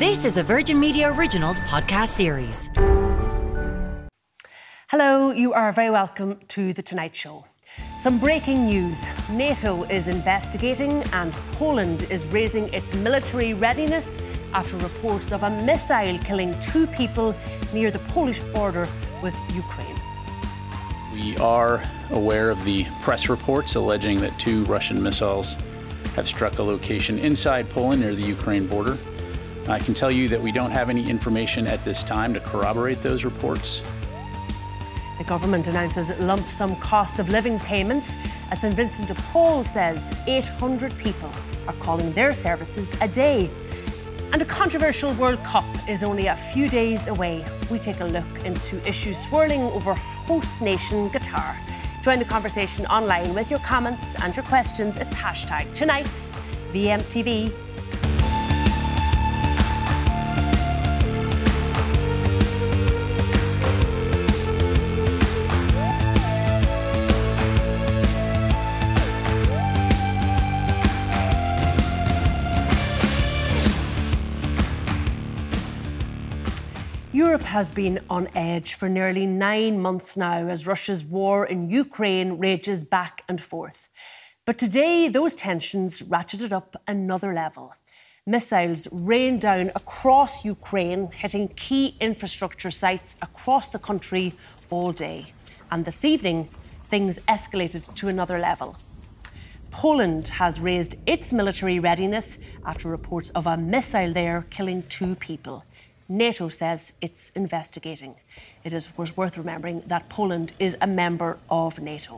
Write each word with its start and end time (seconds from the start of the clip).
This 0.00 0.24
is 0.24 0.38
a 0.38 0.42
Virgin 0.42 0.80
Media 0.80 1.12
Originals 1.12 1.60
podcast 1.60 2.14
series. 2.14 2.70
Hello, 4.88 5.30
you 5.30 5.52
are 5.52 5.70
very 5.72 5.90
welcome 5.90 6.38
to 6.48 6.72
The 6.72 6.80
Tonight 6.80 7.14
Show. 7.14 7.44
Some 7.98 8.18
breaking 8.18 8.64
news 8.64 9.10
NATO 9.28 9.82
is 9.84 10.08
investigating, 10.08 11.04
and 11.12 11.34
Poland 11.52 12.04
is 12.04 12.26
raising 12.28 12.72
its 12.72 12.94
military 12.94 13.52
readiness 13.52 14.18
after 14.54 14.78
reports 14.78 15.32
of 15.32 15.42
a 15.42 15.50
missile 15.50 16.16
killing 16.20 16.58
two 16.60 16.86
people 16.86 17.36
near 17.74 17.90
the 17.90 17.98
Polish 17.98 18.40
border 18.54 18.88
with 19.22 19.34
Ukraine. 19.52 19.96
We 21.12 21.36
are 21.36 21.82
aware 22.08 22.48
of 22.48 22.64
the 22.64 22.86
press 23.02 23.28
reports 23.28 23.74
alleging 23.74 24.22
that 24.22 24.38
two 24.38 24.64
Russian 24.64 25.02
missiles 25.02 25.58
have 26.16 26.26
struck 26.26 26.58
a 26.58 26.62
location 26.62 27.18
inside 27.18 27.68
Poland 27.68 28.00
near 28.00 28.14
the 28.14 28.22
Ukraine 28.22 28.66
border. 28.66 28.96
I 29.68 29.78
can 29.78 29.94
tell 29.94 30.10
you 30.10 30.28
that 30.28 30.40
we 30.40 30.52
don't 30.52 30.70
have 30.70 30.88
any 30.90 31.08
information 31.08 31.66
at 31.66 31.84
this 31.84 32.02
time 32.02 32.34
to 32.34 32.40
corroborate 32.40 33.02
those 33.02 33.24
reports. 33.24 33.84
The 35.18 35.24
government 35.24 35.68
announces 35.68 36.10
lump 36.18 36.48
sum 36.48 36.76
cost 36.76 37.18
of 37.18 37.28
living 37.28 37.60
payments 37.60 38.16
as 38.50 38.62
St 38.62 38.74
Vincent 38.74 39.08
de 39.08 39.14
Paul 39.14 39.62
says 39.62 40.10
800 40.26 40.96
people 40.96 41.30
are 41.68 41.74
calling 41.74 42.10
their 42.14 42.32
services 42.32 42.96
a 43.00 43.06
day. 43.06 43.50
And 44.32 44.40
a 44.40 44.44
controversial 44.44 45.12
World 45.14 45.42
Cup 45.44 45.66
is 45.88 46.02
only 46.02 46.28
a 46.28 46.36
few 46.36 46.68
days 46.68 47.08
away. 47.08 47.44
We 47.70 47.78
take 47.78 48.00
a 48.00 48.06
look 48.06 48.44
into 48.44 48.76
issues 48.88 49.18
swirling 49.18 49.62
over 49.62 49.92
host 49.94 50.62
nation 50.62 51.10
Qatar. 51.10 51.54
Join 52.02 52.18
the 52.18 52.24
conversation 52.24 52.86
online 52.86 53.34
with 53.34 53.50
your 53.50 53.60
comments 53.60 54.14
and 54.22 54.34
your 54.34 54.46
questions. 54.46 54.96
It's 54.96 55.14
hashtag 55.14 55.74
tonight, 55.74 56.06
VMTV 56.72 57.52
has 77.50 77.72
been 77.72 77.98
on 78.08 78.28
edge 78.36 78.74
for 78.74 78.88
nearly 78.88 79.26
nine 79.26 79.82
months 79.82 80.16
now 80.16 80.46
as 80.46 80.68
Russia's 80.68 81.04
war 81.04 81.44
in 81.44 81.68
Ukraine 81.68 82.38
rages 82.38 82.84
back 82.84 83.24
and 83.28 83.40
forth. 83.40 83.88
But 84.44 84.56
today, 84.56 85.08
those 85.08 85.34
tensions 85.34 86.00
ratcheted 86.02 86.52
up 86.52 86.76
another 86.86 87.34
level. 87.34 87.74
Missiles 88.24 88.86
rained 88.92 89.40
down 89.40 89.72
across 89.74 90.44
Ukraine, 90.44 91.10
hitting 91.10 91.48
key 91.48 91.96
infrastructure 92.00 92.70
sites 92.70 93.16
across 93.20 93.70
the 93.70 93.80
country 93.80 94.32
all 94.70 94.92
day. 94.92 95.32
And 95.72 95.84
this 95.84 96.04
evening, 96.04 96.48
things 96.88 97.18
escalated 97.26 97.92
to 97.96 98.06
another 98.06 98.38
level. 98.38 98.76
Poland 99.72 100.28
has 100.28 100.60
raised 100.60 100.94
its 101.04 101.32
military 101.32 101.80
readiness 101.80 102.38
after 102.64 102.88
reports 102.88 103.30
of 103.30 103.48
a 103.48 103.56
missile 103.56 104.12
there 104.12 104.46
killing 104.50 104.84
two 104.84 105.16
people. 105.16 105.64
NATO 106.10 106.48
says 106.48 106.92
it's 107.00 107.30
investigating. 107.30 108.16
It 108.64 108.72
is, 108.72 108.84
of 108.84 108.96
course, 108.96 109.16
worth 109.16 109.38
remembering 109.38 109.84
that 109.86 110.08
Poland 110.08 110.52
is 110.58 110.76
a 110.80 110.86
member 110.88 111.38
of 111.48 111.80
NATO. 111.80 112.14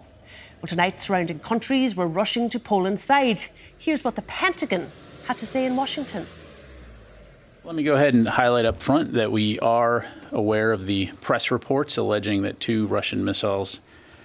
Well, 0.63 0.69
tonight, 0.69 0.99
surrounding 0.99 1.41
countries 1.41 1.95
were 1.95 2.07
rushing 2.07 2.49
to 2.51 2.59
Poland's 2.59 3.03
side. 3.03 3.43
Here's 3.77 4.03
what 4.03 4.17
the 4.17 4.23
Pentagon 4.23 4.91
had 5.27 5.37
to 5.37 5.45
say 5.45 5.67
in 5.67 5.77
Washington. 5.77 6.27
Let 7.65 7.75
me 7.75 7.83
go 7.83 7.95
ahead 7.95 8.15
and 8.15 8.27
highlight 8.27 8.65
up 8.65 8.81
front 8.81 9.13
that 9.13 9.31
we 9.31 9.59
are 9.59 10.07
aware 10.31 10.73
of 10.73 10.87
the 10.87 11.09
press 11.21 11.51
reports 11.51 11.99
alleging 11.99 12.41
that 12.43 12.61
two 12.61 12.87
Russian 12.87 13.23
missiles 13.23 13.81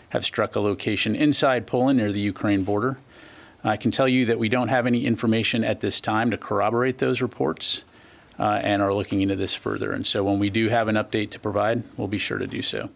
have 0.10 0.24
struck 0.24 0.56
a 0.56 0.62
location 0.62 1.14
inside 1.14 1.68
Poland 1.68 2.00
near 2.00 2.14
the 2.14 2.22
Ukraine 2.22 2.64
border. 2.64 3.00
I 3.66 3.76
can 3.76 3.92
tell 3.92 4.08
you 4.08 4.26
that 4.28 4.40
we 4.40 4.48
don't 4.48 4.70
have 4.70 4.88
any 4.88 5.06
information 5.06 5.66
at 5.66 5.82
this 5.82 6.00
time 6.00 6.32
to 6.32 6.38
corroborate 6.38 7.00
those 7.00 7.22
reports 7.22 7.84
uh, 8.40 8.62
and 8.64 8.82
are 8.82 8.94
looking 8.94 9.22
into 9.22 9.36
this 9.36 9.56
further. 9.56 9.92
And 9.92 10.06
so 10.06 10.24
when 10.24 10.40
we 10.40 10.50
do 10.50 10.70
have 10.70 10.88
an 10.88 10.96
update 10.96 11.32
to 11.32 11.40
provide, 11.40 11.84
we'll 11.98 12.08
be 12.08 12.18
sure 12.18 12.38
to 12.38 12.48
do 12.48 12.62
so. 12.62 12.90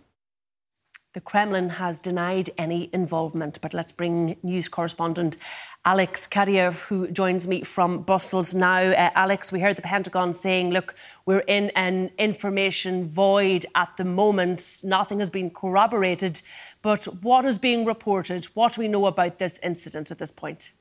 The 1.14 1.20
Kremlin 1.20 1.72
has 1.72 2.00
denied 2.00 2.52
any 2.58 2.90
involvement, 2.94 3.60
but 3.60 3.74
let's 3.74 3.92
bring 3.92 4.38
news 4.44 4.70
correspondent 4.70 5.36
Alex 5.84 6.26
Cadier, 6.26 6.72
who 6.72 7.12
joins 7.12 7.48
me 7.48 7.64
from 7.64 8.04
Brussels 8.04 8.54
now. 8.54 8.78
Uh, 8.78 9.10
Alex, 9.14 9.52
we 9.52 9.60
heard 9.60 9.76
the 9.76 9.82
Pentagon 9.82 10.32
saying, 10.32 10.72
look, 10.72 10.96
we're 11.26 11.44
in 11.48 11.70
an 11.72 12.12
information 12.18 13.04
void 13.04 13.66
at 13.76 13.98
the 13.98 14.06
moment. 14.06 14.80
Nothing 14.86 15.20
has 15.20 15.30
been 15.30 15.50
corroborated. 15.50 16.42
But 16.82 17.06
what 17.22 17.44
is 17.44 17.58
being 17.58 17.84
reported? 17.84 18.46
What 18.54 18.74
do 18.74 18.82
we 18.82 18.88
know 18.88 19.06
about 19.08 19.38
this 19.38 19.60
incident 19.62 20.12
at 20.12 20.18
this 20.18 20.32
point? 20.32 20.72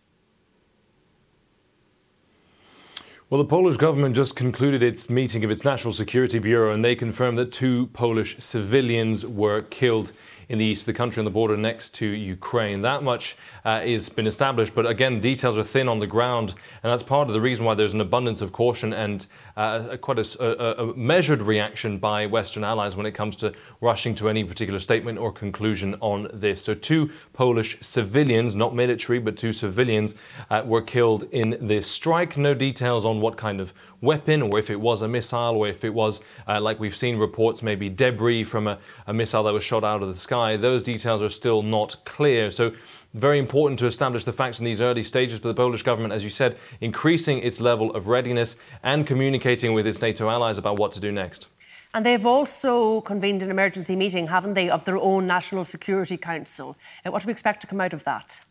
Well, 3.31 3.39
the 3.39 3.45
Polish 3.45 3.77
government 3.77 4.17
just 4.17 4.35
concluded 4.35 4.83
its 4.83 5.09
meeting 5.09 5.45
of 5.45 5.53
its 5.53 5.65
National 5.65 5.93
Security 5.93 6.41
Bureau, 6.41 6.75
and 6.75 6.85
they 6.85 6.97
confirmed 6.97 7.39
that 7.39 7.53
two 7.53 7.87
Polish 7.93 8.37
civilians 8.41 9.25
were 9.25 9.61
killed 9.61 10.11
in 10.51 10.59
the 10.59 10.65
east 10.65 10.83
of 10.83 10.87
the 10.87 10.93
country 10.93 11.21
on 11.21 11.25
the 11.25 11.31
border 11.31 11.57
next 11.57 11.95
to 11.95 12.07
Ukraine. 12.07 12.83
That 12.83 13.05
much 13.05 13.37
uh, 13.65 13.83
has 13.83 14.09
been 14.09 14.27
established, 14.27 14.75
but 14.75 14.85
again, 14.85 15.21
details 15.21 15.57
are 15.57 15.63
thin 15.63 15.89
on 15.89 16.01
the 16.01 16.09
ground, 16.09 16.55
and 16.83 16.91
that's 16.91 17.05
part 17.05 17.29
of 17.29 17.35
the 17.35 17.41
reason 17.41 17.65
why 17.65 17.75
there's 17.75 17.95
an 17.95 18.01
abundance 18.01 18.41
of 18.41 18.51
caution 18.51 18.93
and 18.93 19.29
uh, 19.57 19.97
quite 19.99 20.19
a, 20.19 20.27
a, 20.43 20.89
a, 20.89 20.97
measured 20.97 21.41
reaction 21.41 21.99
by 21.99 22.27
Western 22.27 22.65
allies 22.65 22.97
when 22.97 23.07
it 23.07 23.13
comes 23.13 23.37
to 23.37 23.53
rushing 23.81 24.13
to 24.17 24.29
any 24.29 24.43
particular 24.43 24.81
statement 24.81 25.19
or 25.19 25.31
conclusion 25.31 25.95
on 26.01 26.29
this. 26.33 26.63
So, 26.63 26.75
two 26.75 27.11
Polish 27.33 27.79
civilians, 27.81 28.57
not 28.57 28.75
military, 28.75 29.21
but 29.21 29.37
two 29.37 29.53
civilians, 29.53 30.17
uh, 30.51 30.63
were 30.67 30.83
killed 30.83 31.29
in 31.31 31.59
this 31.61 31.87
strike. 31.87 32.37
No 32.37 32.55
details 32.55 33.05
on 33.05 33.21
what 33.21 33.37
kind 33.37 33.61
of 33.61 33.73
weapon 34.01 34.43
or 34.43 34.59
if 34.59 34.71
it 34.71 34.81
was 34.81 35.03
a 35.03 35.09
missile 35.09 35.57
or 35.57 35.69
if 35.69 35.85
it 35.85 35.95
was, 35.95 36.21
uh, 36.49 36.61
like 36.61 36.81
we've 36.81 36.97
seen 36.97 37.19
reports, 37.19 37.63
maybe 37.63 37.89
debris 37.89 38.45
from 38.45 38.67
a, 38.67 38.79
a 39.07 39.13
missile 39.13 39.43
that 39.45 39.53
was 39.53 39.65
shot 39.65 39.85
out 39.85 40.03
of 40.03 40.09
the 40.09 40.17
sky. 40.17 40.57
Those 40.57 40.83
details 40.83 41.23
are 41.23 41.29
still 41.29 41.63
not 41.63 41.97
clear. 42.05 42.51
So, 42.51 42.73
very 43.13 43.41
important 43.41 43.77
to 43.81 43.87
establish 43.87 44.25
the 44.25 44.33
facts 44.33 44.61
in 44.61 44.65
these 44.65 44.81
early 44.81 45.03
stages, 45.03 45.41
but 45.41 45.49
the 45.49 45.55
Polish 45.55 45.83
government, 45.83 46.15
as 46.15 46.23
you 46.23 46.31
said, 46.31 46.57
increasing 46.81 47.41
its 47.41 47.61
level 47.61 47.93
of 47.93 48.07
readiness 48.07 48.55
and 48.85 49.05
communicating 49.05 49.73
with 49.73 49.85
its 49.85 50.01
NATO 50.01 50.31
allies 50.31 50.59
about 50.59 50.79
what 50.79 50.93
to 50.93 51.01
do 51.01 51.11
next. 51.11 51.47
And 51.93 52.07
they've 52.07 52.25
also 52.25 53.01
convened 53.01 53.43
an 53.43 53.51
emergency 53.51 53.97
meeting, 53.97 54.29
haven't 54.29 54.55
they, 54.55 54.71
of 54.71 54.85
their 54.85 54.97
own 54.97 55.27
National 55.27 55.65
Security 55.65 56.17
Council. 56.17 56.77
Uh, 57.05 57.11
what 57.11 57.23
do 57.23 57.27
we 57.27 57.33
expect 57.33 57.61
to 57.63 57.67
come 57.67 57.81
out 57.81 57.93
of 57.93 58.05
that? 58.05 58.43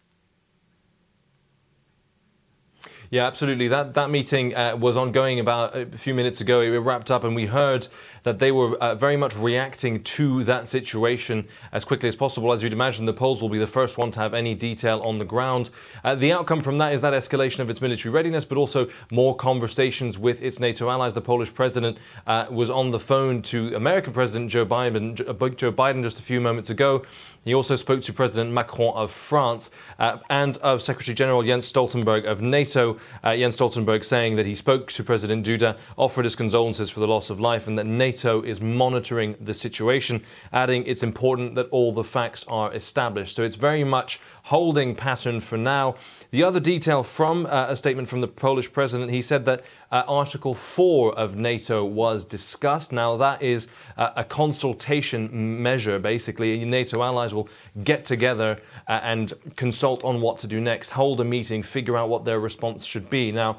Yeah, 3.11 3.25
absolutely. 3.25 3.67
That 3.69 3.95
that 3.95 4.11
meeting 4.11 4.55
uh, 4.55 4.75
was 4.75 4.95
ongoing 4.95 5.39
about 5.39 5.75
a 5.75 5.87
few 5.87 6.13
minutes 6.13 6.41
ago. 6.41 6.61
It 6.61 6.77
wrapped 6.77 7.09
up, 7.09 7.23
and 7.23 7.35
we 7.35 7.47
heard 7.47 7.87
that 8.21 8.37
they 8.37 8.51
were 8.51 8.75
uh, 8.77 8.93
very 8.93 9.17
much 9.17 9.35
reacting 9.35 10.03
to 10.03 10.43
that 10.43 10.67
situation 10.67 11.47
as 11.71 11.85
quickly 11.85 12.07
as 12.07 12.15
possible. 12.15 12.51
As 12.51 12.61
you'd 12.61 12.73
imagine, 12.73 13.07
the 13.07 13.13
Poles 13.13 13.41
will 13.41 13.49
be 13.49 13.57
the 13.57 13.65
first 13.65 13.97
one 13.97 14.11
to 14.11 14.19
have 14.19 14.35
any 14.35 14.53
detail 14.53 15.01
on 15.01 15.17
the 15.17 15.25
ground. 15.25 15.71
Uh, 16.03 16.13
the 16.13 16.31
outcome 16.31 16.59
from 16.59 16.77
that 16.77 16.93
is 16.93 17.01
that 17.01 17.13
escalation 17.13 17.61
of 17.61 17.69
its 17.69 17.81
military 17.81 18.13
readiness, 18.13 18.45
but 18.45 18.59
also 18.59 18.87
more 19.11 19.35
conversations 19.35 20.19
with 20.19 20.43
its 20.43 20.59
NATO 20.59 20.89
allies. 20.89 21.15
The 21.15 21.21
Polish 21.21 21.51
president 21.51 21.97
uh, 22.27 22.45
was 22.51 22.69
on 22.69 22.91
the 22.91 22.99
phone 22.99 23.41
to 23.43 23.75
American 23.75 24.13
President 24.13 24.51
Joe 24.51 24.67
Biden, 24.67 25.15
Joe 25.55 25.71
Biden 25.71 26.03
just 26.03 26.19
a 26.19 26.23
few 26.23 26.39
moments 26.39 26.69
ago. 26.69 27.03
He 27.45 27.53
also 27.53 27.75
spoke 27.75 28.01
to 28.01 28.13
President 28.13 28.51
Macron 28.51 28.93
of 28.95 29.11
France 29.11 29.71
uh, 29.97 30.17
and 30.29 30.57
of 30.57 30.81
Secretary 30.81 31.15
General 31.15 31.41
Jens 31.41 31.71
Stoltenberg 31.71 32.25
of 32.25 32.41
NATO. 32.41 32.99
Uh, 33.23 33.35
Jens 33.35 33.55
Stoltenberg 33.55 34.03
saying 34.03 34.35
that 34.35 34.45
he 34.45 34.53
spoke 34.53 34.91
to 34.91 35.03
President 35.03 35.45
Duda, 35.45 35.77
offered 35.97 36.25
his 36.25 36.35
condolences 36.35 36.89
for 36.89 36.99
the 36.99 37.07
loss 37.07 37.29
of 37.29 37.39
life, 37.39 37.67
and 37.67 37.77
that 37.77 37.85
NATO 37.85 38.41
is 38.41 38.59
monitoring 38.59 39.35
the 39.39 39.53
situation, 39.53 40.23
adding 40.51 40.85
it's 40.85 41.03
important 41.03 41.55
that 41.55 41.69
all 41.69 41.93
the 41.93 42.03
facts 42.03 42.43
are 42.47 42.73
established. 42.73 43.35
So 43.35 43.43
it's 43.43 43.55
very 43.55 43.83
much 43.83 44.19
holding 44.43 44.95
pattern 44.95 45.39
for 45.39 45.57
now. 45.57 45.95
The 46.31 46.43
other 46.43 46.59
detail 46.59 47.03
from 47.03 47.47
uh, 47.47 47.67
a 47.69 47.75
statement 47.75 48.07
from 48.07 48.19
the 48.19 48.27
Polish 48.27 48.71
president, 48.71 49.09
he 49.09 49.21
said 49.21 49.45
that 49.45 49.63
uh, 49.91 50.03
Article 50.07 50.53
4 50.53 51.17
of 51.17 51.35
NATO 51.35 51.83
was 51.83 52.23
discussed. 52.23 52.91
Now, 52.91 53.17
that 53.17 53.41
is 53.41 53.67
uh, 53.97 54.11
a 54.15 54.23
consultation 54.23 55.63
measure, 55.63 55.97
basically. 55.97 56.63
NATO 56.65 57.01
allies 57.01 57.33
will 57.33 57.49
get 57.83 58.05
together 58.05 58.59
uh, 58.87 58.99
and 59.01 59.33
consult 59.55 60.03
on 60.03 60.21
what 60.21 60.37
to 60.39 60.47
do 60.47 60.61
next, 60.61 60.91
hold 60.91 61.19
a 61.19 61.23
meeting, 61.23 61.63
figure 61.63 61.97
out 61.97 62.09
what 62.09 62.25
their 62.25 62.39
response 62.39 62.85
should 62.85 63.09
be. 63.09 63.31
Now, 63.31 63.57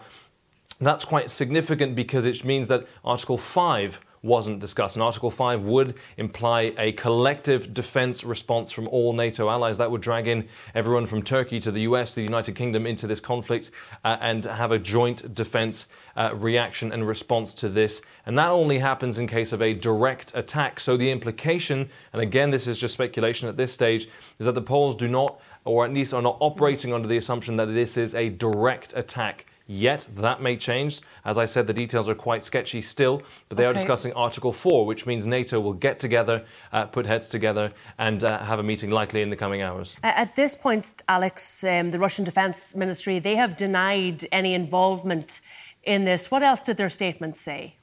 that's 0.78 1.04
quite 1.04 1.28
significant 1.28 1.96
because 1.96 2.24
it 2.24 2.44
means 2.44 2.68
that 2.68 2.86
Article 3.04 3.36
5 3.36 4.00
wasn't 4.22 4.60
discussed. 4.60 4.96
And 4.96 5.02
Article 5.02 5.30
5 5.30 5.64
would 5.64 5.94
imply 6.16 6.74
a 6.76 6.92
collective 6.92 7.72
defense 7.72 8.22
response 8.22 8.70
from 8.70 8.86
all 8.88 9.12
NATO 9.12 9.48
allies. 9.48 9.78
That 9.78 9.90
would 9.90 10.02
drag 10.02 10.28
in 10.28 10.48
everyone 10.74 11.06
from 11.06 11.22
Turkey 11.22 11.58
to 11.60 11.70
the 11.70 11.82
US, 11.82 12.14
the 12.14 12.22
United 12.22 12.54
Kingdom 12.54 12.86
into 12.86 13.06
this 13.06 13.20
conflict 13.20 13.70
uh, 14.04 14.18
and 14.20 14.44
have 14.44 14.72
a 14.72 14.78
joint 14.78 15.34
defense 15.34 15.86
uh, 16.16 16.34
reaction 16.34 16.92
and 16.92 17.06
response 17.06 17.54
to 17.54 17.68
this. 17.68 18.02
And 18.26 18.38
that 18.38 18.48
only 18.48 18.78
happens 18.78 19.16
in 19.16 19.26
case 19.26 19.52
of 19.52 19.62
a 19.62 19.72
direct 19.72 20.32
attack. 20.34 20.80
So 20.80 20.96
the 20.96 21.10
implication, 21.10 21.88
and 22.12 22.20
again, 22.20 22.50
this 22.50 22.66
is 22.66 22.78
just 22.78 22.94
speculation 22.94 23.48
at 23.48 23.56
this 23.56 23.72
stage, 23.72 24.08
is 24.38 24.46
that 24.46 24.54
the 24.54 24.60
Poles 24.62 24.96
do 24.96 25.08
not, 25.08 25.40
or 25.64 25.84
at 25.84 25.94
least 25.94 26.12
are 26.12 26.22
not 26.22 26.36
operating 26.40 26.92
under 26.92 27.08
the 27.08 27.16
assumption 27.16 27.56
that 27.56 27.66
this 27.66 27.96
is 27.96 28.14
a 28.14 28.28
direct 28.28 28.94
attack 28.96 29.46
yet. 29.70 30.06
That 30.16 30.42
may 30.42 30.56
change. 30.56 31.00
As 31.24 31.38
I 31.38 31.44
said, 31.44 31.66
the 31.66 31.72
details 31.72 32.08
are 32.08 32.14
quite 32.14 32.42
sketchy 32.42 32.82
still, 32.82 33.22
but 33.48 33.56
they 33.56 33.64
okay. 33.64 33.70
are 33.70 33.74
discussing 33.74 34.12
Article 34.14 34.52
4, 34.52 34.84
which 34.84 35.06
means 35.06 35.26
NATO 35.26 35.60
will 35.60 35.72
get 35.72 35.98
together, 35.98 36.44
uh, 36.72 36.86
put 36.86 37.06
heads 37.06 37.28
together, 37.28 37.72
and 37.96 38.24
uh, 38.24 38.38
have 38.40 38.58
a 38.58 38.62
meeting 38.62 38.90
likely 38.90 39.22
in 39.22 39.30
the 39.30 39.36
coming 39.36 39.62
hours. 39.62 39.96
At 40.02 40.34
this 40.34 40.56
point, 40.56 41.02
Alex, 41.08 41.62
um, 41.64 41.90
the 41.90 41.98
Russian 41.98 42.24
Defense 42.24 42.74
Ministry, 42.74 43.20
they 43.20 43.36
have 43.36 43.56
denied 43.56 44.26
any 44.32 44.54
involvement 44.54 45.40
in 45.84 46.04
this. 46.04 46.30
What 46.30 46.42
else 46.42 46.62
did 46.62 46.76
their 46.76 46.90
statement 46.90 47.36
say? 47.36 47.76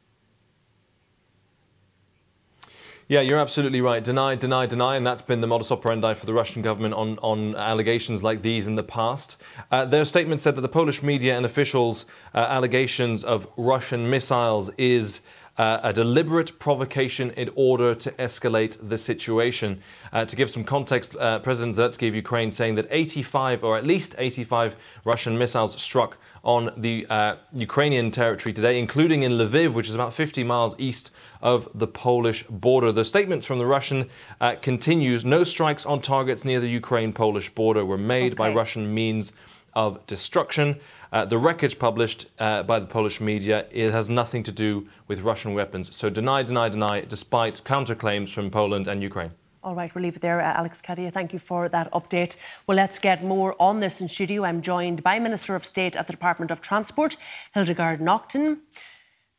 Yeah, 3.09 3.21
you're 3.21 3.39
absolutely 3.39 3.79
right. 3.79 4.03
Deny, 4.03 4.35
deny, 4.35 4.65
deny, 4.65 4.97
and 4.97 5.07
that's 5.07 5.21
been 5.21 5.39
the 5.39 5.47
modus 5.47 5.71
operandi 5.71 6.13
for 6.13 6.25
the 6.25 6.33
Russian 6.33 6.61
government 6.61 6.93
on, 6.93 7.17
on 7.19 7.55
allegations 7.55 8.21
like 8.21 8.41
these 8.41 8.67
in 8.67 8.75
the 8.75 8.83
past. 8.83 9.41
Uh, 9.71 9.85
their 9.85 10.03
statement 10.03 10.41
said 10.41 10.55
that 10.57 10.61
the 10.61 10.67
Polish 10.67 11.01
media 11.01 11.37
and 11.37 11.45
officials' 11.45 12.05
uh, 12.35 12.39
allegations 12.39 13.23
of 13.23 13.47
Russian 13.55 14.09
missiles 14.09 14.71
is 14.77 15.21
uh, 15.57 15.79
a 15.83 15.93
deliberate 15.93 16.59
provocation 16.59 17.31
in 17.31 17.49
order 17.55 17.95
to 17.95 18.11
escalate 18.11 18.77
the 18.89 18.97
situation. 18.97 19.81
Uh, 20.11 20.25
to 20.25 20.35
give 20.35 20.51
some 20.51 20.65
context, 20.65 21.15
uh, 21.15 21.39
President 21.39 21.77
Zelensky 21.77 22.09
of 22.09 22.15
Ukraine 22.15 22.51
saying 22.51 22.75
that 22.75 22.87
85, 22.89 23.63
or 23.63 23.77
at 23.77 23.85
least 23.85 24.15
85, 24.17 24.75
Russian 25.05 25.37
missiles 25.37 25.81
struck 25.81 26.17
on 26.43 26.71
the 26.75 27.07
uh, 27.09 27.37
Ukrainian 27.53 28.11
territory 28.11 28.51
today, 28.51 28.77
including 28.77 29.23
in 29.23 29.33
Lviv, 29.33 29.73
which 29.73 29.87
is 29.87 29.95
about 29.95 30.13
50 30.13 30.43
miles 30.43 30.75
east 30.77 31.15
of 31.41 31.67
the 31.73 31.87
Polish 31.87 32.43
border. 32.49 32.91
The 32.91 33.05
statements 33.05 33.45
from 33.45 33.57
the 33.57 33.65
Russian 33.65 34.09
uh, 34.41 34.55
continues: 34.61 35.25
no 35.25 35.43
strikes 35.43 35.85
on 35.85 36.01
targets 36.01 36.43
near 36.45 36.59
the 36.59 36.69
Ukraine-Polish 36.69 37.49
border 37.51 37.85
were 37.85 37.97
made 37.97 38.33
okay. 38.33 38.35
by 38.35 38.53
Russian 38.53 38.93
means 38.93 39.33
of 39.73 40.05
destruction. 40.07 40.79
Uh, 41.11 41.23
the 41.25 41.37
wreckage 41.37 41.79
published 41.79 42.27
uh, 42.39 42.63
by 42.63 42.79
the 42.79 42.85
Polish 42.85 43.21
media 43.21 43.65
it 43.71 43.91
has 43.91 44.09
nothing 44.09 44.43
to 44.43 44.51
do 44.51 44.87
with 45.07 45.21
Russian 45.21 45.53
weapons. 45.53 45.95
So 45.95 46.09
deny, 46.09 46.43
deny, 46.43 46.67
deny, 46.69 47.01
despite 47.01 47.55
counterclaims 47.63 48.29
from 48.33 48.49
Poland 48.49 48.87
and 48.87 49.01
Ukraine. 49.01 49.31
All 49.63 49.75
right, 49.75 49.93
we'll 49.93 50.03
leave 50.03 50.15
it 50.15 50.21
there. 50.21 50.39
Uh, 50.39 50.53
Alex 50.53 50.81
Cadier, 50.81 51.11
thank 51.11 51.33
you 51.33 51.39
for 51.39 51.67
that 51.69 51.91
update. 51.91 52.37
Well, 52.65 52.77
let's 52.77 52.99
get 52.99 53.23
more 53.23 53.55
on 53.59 53.79
this 53.79 54.01
in 54.01 54.07
studio. 54.07 54.45
I'm 54.45 54.61
joined 54.61 55.03
by 55.03 55.19
Minister 55.19 55.55
of 55.55 55.65
State 55.65 55.95
at 55.95 56.07
the 56.07 56.13
Department 56.13 56.51
of 56.51 56.61
Transport, 56.61 57.17
Hildegarde 57.53 58.01
Naughton, 58.01 58.61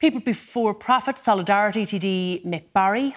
People 0.01 0.21
Before 0.21 0.75
Profit 0.75 1.19
Solidarity 1.19 1.85
TD 1.85 2.47
Mick 2.47 2.73
Barry, 2.73 3.17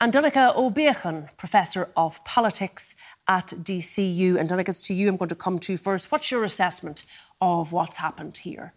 and 0.00 0.10
Donnchadh 0.10 0.54
Ó 0.56 1.36
Professor 1.36 1.90
of 1.98 2.24
Politics 2.24 2.96
at 3.28 3.48
DCU. 3.48 4.38
And 4.38 4.48
Donnchadh, 4.48 4.70
it's 4.70 4.86
to 4.86 4.94
you 4.94 5.10
I'm 5.10 5.18
going 5.18 5.28
to 5.28 5.34
come 5.34 5.58
to 5.58 5.76
first. 5.76 6.10
What's 6.10 6.30
your 6.30 6.44
assessment 6.44 7.04
of 7.42 7.72
what's 7.72 7.98
happened 7.98 8.38
here? 8.38 8.72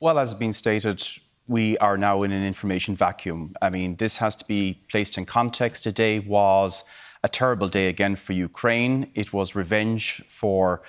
Well, 0.00 0.18
as 0.18 0.30
has 0.30 0.38
been 0.38 0.54
stated, 0.54 1.06
we 1.46 1.76
are 1.78 1.98
now 1.98 2.22
in 2.22 2.32
an 2.32 2.42
information 2.42 2.96
vacuum. 2.96 3.52
I 3.60 3.68
mean, 3.68 3.96
this 3.96 4.16
has 4.16 4.34
to 4.36 4.46
be 4.46 4.80
placed 4.88 5.18
in 5.18 5.26
context. 5.26 5.82
Today 5.82 6.18
was 6.20 6.84
a 7.22 7.28
terrible 7.28 7.68
day 7.68 7.88
again 7.88 8.16
for 8.16 8.32
Ukraine. 8.32 9.10
It 9.14 9.34
was 9.34 9.54
revenge 9.54 10.22
for 10.26 10.80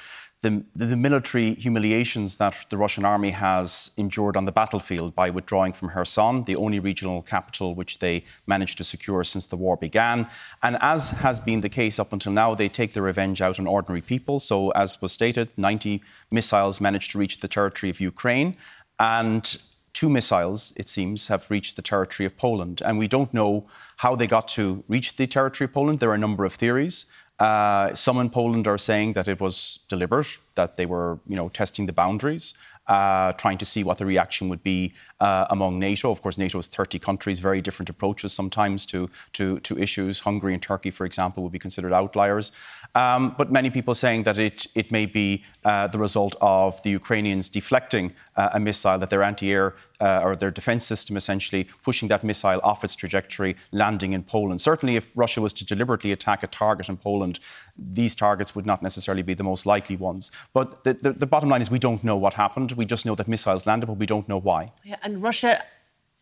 the, 0.42 0.66
the, 0.76 0.98
military 0.98 1.54
humiliations 1.54 2.38
that 2.38 2.66
the 2.70 2.78
Russian 2.78 3.06
army 3.06 3.30
has 3.30 3.92
endured 3.96 4.36
on 4.36 4.46
the 4.46 4.52
battlefield 4.52 5.14
by 5.14 5.30
withdrawing 5.30 5.72
from 5.72 5.90
Kherson, 5.90 6.46
the 6.46 6.56
only 6.56 6.80
regional 6.80 7.22
capital 7.22 7.76
which 7.76 8.00
they 8.00 8.24
managed 8.48 8.80
to 8.80 8.84
secure 8.84 9.24
since 9.24 9.46
the 9.46 9.56
war 9.56 9.78
began. 9.78 10.28
And 10.64 10.78
as 10.82 11.12
has 11.12 11.40
been 11.40 11.62
the 11.62 11.70
case 11.70 12.00
up 12.00 12.12
until 12.12 12.32
now, 12.32 12.56
they 12.56 12.70
take 12.70 12.94
their 12.94 13.04
revenge 13.04 13.40
out 13.40 13.60
on 13.60 13.68
ordinary 13.68 14.02
people. 14.02 14.40
So, 14.40 14.72
as 14.72 15.00
was 15.00 15.12
stated, 15.12 15.52
90 15.58 16.02
missiles 16.32 16.82
managed 16.82 17.12
to 17.12 17.20
reach 17.20 17.40
the 17.40 17.48
territory 17.48 17.92
of 17.92 18.00
Ukraine. 18.00 18.58
And 19.00 19.58
two 19.94 20.10
missiles, 20.10 20.74
it 20.76 20.90
seems, 20.90 21.28
have 21.28 21.52
reached 21.52 21.76
the 21.76 21.84
territory 21.84 22.26
of 22.26 22.36
Poland. 22.38 22.82
And 22.84 22.98
we 22.98 23.08
don't 23.08 23.32
know 23.32 23.68
how 23.98 24.16
they 24.16 24.26
got 24.26 24.48
to 24.50 24.84
reach 24.88 25.18
the 25.18 25.28
territory 25.28 25.66
of 25.66 25.74
Poland. 25.74 26.00
There 26.00 26.10
are 26.10 26.16
a 26.16 26.28
number 26.28 26.46
of 26.46 26.56
theories. 26.56 27.06
Uh, 27.42 27.96
some 27.96 28.20
in 28.20 28.30
Poland 28.30 28.68
are 28.68 28.78
saying 28.78 29.14
that 29.14 29.28
it 29.28 29.40
was 29.42 29.80
deliberate, 29.90 30.38
that 30.54 30.76
they 30.76 30.86
were, 30.86 31.18
you 31.28 31.36
know, 31.36 31.50
testing 31.50 31.88
the 31.88 31.94
boundaries 31.94 32.54
uh, 32.88 33.34
trying 33.34 33.58
to 33.58 33.66
see 33.66 33.84
what 33.84 33.98
the 33.98 34.06
reaction 34.06 34.50
would 34.50 34.64
be 34.64 34.94
uh, 35.20 35.46
among 35.50 35.80
NATO. 35.80 36.10
Of 36.12 36.22
course, 36.22 36.38
NATO 36.38 36.58
is 36.60 36.68
30 36.68 37.00
countries, 37.00 37.40
very 37.40 37.62
different 37.62 37.90
approaches 37.90 38.34
sometimes 38.34 38.86
to, 38.88 39.10
to, 39.34 39.60
to 39.62 39.78
issues. 39.78 40.22
Hungary 40.22 40.54
and 40.54 40.62
Turkey, 40.62 40.92
for 40.92 41.06
example, 41.06 41.44
would 41.44 41.52
be 41.52 41.60
considered 41.60 41.94
outliers. 41.94 42.52
Um, 42.96 43.36
but 43.38 43.52
many 43.52 43.70
people 43.70 43.94
saying 43.94 44.24
that 44.24 44.38
it, 44.38 44.68
it 44.76 44.92
may 44.92 45.06
be 45.06 45.44
uh, 45.64 45.88
the 45.88 46.00
result 46.00 46.36
of 46.42 46.82
the 46.84 46.90
Ukrainians 46.90 47.50
deflecting 47.50 48.14
uh, 48.36 48.50
a 48.54 48.60
missile, 48.60 48.98
that 48.98 49.10
their 49.10 49.24
anti 49.24 49.52
air 49.52 49.76
uh, 50.00 50.22
or 50.24 50.36
their 50.36 50.52
defense 50.52 50.86
system 50.86 51.16
essentially 51.16 51.68
pushing 51.84 52.08
that 52.10 52.24
missile 52.24 52.60
off 52.64 52.84
its 52.84 52.96
trajectory, 52.96 53.56
landing 53.72 54.14
in 54.14 54.24
Poland. 54.24 54.60
Certainly, 54.60 54.96
if 54.96 55.12
Russia 55.16 55.42
was 55.42 55.54
to 55.54 55.66
deliberately 55.66 56.12
attack 56.12 56.44
a 56.44 56.48
target 56.48 56.90
in 56.90 56.98
Poland, 56.98 57.40
these 57.82 58.16
targets 58.16 58.56
would 58.56 58.66
not 58.66 58.84
necessarily 58.84 59.24
be 59.24 59.34
the 59.34 59.44
most 59.44 59.66
likely 59.66 59.96
ones. 59.96 60.32
But 60.54 60.84
the, 60.84 60.94
the, 60.94 61.14
the 61.14 61.28
bottom 61.28 61.50
line 61.50 61.62
is 61.62 61.72
we 61.72 61.80
don't 61.80 62.04
know 62.04 62.16
what 62.16 62.34
happened. 62.36 62.74
We 62.74 62.86
just 62.86 63.06
know 63.06 63.16
that 63.16 63.28
missiles 63.28 63.66
landed, 63.66 63.88
but 63.88 63.98
we 63.98 64.06
don't 64.06 64.30
know 64.30 64.40
why. 64.40 64.72
Yeah, 64.84 64.98
and 65.04 65.24
Russia 65.24 65.64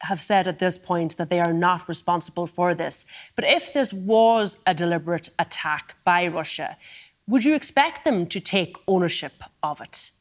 have 0.01 0.21
said 0.21 0.47
at 0.47 0.59
this 0.59 0.77
point 0.77 1.17
that 1.17 1.29
they 1.29 1.39
are 1.39 1.53
not 1.53 1.89
responsible 1.89 2.47
for 2.47 2.73
this. 2.73 3.05
But 3.35 3.45
if 3.45 3.73
this 3.73 3.91
was 3.93 4.59
a 4.65 4.73
deliberate 4.73 5.29
attack 5.37 5.95
by 6.05 6.27
Russia, 6.27 6.77
would 7.27 7.43
you 7.43 7.53
expect 7.53 8.05
them 8.05 8.25
to 8.27 8.39
take 8.39 8.77
ownership 8.87 9.43
of 9.61 9.81
it? 9.81 10.11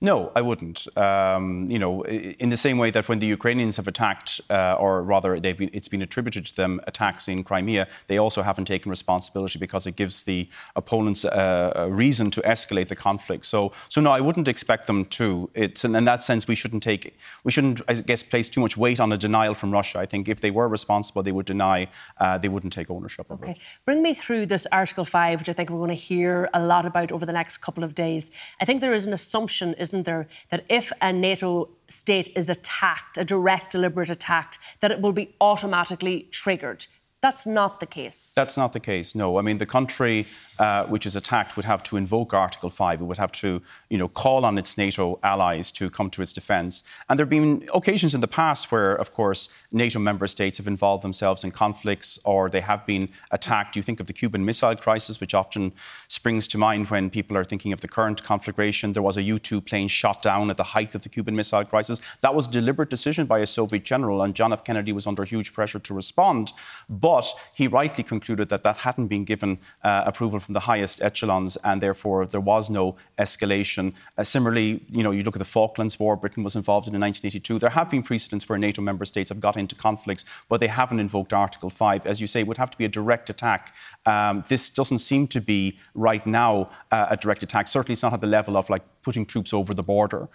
No, 0.00 0.30
I 0.36 0.42
wouldn't. 0.42 0.86
Um, 0.96 1.68
you 1.68 1.78
know, 1.78 2.04
in 2.04 2.50
the 2.50 2.56
same 2.56 2.78
way 2.78 2.92
that 2.92 3.08
when 3.08 3.18
the 3.18 3.26
Ukrainians 3.26 3.78
have 3.78 3.88
attacked, 3.88 4.40
uh, 4.48 4.76
or 4.78 5.02
rather, 5.02 5.40
been, 5.40 5.70
it's 5.72 5.88
been 5.88 6.02
attributed 6.02 6.46
to 6.46 6.54
them 6.54 6.80
attacks 6.86 7.26
in 7.26 7.42
Crimea, 7.42 7.88
they 8.06 8.16
also 8.16 8.42
haven't 8.42 8.66
taken 8.66 8.90
responsibility 8.90 9.58
because 9.58 9.88
it 9.88 9.96
gives 9.96 10.22
the 10.22 10.48
opponents 10.76 11.24
uh, 11.24 11.72
a 11.74 11.90
reason 11.90 12.30
to 12.30 12.40
escalate 12.42 12.86
the 12.86 12.94
conflict. 12.94 13.44
So, 13.44 13.72
so 13.88 14.00
no, 14.00 14.12
I 14.12 14.20
wouldn't 14.20 14.46
expect 14.46 14.86
them 14.86 15.04
to. 15.06 15.50
It's 15.54 15.84
in 15.84 16.04
that 16.04 16.22
sense 16.22 16.46
we 16.46 16.54
shouldn't 16.54 16.84
take, 16.84 17.16
we 17.42 17.50
shouldn't, 17.50 17.80
I 17.88 17.94
guess, 17.94 18.22
place 18.22 18.48
too 18.48 18.60
much 18.60 18.76
weight 18.76 19.00
on 19.00 19.10
a 19.10 19.18
denial 19.18 19.56
from 19.56 19.72
Russia. 19.72 19.98
I 19.98 20.06
think 20.06 20.28
if 20.28 20.40
they 20.40 20.52
were 20.52 20.68
responsible, 20.68 21.24
they 21.24 21.32
would 21.32 21.46
deny. 21.46 21.88
Uh, 22.18 22.38
they 22.38 22.48
wouldn't 22.48 22.72
take 22.72 22.88
ownership 22.88 23.28
of 23.30 23.42
okay. 23.42 23.52
it. 23.52 23.58
Bring 23.84 24.02
me 24.02 24.14
through 24.14 24.46
this 24.46 24.64
Article 24.70 25.04
Five, 25.04 25.40
which 25.40 25.48
I 25.48 25.54
think 25.54 25.70
we're 25.70 25.78
going 25.78 25.88
to 25.88 25.96
hear 25.96 26.48
a 26.54 26.62
lot 26.62 26.86
about 26.86 27.10
over 27.10 27.26
the 27.26 27.32
next 27.32 27.58
couple 27.58 27.82
of 27.82 27.96
days. 27.96 28.30
I 28.60 28.64
think 28.64 28.80
there 28.80 28.94
is 28.94 29.04
an 29.04 29.12
assumption, 29.12 29.74
isn't 29.88 30.04
there, 30.04 30.26
that 30.50 30.64
if 30.68 30.92
a 31.00 31.12
NATO 31.12 31.70
state 31.88 32.30
is 32.36 32.48
attacked, 32.48 33.18
a 33.18 33.24
direct, 33.24 33.72
deliberate 33.72 34.10
attack, 34.10 34.54
that 34.80 34.90
it 34.90 35.00
will 35.00 35.12
be 35.12 35.34
automatically 35.40 36.28
triggered. 36.30 36.86
That's 37.20 37.46
not 37.46 37.80
the 37.80 37.86
case. 37.86 38.32
That's 38.36 38.56
not 38.56 38.72
the 38.72 38.80
case. 38.80 39.14
No, 39.14 39.38
I 39.38 39.42
mean 39.42 39.58
the 39.58 39.66
country 39.66 40.26
uh, 40.58 40.84
which 40.86 41.06
is 41.06 41.14
attacked 41.14 41.56
would 41.56 41.64
have 41.64 41.82
to 41.84 41.96
invoke 41.96 42.34
Article 42.34 42.70
Five. 42.70 43.00
It 43.00 43.04
would 43.04 43.18
have 43.18 43.32
to, 43.32 43.62
you 43.90 43.98
know, 43.98 44.08
call 44.08 44.44
on 44.44 44.58
its 44.58 44.76
NATO 44.76 45.18
allies 45.22 45.70
to 45.72 45.88
come 45.88 46.10
to 46.10 46.22
its 46.22 46.32
defence. 46.32 46.82
And 47.08 47.18
there 47.18 47.24
have 47.24 47.30
been 47.30 47.68
occasions 47.72 48.14
in 48.14 48.20
the 48.20 48.28
past 48.28 48.72
where, 48.72 48.94
of 48.94 49.12
course, 49.14 49.54
NATO 49.72 50.00
member 50.00 50.26
states 50.26 50.58
have 50.58 50.66
involved 50.66 51.04
themselves 51.04 51.44
in 51.44 51.52
conflicts 51.52 52.18
or 52.24 52.50
they 52.50 52.60
have 52.60 52.84
been 52.86 53.08
attacked. 53.30 53.76
You 53.76 53.82
think 53.82 54.00
of 54.00 54.06
the 54.08 54.12
Cuban 54.12 54.44
Missile 54.44 54.74
Crisis, 54.74 55.20
which 55.20 55.34
often 55.34 55.72
springs 56.08 56.48
to 56.48 56.58
mind 56.58 56.88
when 56.88 57.08
people 57.08 57.36
are 57.36 57.44
thinking 57.44 57.72
of 57.72 57.80
the 57.80 57.88
current 57.88 58.24
conflagration. 58.24 58.94
There 58.94 59.02
was 59.02 59.16
a 59.16 59.22
U-2 59.22 59.64
plane 59.64 59.88
shot 59.88 60.22
down 60.22 60.50
at 60.50 60.56
the 60.56 60.64
height 60.64 60.94
of 60.96 61.02
the 61.02 61.08
Cuban 61.08 61.36
Missile 61.36 61.64
Crisis. 61.64 62.00
That 62.20 62.34
was 62.34 62.48
a 62.48 62.50
deliberate 62.50 62.90
decision 62.90 63.26
by 63.26 63.38
a 63.38 63.46
Soviet 63.46 63.84
general, 63.84 64.22
and 64.22 64.34
John 64.34 64.52
F. 64.52 64.64
Kennedy 64.64 64.92
was 64.92 65.06
under 65.06 65.24
huge 65.24 65.52
pressure 65.52 65.78
to 65.78 65.94
respond. 65.94 66.52
But 66.88 67.07
but 67.08 67.26
he 67.54 67.66
rightly 67.80 68.04
concluded 68.04 68.50
that 68.50 68.62
that 68.64 68.76
hadn't 68.88 69.08
been 69.14 69.24
given 69.24 69.52
uh, 69.82 70.02
approval 70.10 70.38
from 70.38 70.52
the 70.58 70.64
highest 70.72 71.00
echelons, 71.00 71.56
and 71.64 71.80
therefore 71.80 72.26
there 72.26 72.46
was 72.52 72.68
no 72.68 72.84
escalation. 73.16 73.94
Uh, 74.18 74.24
similarly, 74.34 74.68
you 74.90 75.02
know, 75.02 75.12
you 75.16 75.22
look 75.22 75.34
at 75.34 75.38
the 75.46 75.52
Falklands 75.56 75.98
War, 75.98 76.16
Britain 76.16 76.44
was 76.44 76.54
involved 76.54 76.86
in 76.86 76.94
in 76.94 77.00
1982. 77.00 77.58
There 77.58 77.70
have 77.70 77.90
been 77.90 78.02
precedents 78.02 78.46
where 78.46 78.58
NATO 78.58 78.82
member 78.82 79.06
states 79.06 79.30
have 79.30 79.40
got 79.40 79.56
into 79.56 79.74
conflicts, 79.74 80.26
but 80.50 80.60
they 80.60 80.66
haven't 80.66 81.00
invoked 81.00 81.32
Article 81.32 81.70
5. 81.70 82.04
As 82.04 82.20
you 82.20 82.26
say, 82.26 82.40
it 82.40 82.46
would 82.46 82.58
have 82.58 82.70
to 82.70 82.78
be 82.82 82.84
a 82.84 82.92
direct 83.00 83.30
attack. 83.30 83.74
Um, 84.04 84.44
this 84.48 84.68
doesn't 84.68 84.98
seem 84.98 85.28
to 85.28 85.40
be 85.40 85.78
right 85.94 86.26
now 86.26 86.68
uh, 86.90 87.06
a 87.14 87.16
direct 87.16 87.42
attack. 87.42 87.68
Certainly, 87.68 87.94
it's 87.94 88.02
not 88.02 88.12
at 88.12 88.20
the 88.20 88.26
level 88.38 88.54
of 88.56 88.68
like 88.68 88.82
putting 89.02 89.24
troops 89.24 89.54
over 89.54 89.72
the 89.72 89.82
border 89.82 90.28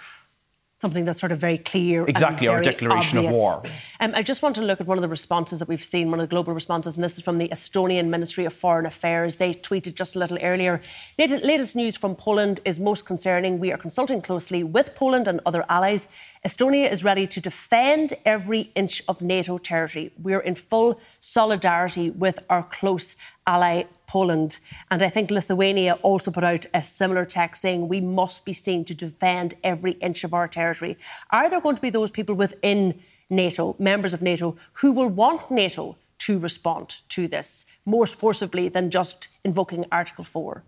something 0.83 1.05
that's 1.05 1.21
sort 1.25 1.31
of 1.31 1.39
very 1.39 1.57
clear. 1.71 2.05
Exactly, 2.13 2.47
our 2.47 2.61
declaration 2.61 3.19
obvious. 3.19 3.35
of 3.35 3.41
war. 3.41 3.53
Um, 4.01 4.11
I 4.19 4.21
just 4.31 4.41
want 4.43 4.55
to 4.59 4.61
look 4.69 4.79
at 4.81 4.87
one 4.91 4.97
of 4.97 5.01
the 5.01 5.13
responses 5.19 5.59
that 5.59 5.69
we've 5.71 5.87
seen, 5.93 6.11
one 6.11 6.19
of 6.19 6.27
the 6.27 6.33
global 6.35 6.53
responses, 6.61 6.91
and 6.97 7.03
this 7.03 7.15
is 7.17 7.23
from 7.27 7.37
the 7.37 7.47
Estonian 7.47 8.07
Ministry 8.15 8.45
of 8.49 8.53
Foreign 8.53 8.85
Affairs. 8.93 9.37
They 9.37 9.51
tweeted 9.53 9.95
just 9.95 10.15
a 10.17 10.19
little 10.19 10.39
earlier. 10.51 10.81
Latest 11.17 11.75
news 11.81 11.95
from 11.95 12.15
Poland 12.27 12.59
is 12.65 12.75
most 12.89 13.05
concerning. 13.05 13.59
We 13.59 13.71
are 13.71 13.77
consulting 13.77 14.21
closely 14.21 14.61
with 14.61 14.93
Poland 14.93 15.27
and 15.29 15.39
other 15.45 15.63
allies. 15.69 16.09
Estonia 16.45 16.91
is 16.91 17.03
ready 17.03 17.25
to 17.27 17.39
defend 17.39 18.07
every 18.25 18.61
inch 18.75 19.01
of 19.07 19.21
NATO 19.21 19.57
territory. 19.57 20.11
We're 20.21 20.45
in 20.49 20.55
full 20.55 20.99
solidarity 21.19 22.09
with 22.09 22.37
our 22.49 22.63
close 22.63 23.15
ally 23.47 23.85
Poland. 24.13 24.59
And 24.91 25.01
I 25.01 25.09
think 25.09 25.31
Lithuania 25.31 25.93
also 26.03 26.29
put 26.31 26.43
out 26.43 26.67
a 26.73 26.83
similar 26.83 27.25
text 27.25 27.61
saying 27.63 27.87
we 27.87 28.01
must 28.01 28.45
be 28.45 28.53
seen 28.53 28.85
to 28.85 28.93
defend 28.93 29.55
every 29.63 29.93
inch 30.07 30.23
of 30.23 30.33
our 30.33 30.47
territory. 30.47 30.97
Are 31.31 31.49
there 31.49 31.61
going 31.61 31.77
to 31.77 31.81
be 31.81 31.89
those 31.89 32.11
people 32.11 32.35
within 32.35 33.01
NATO, 33.29 33.75
members 33.79 34.13
of 34.13 34.21
NATO, 34.21 34.55
who 34.81 34.91
will 34.91 35.09
want 35.09 35.49
NATO 35.49 35.97
to 36.25 36.37
respond 36.37 36.97
to 37.09 37.27
this 37.27 37.65
more 37.85 38.05
forcibly 38.05 38.69
than 38.69 38.91
just 38.91 39.29
invoking 39.43 39.85
Article 39.91 40.23
4? 40.23 40.63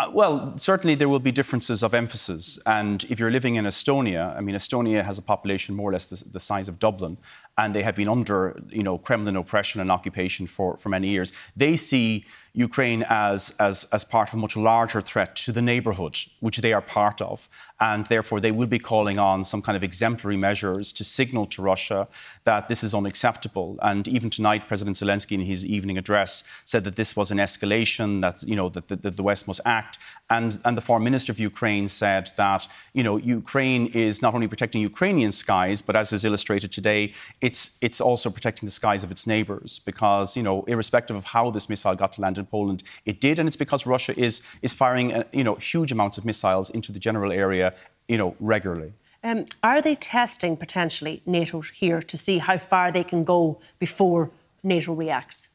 Uh, 0.00 0.10
well, 0.14 0.56
certainly 0.56 0.94
there 0.94 1.10
will 1.10 1.20
be 1.20 1.30
differences 1.30 1.82
of 1.82 1.92
emphasis. 1.92 2.58
And 2.64 3.04
if 3.10 3.18
you're 3.18 3.30
living 3.30 3.56
in 3.56 3.66
Estonia, 3.66 4.34
I 4.34 4.40
mean, 4.40 4.54
Estonia 4.54 5.04
has 5.04 5.18
a 5.18 5.22
population 5.22 5.74
more 5.74 5.90
or 5.90 5.92
less 5.92 6.06
the, 6.06 6.24
the, 6.26 6.40
size 6.40 6.68
of 6.68 6.78
Dublin, 6.78 7.18
and 7.58 7.74
they 7.74 7.82
have 7.82 7.96
been 7.96 8.08
under, 8.08 8.58
you 8.70 8.82
know, 8.82 8.96
Kremlin 8.96 9.36
oppression 9.36 9.78
and 9.78 9.90
occupation 9.90 10.46
for, 10.46 10.78
for 10.78 10.88
many 10.88 11.08
years. 11.08 11.34
They 11.54 11.76
see 11.76 12.24
Ukraine 12.52 13.04
as, 13.08 13.54
as, 13.58 13.84
as 13.92 14.02
part 14.04 14.28
of 14.28 14.34
a 14.34 14.36
much 14.38 14.56
larger 14.56 15.00
threat 15.00 15.36
to 15.36 15.52
the 15.52 15.62
neighbourhood, 15.62 16.16
which 16.40 16.58
they 16.58 16.72
are 16.72 16.80
part 16.80 17.20
of. 17.20 17.48
And 17.82 18.04
therefore, 18.06 18.40
they 18.40 18.50
will 18.52 18.66
be 18.66 18.78
calling 18.78 19.18
on 19.18 19.42
some 19.42 19.62
kind 19.62 19.74
of 19.74 19.82
exemplary 19.82 20.36
measures 20.36 20.92
to 20.92 21.04
signal 21.04 21.46
to 21.46 21.62
Russia 21.62 22.08
that 22.44 22.68
this 22.68 22.84
is 22.84 22.94
unacceptable. 22.94 23.78
And 23.80 24.06
even 24.06 24.28
tonight, 24.28 24.68
President 24.68 24.98
Zelensky, 24.98 25.32
in 25.32 25.40
his 25.40 25.64
evening 25.64 25.96
address, 25.96 26.44
said 26.66 26.84
that 26.84 26.96
this 26.96 27.16
was 27.16 27.30
an 27.30 27.38
escalation, 27.38 28.20
that, 28.20 28.42
you 28.42 28.54
know, 28.54 28.68
that, 28.68 28.88
that, 28.88 29.00
that 29.00 29.16
the 29.16 29.22
West 29.22 29.46
must 29.48 29.62
act. 29.64 29.98
And, 30.28 30.60
and 30.64 30.76
the 30.76 30.82
foreign 30.82 31.04
minister 31.04 31.32
of 31.32 31.38
Ukraine 31.38 31.88
said 31.88 32.32
that, 32.36 32.68
you 32.92 33.02
know, 33.02 33.16
Ukraine 33.16 33.86
is 33.86 34.20
not 34.20 34.34
only 34.34 34.46
protecting 34.46 34.82
Ukrainian 34.82 35.32
skies, 35.32 35.80
but 35.80 35.96
as 35.96 36.12
is 36.12 36.24
illustrated 36.24 36.72
today, 36.72 37.14
it's, 37.40 37.78
it's 37.80 38.00
also 38.00 38.28
protecting 38.28 38.66
the 38.66 38.72
skies 38.72 39.02
of 39.02 39.10
its 39.10 39.26
neighbours. 39.26 39.78
Because, 39.78 40.36
you 40.36 40.42
know, 40.42 40.64
irrespective 40.64 41.16
of 41.16 41.24
how 41.24 41.50
this 41.50 41.70
missile 41.70 41.94
got 41.94 42.12
to 42.12 42.20
land 42.20 42.36
in 42.40 42.46
Poland. 42.46 42.82
It 43.04 43.20
did, 43.20 43.38
and 43.38 43.46
it's 43.48 43.56
because 43.56 43.86
Russia 43.86 44.18
is, 44.18 44.42
is 44.62 44.72
firing 44.74 45.14
uh, 45.14 45.24
you 45.32 45.44
know, 45.44 45.54
huge 45.54 45.92
amounts 45.92 46.18
of 46.18 46.24
missiles 46.24 46.70
into 46.70 46.92
the 46.92 46.98
general 46.98 47.30
area 47.30 47.74
you 48.10 48.18
know, 48.18 48.34
regularly. 48.40 48.92
Um, 49.22 49.46
are 49.62 49.80
they 49.80 49.94
testing 49.94 50.56
potentially 50.56 51.22
NATO 51.26 51.60
here 51.60 52.02
to 52.02 52.16
see 52.16 52.38
how 52.38 52.58
far 52.58 52.90
they 52.90 53.04
can 53.04 53.22
go 53.22 53.60
before 53.78 54.30
NATO 54.62 54.92
reacts? 54.94 55.48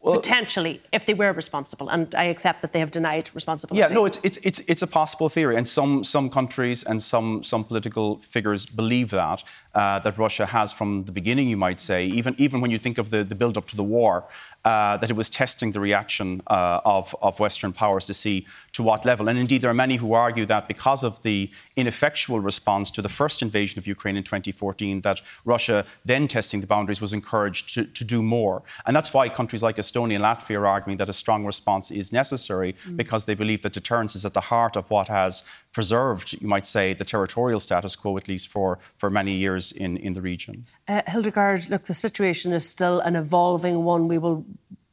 Well, 0.00 0.14
potentially, 0.14 0.80
if 0.92 1.04
they 1.06 1.14
were 1.14 1.32
responsible, 1.32 1.88
and 1.88 2.14
I 2.14 2.24
accept 2.24 2.62
that 2.62 2.72
they 2.72 2.78
have 2.78 2.92
denied 2.92 3.30
responsibility. 3.34 3.80
Yeah, 3.80 3.92
no, 3.92 4.06
it's 4.06 4.20
it's 4.22 4.38
it's, 4.38 4.60
it's 4.60 4.82
a 4.82 4.86
possible 4.86 5.28
theory, 5.28 5.56
and 5.56 5.66
some 5.66 6.04
some 6.04 6.30
countries 6.30 6.84
and 6.84 7.02
some 7.02 7.42
some 7.42 7.64
political 7.64 8.18
figures 8.18 8.64
believe 8.64 9.10
that 9.10 9.42
uh, 9.74 9.98
that 9.98 10.16
Russia 10.16 10.46
has 10.46 10.72
from 10.72 11.04
the 11.04 11.12
beginning. 11.12 11.48
You 11.48 11.56
might 11.56 11.80
say, 11.80 12.06
even 12.06 12.36
even 12.38 12.60
when 12.60 12.70
you 12.70 12.78
think 12.78 12.98
of 12.98 13.10
the 13.10 13.24
the 13.24 13.34
build 13.34 13.58
up 13.58 13.66
to 13.66 13.76
the 13.76 13.82
war, 13.82 14.24
uh, 14.68 14.98
that 14.98 15.10
it 15.10 15.16
was 15.16 15.30
testing 15.30 15.72
the 15.72 15.80
reaction 15.80 16.42
uh, 16.48 16.80
of, 16.84 17.16
of 17.22 17.40
Western 17.40 17.72
powers 17.72 18.04
to 18.04 18.12
see 18.12 18.46
to 18.72 18.82
what 18.82 19.06
level. 19.06 19.26
And 19.28 19.38
indeed, 19.38 19.62
there 19.62 19.70
are 19.70 19.82
many 19.86 19.96
who 19.96 20.12
argue 20.12 20.44
that 20.44 20.68
because 20.68 21.02
of 21.02 21.22
the 21.22 21.50
ineffectual 21.76 22.40
response 22.40 22.90
to 22.90 23.00
the 23.00 23.08
first 23.08 23.40
invasion 23.40 23.78
of 23.78 23.86
Ukraine 23.86 24.18
in 24.18 24.24
2014, 24.24 25.00
that 25.00 25.22
Russia 25.46 25.86
then 26.04 26.28
testing 26.28 26.60
the 26.60 26.66
boundaries 26.66 27.00
was 27.00 27.14
encouraged 27.14 27.74
to, 27.74 27.84
to 27.98 28.04
do 28.04 28.22
more. 28.22 28.62
And 28.84 28.94
that's 28.94 29.14
why 29.14 29.30
countries 29.30 29.62
like 29.62 29.76
Estonia 29.76 30.16
and 30.16 30.24
Latvia 30.24 30.58
are 30.58 30.66
arguing 30.66 30.98
that 30.98 31.08
a 31.08 31.14
strong 31.14 31.46
response 31.46 31.90
is 31.90 32.12
necessary 32.12 32.74
mm. 32.74 32.94
because 32.94 33.24
they 33.24 33.34
believe 33.34 33.62
that 33.62 33.72
deterrence 33.72 34.14
is 34.14 34.26
at 34.26 34.34
the 34.34 34.46
heart 34.52 34.76
of 34.76 34.90
what 34.90 35.08
has 35.08 35.44
preserved, 35.72 36.34
you 36.42 36.48
might 36.48 36.66
say, 36.66 36.92
the 36.92 37.06
territorial 37.06 37.60
status 37.60 37.96
quo, 37.96 38.18
at 38.18 38.28
least 38.28 38.48
for, 38.48 38.78
for 38.96 39.08
many 39.08 39.32
years 39.32 39.72
in, 39.72 39.96
in 39.96 40.12
the 40.12 40.20
region. 40.20 40.66
Uh, 40.86 41.00
Hildegarde, 41.06 41.70
look, 41.70 41.84
the 41.84 41.94
situation 41.94 42.52
is 42.52 42.68
still 42.68 43.00
an 43.00 43.16
evolving 43.16 43.82
one. 43.82 44.08
We 44.08 44.18
will 44.18 44.44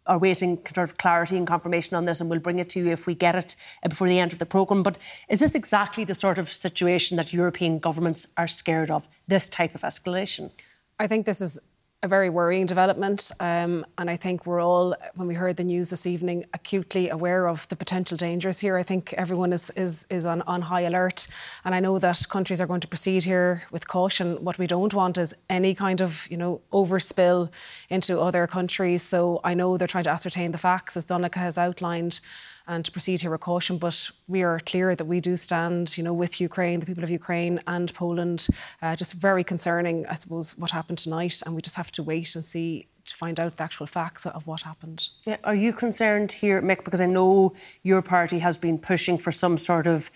are 0.07 0.17
waiting 0.17 0.57
sort 0.57 0.89
of 0.89 0.97
clarity 0.97 1.37
and 1.37 1.47
confirmation 1.47 1.95
on 1.95 2.05
this, 2.05 2.21
and 2.21 2.29
we'll 2.29 2.39
bring 2.39 2.59
it 2.59 2.69
to 2.71 2.79
you 2.79 2.91
if 2.91 3.07
we 3.07 3.15
get 3.15 3.35
it 3.35 3.55
uh, 3.83 3.89
before 3.89 4.07
the 4.07 4.19
end 4.19 4.33
of 4.33 4.39
the 4.39 4.45
programme. 4.45 4.83
But 4.83 4.97
is 5.29 5.39
this 5.39 5.55
exactly 5.55 6.03
the 6.03 6.15
sort 6.15 6.37
of 6.37 6.51
situation 6.51 7.17
that 7.17 7.33
European 7.33 7.79
governments 7.79 8.27
are 8.37 8.47
scared 8.47 8.91
of, 8.91 9.07
this 9.27 9.49
type 9.49 9.75
of 9.75 9.81
escalation? 9.81 10.51
I 10.99 11.07
think 11.07 11.25
this 11.25 11.41
is 11.41 11.59
a 12.05 12.07
very 12.07 12.29
worrying 12.29 12.67
development. 12.67 13.31
Um, 13.39 13.85
and 13.97 14.09
I 14.09 14.15
think 14.15 14.45
we're 14.45 14.61
all, 14.61 14.95
when 15.15 15.27
we 15.27 15.33
heard 15.33 15.57
the 15.57 15.63
news 15.63 15.89
this 15.89 16.05
evening, 16.05 16.45
acutely 16.53 17.09
aware 17.09 17.47
of 17.47 17.67
the 17.67 17.75
potential 17.75 18.15
dangers 18.15 18.59
here. 18.59 18.77
I 18.77 18.83
think 18.83 19.13
everyone 19.13 19.51
is, 19.51 19.71
is, 19.71 20.05
is 20.09 20.25
on, 20.25 20.41
on 20.43 20.61
high 20.61 20.81
alert. 20.81 21.27
And 21.65 21.73
I 21.75 21.79
know 21.79 21.99
that 21.99 22.25
countries 22.29 22.61
are 22.61 22.67
going 22.67 22.81
to 22.81 22.87
proceed 22.87 23.23
here 23.23 23.63
with 23.71 23.87
caution. 23.87 24.43
What 24.43 24.59
we 24.59 24.67
don't 24.67 24.93
want 24.93 25.17
is 25.17 25.33
any 25.49 25.73
kind 25.73 25.99
of, 25.99 26.27
you 26.29 26.37
know, 26.37 26.61
overspill 26.71 27.51
into 27.89 28.21
other 28.21 28.47
countries. 28.47 29.01
So 29.01 29.41
I 29.43 29.55
know 29.55 29.75
they're 29.75 29.87
trying 29.87 30.05
to 30.05 30.11
ascertain 30.11 30.51
the 30.51 30.59
facts, 30.59 30.95
as 30.95 31.05
Donnchadh 31.07 31.35
has 31.35 31.57
outlined 31.57 32.19
and 32.67 32.83
to 32.85 32.91
proceed 32.91 33.21
here 33.21 33.31
with 33.31 33.41
caution. 33.41 33.77
But 33.77 34.11
we 34.27 34.43
are 34.43 34.59
clear 34.59 34.95
that 34.95 35.05
we 35.05 35.19
do 35.19 35.35
stand, 35.35 35.97
you 35.97 36.03
know, 36.03 36.13
with 36.13 36.41
Ukraine, 36.41 36.79
the 36.79 36.85
people 36.85 37.03
of 37.03 37.09
Ukraine 37.09 37.59
and 37.67 37.93
Poland. 37.93 38.47
Uh, 38.81 38.95
just 38.95 39.13
very 39.13 39.43
concerning, 39.43 40.05
I 40.07 40.15
suppose, 40.15 40.57
what 40.57 40.71
happened 40.71 40.97
tonight, 40.97 41.41
and 41.45 41.55
we 41.55 41.61
just 41.61 41.75
have 41.75 41.91
to 41.93 42.03
wait 42.03 42.35
and 42.35 42.43
see 42.43 42.87
to 43.05 43.15
find 43.15 43.39
out 43.39 43.57
the 43.57 43.63
actual 43.63 43.85
facts 43.85 44.25
of 44.25 44.47
what 44.47 44.61
happened. 44.61 45.09
Yeah, 45.25 45.37
are 45.43 45.55
you 45.55 45.73
concerned 45.73 46.31
here, 46.31 46.61
Mick? 46.61 46.83
Because 46.83 47.01
I 47.01 47.05
know 47.05 47.53
your 47.83 48.01
party 48.01 48.39
has 48.39 48.57
been 48.57 48.79
pushing 48.79 49.17
for 49.17 49.31
some 49.31 49.57
sort 49.57 49.87
of 49.87 50.09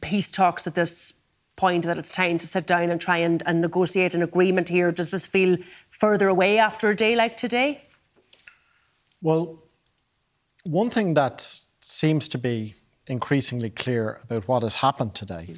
peace 0.00 0.30
talks 0.30 0.66
at 0.66 0.74
this 0.74 1.14
point 1.56 1.84
that 1.84 1.98
it's 1.98 2.12
time 2.12 2.36
to 2.38 2.46
sit 2.46 2.66
down 2.66 2.90
and 2.90 3.00
try 3.00 3.18
and, 3.18 3.42
and 3.46 3.60
negotiate 3.60 4.14
an 4.14 4.22
agreement 4.22 4.68
here. 4.68 4.90
Does 4.90 5.12
this 5.12 5.26
feel 5.26 5.56
further 5.90 6.28
away 6.28 6.58
after 6.58 6.90
a 6.90 6.96
day 6.96 7.14
like 7.14 7.36
today? 7.36 7.82
Well, 9.22 9.63
one 10.64 10.90
thing 10.90 11.14
that 11.14 11.40
seems 11.80 12.28
to 12.28 12.38
be 12.38 12.74
increasingly 13.06 13.70
clear 13.70 14.20
about 14.24 14.48
what 14.48 14.62
has 14.62 14.74
happened 14.74 15.14
today 15.14 15.54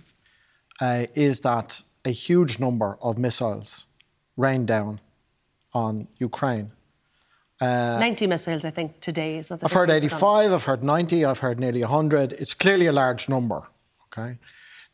uh, 0.80 1.06
is 1.14 1.40
that 1.40 1.80
a 2.04 2.10
huge 2.10 2.58
number 2.58 2.98
of 3.00 3.18
missiles 3.18 3.86
rained 4.36 4.66
down 4.66 5.00
on 5.72 6.08
Ukraine. 6.18 6.72
Uh, 7.60 7.98
90 8.00 8.26
missiles, 8.26 8.64
I 8.64 8.70
think, 8.70 9.00
today. 9.00 9.38
Is 9.38 9.48
that 9.48 9.64
I've 9.64 9.72
heard 9.72 9.90
85, 9.90 10.52
I've 10.52 10.64
heard 10.64 10.84
90, 10.84 11.24
I've 11.24 11.38
heard 11.38 11.58
nearly 11.58 11.80
100. 11.80 12.32
It's 12.34 12.52
clearly 12.54 12.86
a 12.86 12.92
large 12.92 13.28
number. 13.28 13.62
Okay. 14.06 14.38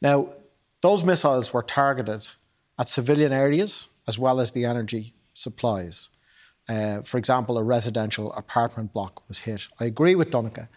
Now, 0.01 0.29
those 0.81 1.03
missiles 1.05 1.53
were 1.53 1.63
targeted 1.63 2.29
at 2.79 2.89
civilian 2.89 3.33
areas 3.33 3.89
as 4.07 4.19
well 4.19 4.41
as 4.41 4.53
the 4.53 4.65
energy 4.65 5.15
supplies. 5.35 6.09
Uh, 6.69 7.03
for 7.03 7.19
example, 7.19 7.59
a 7.59 7.63
residential 7.63 8.33
apartment 8.35 8.93
block 8.93 9.23
was 9.29 9.41
hit. 9.41 9.67
I 9.81 9.85
agree 9.87 10.15
with 10.15 10.31
Donnchadh. 10.31 10.69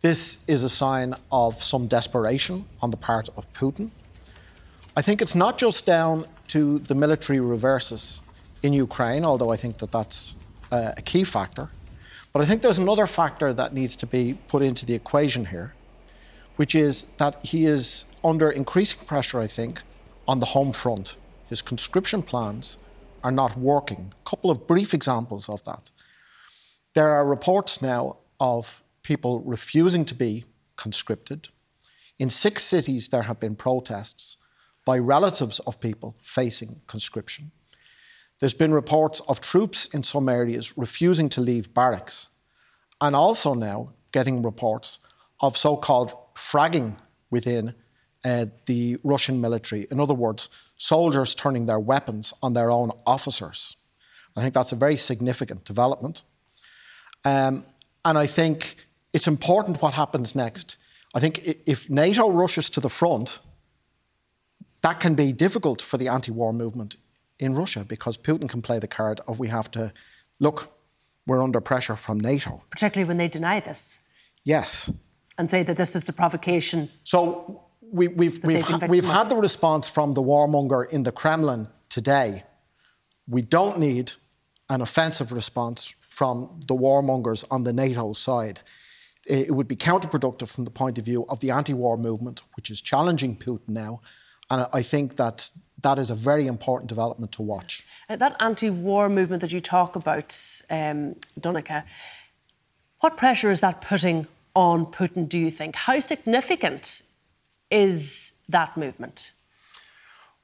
This 0.00 0.44
is 0.46 0.62
a 0.62 0.68
sign 0.68 1.14
of 1.32 1.62
some 1.62 1.88
desperation 1.88 2.66
on 2.80 2.90
the 2.90 2.96
part 2.96 3.28
of 3.36 3.52
Putin. 3.52 3.90
I 4.96 5.02
think 5.02 5.20
it's 5.20 5.34
not 5.34 5.58
just 5.58 5.86
down 5.86 6.26
to 6.48 6.78
the 6.78 6.94
military 6.94 7.40
reverses 7.40 8.22
in 8.62 8.72
Ukraine, 8.72 9.24
although 9.24 9.50
I 9.50 9.56
think 9.56 9.78
that 9.78 9.90
that's 9.90 10.34
uh, 10.70 10.92
a 10.96 11.02
key 11.02 11.24
factor. 11.24 11.68
But 12.32 12.42
I 12.42 12.44
think 12.44 12.62
there's 12.62 12.78
another 12.78 13.06
factor 13.06 13.52
that 13.52 13.74
needs 13.74 13.96
to 13.96 14.06
be 14.06 14.38
put 14.48 14.62
into 14.62 14.86
the 14.86 14.94
equation 14.94 15.46
here, 15.46 15.74
which 16.56 16.74
is 16.74 17.04
that 17.18 17.44
he 17.46 17.66
is 17.66 18.04
under 18.22 18.50
increasing 18.50 19.04
pressure, 19.06 19.40
I 19.40 19.46
think, 19.46 19.82
on 20.26 20.40
the 20.40 20.46
home 20.46 20.72
front. 20.72 21.16
His 21.48 21.62
conscription 21.62 22.22
plans 22.22 22.78
are 23.22 23.32
not 23.32 23.56
working. 23.56 24.12
A 24.24 24.28
couple 24.28 24.50
of 24.50 24.66
brief 24.66 24.94
examples 24.94 25.48
of 25.48 25.64
that. 25.64 25.90
There 26.94 27.10
are 27.10 27.24
reports 27.24 27.82
now 27.82 28.18
of 28.40 28.82
people 29.02 29.40
refusing 29.40 30.04
to 30.06 30.14
be 30.14 30.44
conscripted. 30.76 31.48
In 32.18 32.30
six 32.30 32.62
cities, 32.62 33.08
there 33.08 33.22
have 33.22 33.40
been 33.40 33.56
protests 33.56 34.36
by 34.84 34.98
relatives 34.98 35.60
of 35.60 35.80
people 35.80 36.16
facing 36.22 36.80
conscription. 36.86 37.50
There's 38.40 38.54
been 38.54 38.72
reports 38.72 39.20
of 39.28 39.40
troops 39.40 39.86
in 39.86 40.02
some 40.02 40.28
areas 40.28 40.78
refusing 40.78 41.28
to 41.30 41.40
leave 41.40 41.74
barracks, 41.74 42.28
and 43.00 43.14
also 43.14 43.54
now 43.54 43.92
getting 44.12 44.42
reports 44.42 44.98
of 45.40 45.56
so 45.56 45.76
called 45.76 46.12
fragging 46.34 46.96
within 47.30 47.74
uh, 48.24 48.46
the 48.66 48.96
Russian 49.04 49.40
military. 49.40 49.86
In 49.90 50.00
other 50.00 50.14
words, 50.14 50.48
soldiers 50.78 51.34
turning 51.34 51.66
their 51.66 51.78
weapons 51.78 52.32
on 52.42 52.54
their 52.54 52.70
own 52.70 52.90
officers. 53.06 53.76
I 54.36 54.40
think 54.40 54.54
that's 54.54 54.72
a 54.72 54.76
very 54.76 54.96
significant 54.96 55.64
development. 55.64 56.22
Um, 57.24 57.64
and 58.04 58.16
I 58.16 58.26
think 58.26 58.76
it's 59.12 59.26
important 59.26 59.82
what 59.82 59.94
happens 59.94 60.34
next. 60.34 60.76
I 61.14 61.20
think 61.20 61.46
if 61.66 61.90
NATO 61.90 62.30
rushes 62.30 62.70
to 62.70 62.80
the 62.80 62.88
front, 62.88 63.40
that 64.82 65.00
can 65.00 65.14
be 65.14 65.32
difficult 65.32 65.82
for 65.82 65.96
the 65.96 66.08
anti 66.08 66.30
war 66.30 66.52
movement 66.52 66.96
in 67.38 67.54
Russia 67.54 67.84
because 67.84 68.16
Putin 68.16 68.48
can 68.48 68.62
play 68.62 68.78
the 68.78 68.88
card 68.88 69.20
of 69.26 69.38
we 69.38 69.48
have 69.48 69.70
to 69.72 69.92
look, 70.38 70.72
we're 71.26 71.42
under 71.42 71.60
pressure 71.60 71.96
from 71.96 72.20
NATO. 72.20 72.62
Particularly 72.70 73.08
when 73.08 73.16
they 73.16 73.28
deny 73.28 73.60
this. 73.60 74.00
Yes. 74.44 74.90
And 75.36 75.50
say 75.50 75.62
that 75.62 75.76
this 75.76 75.96
is 75.96 76.04
the 76.04 76.12
provocation. 76.12 76.90
So 77.04 77.67
we, 77.92 78.06
have 78.06 78.16
we've, 78.16 78.44
we've, 78.44 78.62
ha- 78.62 78.86
we've 78.88 79.04
had 79.04 79.28
the 79.28 79.36
response 79.36 79.88
from 79.88 80.14
the 80.14 80.22
warmonger 80.22 80.88
in 80.88 81.02
the 81.02 81.12
Kremlin 81.12 81.68
today. 81.88 82.44
We 83.26 83.42
don't 83.42 83.78
need 83.78 84.12
an 84.68 84.80
offensive 84.80 85.32
response 85.32 85.94
from 86.08 86.60
the 86.66 86.74
warmongers 86.74 87.44
on 87.50 87.64
the 87.64 87.72
NATO 87.72 88.12
side. 88.12 88.60
It 89.26 89.54
would 89.54 89.68
be 89.68 89.76
counterproductive 89.76 90.48
from 90.48 90.64
the 90.64 90.70
point 90.70 90.98
of 90.98 91.04
view 91.04 91.26
of 91.28 91.40
the 91.40 91.50
anti 91.50 91.74
war 91.74 91.96
movement, 91.96 92.42
which 92.56 92.70
is 92.70 92.80
challenging 92.80 93.36
Putin 93.36 93.68
now. 93.68 94.00
And 94.50 94.66
I 94.72 94.82
think 94.82 95.16
that 95.16 95.50
that 95.82 95.98
is 95.98 96.10
a 96.10 96.14
very 96.14 96.46
important 96.46 96.88
development 96.88 97.32
to 97.32 97.42
watch. 97.42 97.86
Uh, 98.08 98.16
that 98.16 98.36
anti 98.40 98.70
war 98.70 99.08
movement 99.08 99.42
that 99.42 99.52
you 99.52 99.60
talk 99.60 99.96
about, 99.96 100.34
um, 100.70 101.14
Donnchadh, 101.38 101.84
what 103.00 103.16
pressure 103.16 103.50
is 103.50 103.60
that 103.60 103.80
putting 103.82 104.26
on 104.54 104.86
Putin, 104.86 105.28
do 105.28 105.38
you 105.38 105.50
think? 105.50 105.76
How 105.76 106.00
significant 106.00 107.02
is 107.70 108.40
that 108.48 108.76
movement? 108.76 109.32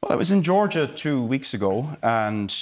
Well, 0.03 0.13
I 0.13 0.17
was 0.17 0.31
in 0.31 0.43
Georgia 0.43 0.87
two 0.87 1.23
weeks 1.23 1.55
ago, 1.55 1.97
and 2.03 2.55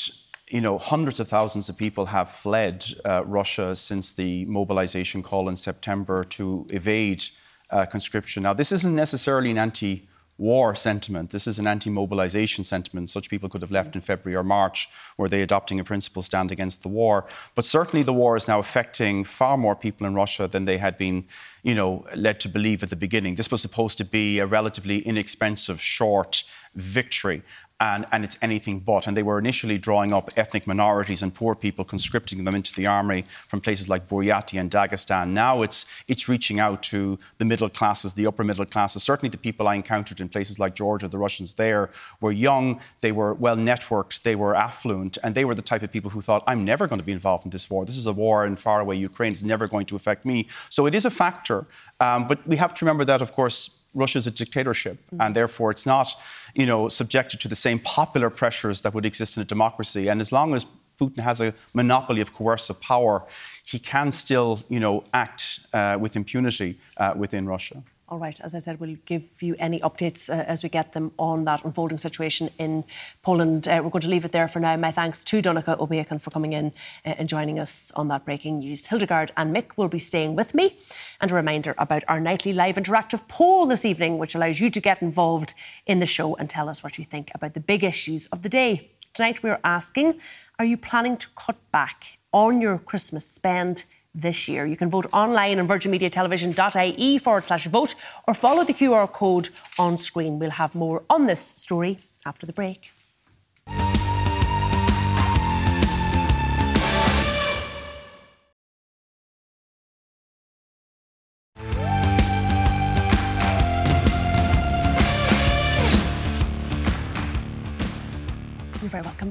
you 0.48 0.60
know, 0.60 0.78
hundreds 0.78 1.18
of 1.18 1.28
thousands 1.28 1.68
of 1.68 1.76
people 1.78 2.06
have 2.06 2.30
fled 2.30 2.84
uh, 3.04 3.24
Russia 3.24 3.74
since 3.74 4.12
the 4.12 4.44
mobilization 4.44 5.22
call 5.22 5.48
in 5.48 5.56
September 5.56 6.22
to 6.24 6.66
evade 6.70 7.24
uh, 7.70 7.86
conscription. 7.86 8.42
Now, 8.42 8.52
this 8.52 8.70
isn't 8.70 8.94
necessarily 8.94 9.50
an 9.50 9.58
anti 9.58 10.06
war 10.38 10.74
sentiment. 10.74 11.30
This 11.30 11.46
is 11.46 11.58
an 11.58 11.66
anti 11.66 11.90
mobilization 11.90 12.64
sentiment. 12.64 13.08
Such 13.10 13.30
people 13.30 13.48
could 13.48 13.62
have 13.62 13.70
left 13.70 13.94
in 13.94 14.00
February 14.02 14.36
or 14.36 14.44
March. 14.44 14.88
Were 15.16 15.28
they 15.28 15.42
adopting 15.42 15.80
a 15.80 15.84
principled 15.84 16.24
stand 16.24 16.52
against 16.52 16.82
the 16.82 16.88
war? 16.88 17.26
But 17.54 17.64
certainly 17.64 18.02
the 18.02 18.12
war 18.12 18.36
is 18.36 18.48
now 18.48 18.58
affecting 18.58 19.24
far 19.24 19.56
more 19.56 19.76
people 19.76 20.06
in 20.06 20.14
Russia 20.14 20.46
than 20.48 20.64
they 20.64 20.78
had 20.78 20.98
been 20.98 21.24
you 21.62 21.74
know, 21.74 22.04
led 22.14 22.40
to 22.40 22.48
believe 22.48 22.82
at 22.82 22.90
the 22.90 22.96
beginning. 22.96 23.36
This 23.36 23.50
was 23.50 23.62
supposed 23.62 23.98
to 23.98 24.04
be 24.04 24.38
a 24.38 24.46
relatively 24.46 24.98
inexpensive, 24.98 25.80
short 25.80 26.44
victory 26.74 27.42
and, 27.82 28.06
and 28.12 28.22
it's 28.22 28.38
anything 28.40 28.78
but. 28.78 29.08
And 29.08 29.16
they 29.16 29.24
were 29.24 29.40
initially 29.40 29.76
drawing 29.76 30.12
up 30.12 30.30
ethnic 30.36 30.68
minorities 30.68 31.20
and 31.20 31.34
poor 31.34 31.56
people, 31.56 31.84
conscripting 31.84 32.44
them 32.44 32.54
into 32.54 32.72
the 32.74 32.86
army 32.86 33.22
from 33.48 33.60
places 33.60 33.88
like 33.88 34.08
Buryatia 34.08 34.60
and 34.60 34.70
Dagestan. 34.70 35.30
Now 35.30 35.62
it's, 35.62 35.84
it's 36.06 36.28
reaching 36.28 36.60
out 36.60 36.84
to 36.84 37.18
the 37.38 37.44
middle 37.44 37.68
classes, 37.68 38.12
the 38.12 38.28
upper 38.28 38.44
middle 38.44 38.64
classes. 38.66 39.02
Certainly 39.02 39.30
the 39.30 39.36
people 39.36 39.66
I 39.66 39.74
encountered 39.74 40.20
in 40.20 40.28
places 40.28 40.60
like 40.60 40.76
Georgia, 40.76 41.08
the 41.08 41.18
Russians 41.18 41.54
there, 41.54 41.90
were 42.20 42.30
young, 42.30 42.80
they 43.00 43.10
were 43.10 43.34
well 43.34 43.56
networked, 43.56 44.22
they 44.22 44.36
were 44.36 44.54
affluent, 44.54 45.18
and 45.24 45.34
they 45.34 45.44
were 45.44 45.56
the 45.56 45.62
type 45.62 45.82
of 45.82 45.90
people 45.90 46.12
who 46.12 46.20
thought, 46.20 46.44
I'm 46.46 46.64
never 46.64 46.86
going 46.86 47.00
to 47.00 47.04
be 47.04 47.12
involved 47.12 47.44
in 47.44 47.50
this 47.50 47.68
war. 47.68 47.84
This 47.84 47.96
is 47.96 48.06
a 48.06 48.12
war 48.12 48.46
in 48.46 48.54
faraway 48.54 48.96
Ukraine. 48.96 49.32
It's 49.32 49.42
never 49.42 49.66
going 49.66 49.86
to 49.86 49.96
affect 49.96 50.24
me. 50.24 50.46
So 50.70 50.86
it 50.86 50.94
is 50.94 51.04
a 51.04 51.10
factor. 51.10 51.66
Um, 51.98 52.28
but 52.28 52.46
we 52.46 52.56
have 52.56 52.74
to 52.74 52.84
remember 52.84 53.04
that, 53.06 53.22
of 53.22 53.32
course, 53.32 53.81
Russia 53.94 54.18
is 54.18 54.26
a 54.26 54.30
dictatorship, 54.30 54.96
mm-hmm. 55.06 55.20
and 55.20 55.34
therefore 55.34 55.70
it's 55.70 55.86
not, 55.86 56.08
you 56.54 56.66
know, 56.66 56.88
subjected 56.88 57.40
to 57.40 57.48
the 57.48 57.56
same 57.56 57.78
popular 57.78 58.30
pressures 58.30 58.80
that 58.82 58.94
would 58.94 59.06
exist 59.06 59.36
in 59.36 59.42
a 59.42 59.46
democracy. 59.46 60.08
And 60.08 60.20
as 60.20 60.32
long 60.32 60.54
as 60.54 60.66
Putin 60.98 61.20
has 61.20 61.40
a 61.40 61.52
monopoly 61.74 62.20
of 62.20 62.32
coercive 62.32 62.80
power, 62.80 63.24
he 63.64 63.78
can 63.78 64.12
still, 64.12 64.60
you 64.68 64.80
know, 64.80 65.04
act 65.12 65.60
uh, 65.72 65.96
with 66.00 66.16
impunity 66.16 66.78
uh, 66.96 67.14
within 67.16 67.46
Russia. 67.46 67.82
All 68.12 68.18
right, 68.18 68.38
as 68.40 68.54
I 68.54 68.58
said, 68.58 68.78
we'll 68.78 68.98
give 69.06 69.40
you 69.40 69.56
any 69.58 69.80
updates 69.80 70.28
uh, 70.28 70.44
as 70.46 70.62
we 70.62 70.68
get 70.68 70.92
them 70.92 71.12
on 71.18 71.46
that 71.46 71.64
unfolding 71.64 71.96
situation 71.96 72.50
in 72.58 72.84
Poland. 73.22 73.66
Uh, 73.66 73.80
we're 73.82 73.88
going 73.88 74.02
to 74.02 74.10
leave 74.10 74.26
it 74.26 74.32
there 74.32 74.48
for 74.48 74.60
now. 74.60 74.76
My 74.76 74.90
thanks 74.90 75.24
to 75.24 75.40
Ó 75.40 75.88
Beacháin 75.88 76.20
for 76.20 76.30
coming 76.30 76.52
in 76.52 76.74
uh, 77.06 77.14
and 77.16 77.26
joining 77.26 77.58
us 77.58 77.90
on 77.96 78.08
that 78.08 78.26
breaking 78.26 78.58
news. 78.58 78.88
Hildegarde 78.88 79.30
and 79.34 79.56
Mick 79.56 79.78
will 79.78 79.88
be 79.88 79.98
staying 79.98 80.36
with 80.36 80.54
me. 80.54 80.76
And 81.22 81.30
a 81.30 81.34
reminder 81.34 81.74
about 81.78 82.02
our 82.06 82.20
nightly 82.20 82.52
live 82.52 82.74
interactive 82.74 83.26
poll 83.28 83.64
this 83.64 83.86
evening, 83.86 84.18
which 84.18 84.34
allows 84.34 84.60
you 84.60 84.68
to 84.68 84.78
get 84.78 85.00
involved 85.00 85.54
in 85.86 85.98
the 86.00 86.04
show 86.04 86.34
and 86.34 86.50
tell 86.50 86.68
us 86.68 86.84
what 86.84 86.98
you 86.98 87.06
think 87.06 87.30
about 87.34 87.54
the 87.54 87.60
big 87.60 87.82
issues 87.82 88.26
of 88.26 88.42
the 88.42 88.50
day. 88.50 88.90
Tonight, 89.14 89.42
we're 89.42 89.58
asking 89.64 90.20
Are 90.58 90.66
you 90.66 90.76
planning 90.76 91.16
to 91.16 91.28
cut 91.34 91.56
back 91.70 92.18
on 92.30 92.60
your 92.60 92.76
Christmas 92.76 93.24
spend? 93.24 93.84
This 94.14 94.48
year. 94.48 94.66
You 94.66 94.76
can 94.76 94.88
vote 94.88 95.06
online 95.12 95.58
on 95.58 95.66
virginmediatelevision.ie 95.68 97.18
forward 97.18 97.44
slash 97.44 97.66
vote 97.66 97.94
or 98.26 98.34
follow 98.34 98.64
the 98.64 98.74
QR 98.74 99.10
code 99.10 99.48
on 99.78 99.96
screen. 99.96 100.38
We'll 100.38 100.50
have 100.50 100.74
more 100.74 101.02
on 101.08 101.26
this 101.26 101.40
story 101.40 101.98
after 102.26 102.46
the 102.46 102.52
break. 102.52 102.92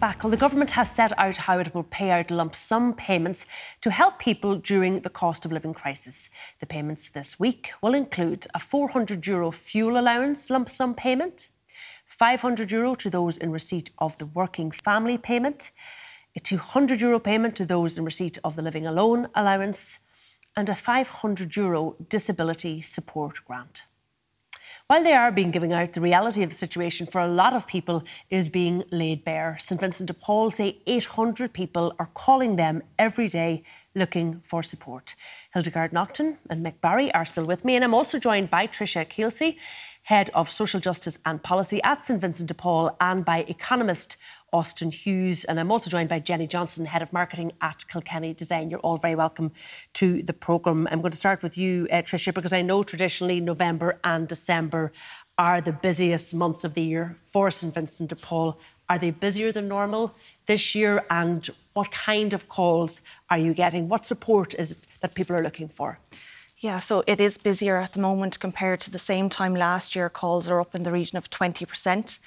Back. 0.02 0.24
Well, 0.24 0.32
the 0.32 0.38
government 0.38 0.72
has 0.72 0.90
set 0.90 1.18
out 1.18 1.38
how 1.38 1.60
it 1.60 1.76
will 1.76 1.84
pay 1.84 2.10
out 2.10 2.32
lump 2.32 2.56
sum 2.56 2.96
payments 2.96 3.46
to 3.82 3.92
help 3.92 4.18
people 4.18 4.56
during 4.56 5.02
the 5.02 5.12
cost 5.12 5.46
of 5.46 5.52
living 5.52 5.76
crisis. 5.76 6.32
The 6.60 6.66
payments 6.66 7.08
this 7.08 7.40
week 7.40 7.72
will 7.84 7.94
include 7.94 8.48
a 8.56 8.60
400 8.60 9.28
euro 9.28 9.52
fuel 9.52 10.00
allowance 10.00 10.50
lump 10.50 10.70
sum 10.70 10.96
payment, 10.96 11.50
500 12.08 12.72
euro 12.72 12.96
to 12.96 13.12
those 13.12 13.38
in 13.38 13.52
receipt 13.52 13.92
of 14.00 14.18
the 14.18 14.26
working 14.26 14.72
family 14.72 15.20
payment, 15.20 15.70
a 16.36 16.40
200 16.40 17.00
euro 17.00 17.20
payment 17.20 17.56
to 17.58 17.66
those 17.66 17.96
in 17.96 18.04
receipt 18.04 18.40
of 18.44 18.56
the 18.56 18.64
living 18.64 18.88
alone 18.88 19.28
allowance, 19.36 20.00
and 20.58 20.68
a 20.68 20.76
500 20.76 21.56
euro 21.56 21.96
disability 22.10 22.82
support 22.82 23.46
grant. 23.46 23.84
While 24.92 25.06
they 25.06 25.14
are 25.14 25.32
being 25.32 25.52
given 25.52 25.72
out, 25.72 25.94
the 25.94 26.02
reality 26.02 26.44
of 26.44 26.50
the 26.50 26.56
situation 26.56 27.08
for 27.08 27.22
a 27.22 27.28
lot 27.30 27.54
of 27.54 27.66
people 27.66 28.04
is 28.30 28.50
being 28.50 28.84
laid 28.92 29.24
bare. 29.24 29.56
St 29.58 29.80
Vincent 29.80 30.08
de 30.08 30.14
Paul 30.14 30.52
say 30.52 30.80
800 30.86 31.54
people 31.54 31.96
are 31.98 32.10
calling 32.14 32.58
them 32.58 32.84
every 33.00 33.30
day 33.30 33.64
looking 33.96 34.42
for 34.42 34.62
support. 34.62 35.16
Hildegarde 35.54 35.94
Naughton 35.94 36.40
and 36.50 36.66
Mick 36.66 36.82
Barry 36.82 37.10
are 37.14 37.24
still 37.24 37.46
with 37.46 37.64
me, 37.64 37.78
and 37.78 37.86
I'm 37.86 37.94
also 37.94 38.20
joined 38.20 38.50
by 38.50 38.68
Tricia 38.68 39.06
Keilthy, 39.08 39.56
Head 40.04 40.30
of 40.34 40.52
Social 40.52 40.82
Justice 40.82 41.20
and 41.26 41.42
Policy 41.42 41.82
at 41.84 42.04
St 42.04 42.20
Vincent 42.20 42.50
de 42.50 42.54
Paul, 42.54 42.98
and 43.00 43.24
by 43.24 43.46
economist 43.48 44.18
Austin 44.54 44.92
Hughes. 44.92 45.44
And 45.46 45.60
I'm 45.60 45.72
also 45.72 45.90
joined 45.90 46.10
by 46.10 46.20
Jenny 46.20 46.48
Johnson, 46.48 46.86
Head 46.86 47.02
of 47.02 47.14
Marketing 47.14 47.54
at 47.62 47.88
Kilkenny 47.88 48.34
Design. 48.34 48.70
You're 48.70 48.80
all 48.82 48.98
very 48.98 49.16
welcome 49.16 49.52
to 49.94 50.22
the 50.22 50.34
programme. 50.34 50.88
I'm 50.92 51.00
going 51.00 51.12
to 51.12 51.18
start 51.18 51.42
with 51.42 51.58
you, 51.58 51.88
uh, 51.92 52.02
Tricia, 52.02 52.34
because 52.34 52.54
I 52.54 52.62
know 52.62 52.84
traditionally 52.84 53.40
November 53.40 54.00
and 54.04 54.28
December 54.28 54.92
are 55.38 55.62
the 55.62 55.72
busiest 55.72 56.34
months 56.34 56.64
of 56.64 56.74
the 56.74 56.82
year 56.82 57.16
for 57.26 57.50
St 57.50 57.74
Vincent 57.74 58.10
de 58.10 58.16
Paul. 58.16 58.60
Are 58.90 59.00
they 59.00 59.12
busier 59.12 59.52
than 59.52 59.68
normal 59.68 60.16
this 60.46 60.76
year? 60.76 61.06
And 61.10 61.50
what 61.74 61.92
kind 61.92 62.34
of 62.34 62.50
calls 62.50 63.02
are 63.30 63.38
you 63.38 63.54
getting? 63.54 63.88
What 63.88 64.06
support 64.06 64.54
is 64.56 64.74
it 64.74 64.88
that 65.00 65.16
people 65.16 65.36
are 65.36 65.42
looking 65.42 65.70
for? 65.70 66.00
Yeah, 66.58 66.78
so 66.78 67.04
it 67.08 67.20
is 67.20 67.40
busier 67.40 67.78
at 67.78 67.94
the 67.94 68.00
moment 68.00 68.40
compared 68.40 68.82
to 68.82 68.92
the 68.92 69.00
same 69.00 69.30
time 69.30 69.56
last 69.56 69.96
year. 69.96 70.10
Calls 70.10 70.48
are 70.48 70.62
up 70.62 70.76
in 70.76 70.84
the 70.84 70.92
region 70.92 71.18
of 71.18 71.30
20%. 71.30 72.20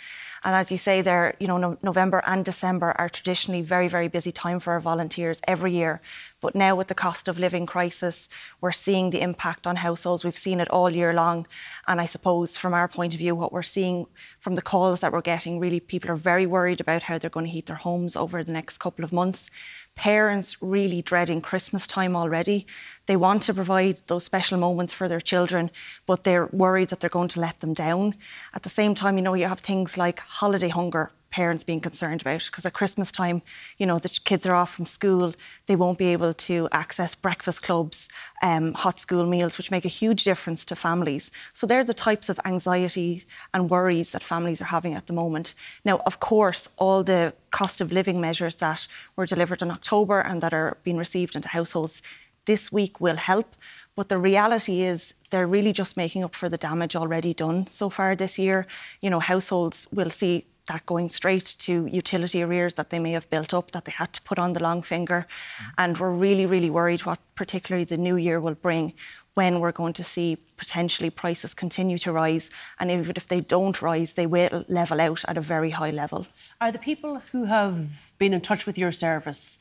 And 0.45 0.55
as 0.55 0.71
you 0.71 0.77
say, 0.77 1.01
there, 1.01 1.35
you 1.41 1.47
know, 1.47 1.57
no, 1.57 1.79
November 1.83 2.23
and 2.27 2.45
December 2.45 2.95
are 2.99 3.09
traditionally 3.09 3.63
very, 3.63 3.89
very 3.89 4.09
busy 4.09 4.31
time 4.31 4.61
for 4.61 4.75
our 4.75 4.81
volunteers 4.81 5.41
every 5.49 5.73
year. 5.73 6.03
But 6.43 6.55
now 6.55 6.77
with 6.77 6.89
the 6.89 6.95
cost 6.95 7.29
of 7.29 7.39
living 7.39 7.65
crisis, 7.65 8.29
we're 8.61 8.71
seeing 8.71 9.09
the 9.09 9.23
impact 9.23 9.67
on 9.67 9.77
households. 9.77 10.23
We've 10.23 10.37
seen 10.37 10.61
it 10.61 10.69
all 10.69 10.91
year 10.91 11.15
long. 11.15 11.47
And 11.89 11.99
I 11.99 12.05
suppose 12.05 12.59
from 12.59 12.75
our 12.75 12.89
point 12.89 13.15
of 13.15 13.19
view, 13.19 13.35
what 13.35 13.53
we're 13.53 13.63
seeing 13.63 14.07
from 14.39 14.55
the 14.55 14.63
calls 14.63 15.01
that 15.01 15.13
we're 15.13 15.23
getting, 15.23 15.59
really 15.59 15.81
people 15.81 16.11
are 16.11 16.17
very 16.17 16.47
worried 16.47 16.81
about 16.81 17.05
how 17.05 17.17
they're 17.17 17.31
going 17.31 17.47
to 17.47 17.53
heat 17.53 17.67
their 17.67 17.77
homes 17.77 18.15
over 18.15 18.45
the 18.45 18.53
next 18.53 18.79
couple 18.79 19.05
of 19.05 19.13
months 19.13 19.51
parents 19.95 20.61
really 20.61 21.03
dreading 21.03 21.41
Christmas 21.41 21.87
time 21.87 22.17
already. 22.17 22.67
They 23.07 23.17
want 23.17 23.43
to 23.45 23.55
provide 23.55 23.99
those 24.07 24.25
special 24.25 24.59
moments 24.59 24.95
for 24.95 25.09
their 25.09 25.21
children, 25.21 25.71
but 26.07 26.25
they're 26.25 26.47
worried 26.47 26.89
that 26.89 27.01
they're 27.01 27.11
going 27.11 27.29
to 27.29 27.41
let 27.41 27.61
them 27.61 27.75
down. 27.75 28.15
At 28.55 28.63
the 28.63 28.69
same 28.69 28.95
time, 28.95 29.17
you 29.17 29.23
know, 29.23 29.35
you 29.35 29.47
have 29.47 29.61
things 29.61 29.99
like 29.99 30.21
holiday 30.21 30.69
hunger 30.69 31.11
parents 31.35 31.65
being 31.65 31.81
concerned 31.81 32.21
about 32.21 32.45
because 32.47 32.65
at 32.65 32.73
Christmas 32.73 33.11
time, 33.11 33.43
you 33.77 33.87
know, 33.87 33.99
the 33.99 34.09
kids 34.09 34.47
are 34.47 34.55
off 34.55 34.73
from 34.73 34.87
school, 34.87 35.35
they 35.67 35.75
won't 35.75 35.99
be 35.99 36.13
able 36.13 36.33
to 36.33 36.69
access 36.71 37.17
breakfast 37.17 37.61
clubs, 37.61 38.09
um, 38.41 38.73
hot 38.73 39.01
school 39.01 39.27
meals, 39.27 39.59
which 39.59 39.73
make 39.73 39.85
a 39.85 39.97
huge 40.01 40.23
difference 40.23 40.65
to 40.65 40.77
families. 40.77 41.33
So 41.53 41.67
they're 41.67 41.83
the 41.83 41.93
types 42.09 42.29
of 42.29 42.39
anxiety 42.45 43.25
and 43.53 43.69
worries 43.69 44.13
that 44.13 44.23
families 44.23 44.61
are 44.63 44.73
having 44.77 44.95
at 44.95 45.09
the 45.09 45.13
moment. 45.13 45.55
Now, 45.85 45.97
of 46.07 46.21
course, 46.21 46.69
all 46.77 47.03
the 47.03 47.35
cost 47.51 47.81
of 47.81 47.91
living 47.91 48.21
measures 48.21 48.55
that 48.57 48.87
were 49.17 49.27
delivered 49.27 49.61
in 49.61 49.73
October 49.73 50.21
and 50.21 50.41
that 50.41 50.55
are 50.55 50.77
being 50.85 50.99
received 50.99 51.35
into 51.35 51.49
households 51.49 52.01
this 52.47 52.73
week 52.73 53.01
will 53.01 53.17
help. 53.17 53.55
But 53.97 54.09
the 54.09 54.19
reality 54.19 54.83
is 54.83 55.15
they're 55.31 55.47
really 55.47 55.73
just 55.73 55.97
making 55.97 56.25
up 56.25 56.35
for 56.35 56.49
the 56.49 56.57
damage 56.57 56.97
already 56.97 57.33
done 57.33 57.67
so 57.67 57.89
far 57.91 58.17
this 58.17 58.39
year. 58.39 58.67
You 59.01 59.11
know, 59.11 59.21
households 59.21 59.87
will 59.93 60.11
see 60.11 60.47
that 60.67 60.87
going 60.87 61.09
straight 61.09 61.57
to 61.59 61.87
utility 61.87 62.43
arrears 62.43 62.75
that 62.75 62.91
they 62.91 62.99
may 62.99 63.13
have 63.13 63.29
built 63.29 63.53
up 63.53 63.71
that 63.73 63.85
they 63.85 63.93
had 63.93 64.13
to 64.15 64.23
put 64.23 64.39
on 64.39 64.55
the 64.55 64.63
long 64.63 64.83
finger. 64.83 65.27
Mm-hmm. 65.27 65.71
And 65.79 65.99
we're 65.99 66.11
really, 66.11 66.47
really 66.47 66.71
worried 66.71 67.05
what 67.05 67.21
particularly 67.35 67.85
the 67.85 67.99
new 67.99 68.17
year 68.17 68.41
will 68.41 68.55
bring 68.55 68.95
when 69.35 69.61
we're 69.61 69.73
going 69.73 69.93
to 69.93 70.05
see 70.05 70.39
potentially 70.57 71.11
prices 71.11 71.55
continue 71.55 71.99
to 71.99 72.13
rise. 72.13 72.51
And 72.79 72.91
even 72.91 73.15
if 73.17 73.29
they 73.29 73.41
don't 73.41 73.83
rise, 73.83 74.13
they 74.13 74.27
will 74.27 74.65
level 74.69 75.01
out 75.01 75.25
at 75.27 75.37
a 75.37 75.41
very 75.41 75.71
high 75.71 75.91
level. 75.91 76.27
Are 76.61 76.73
the 76.73 76.79
people 76.79 77.21
who 77.33 77.45
have 77.45 78.13
been 78.19 78.33
in 78.33 78.41
touch 78.41 78.65
with 78.65 78.79
your 78.79 78.93
service 78.93 79.59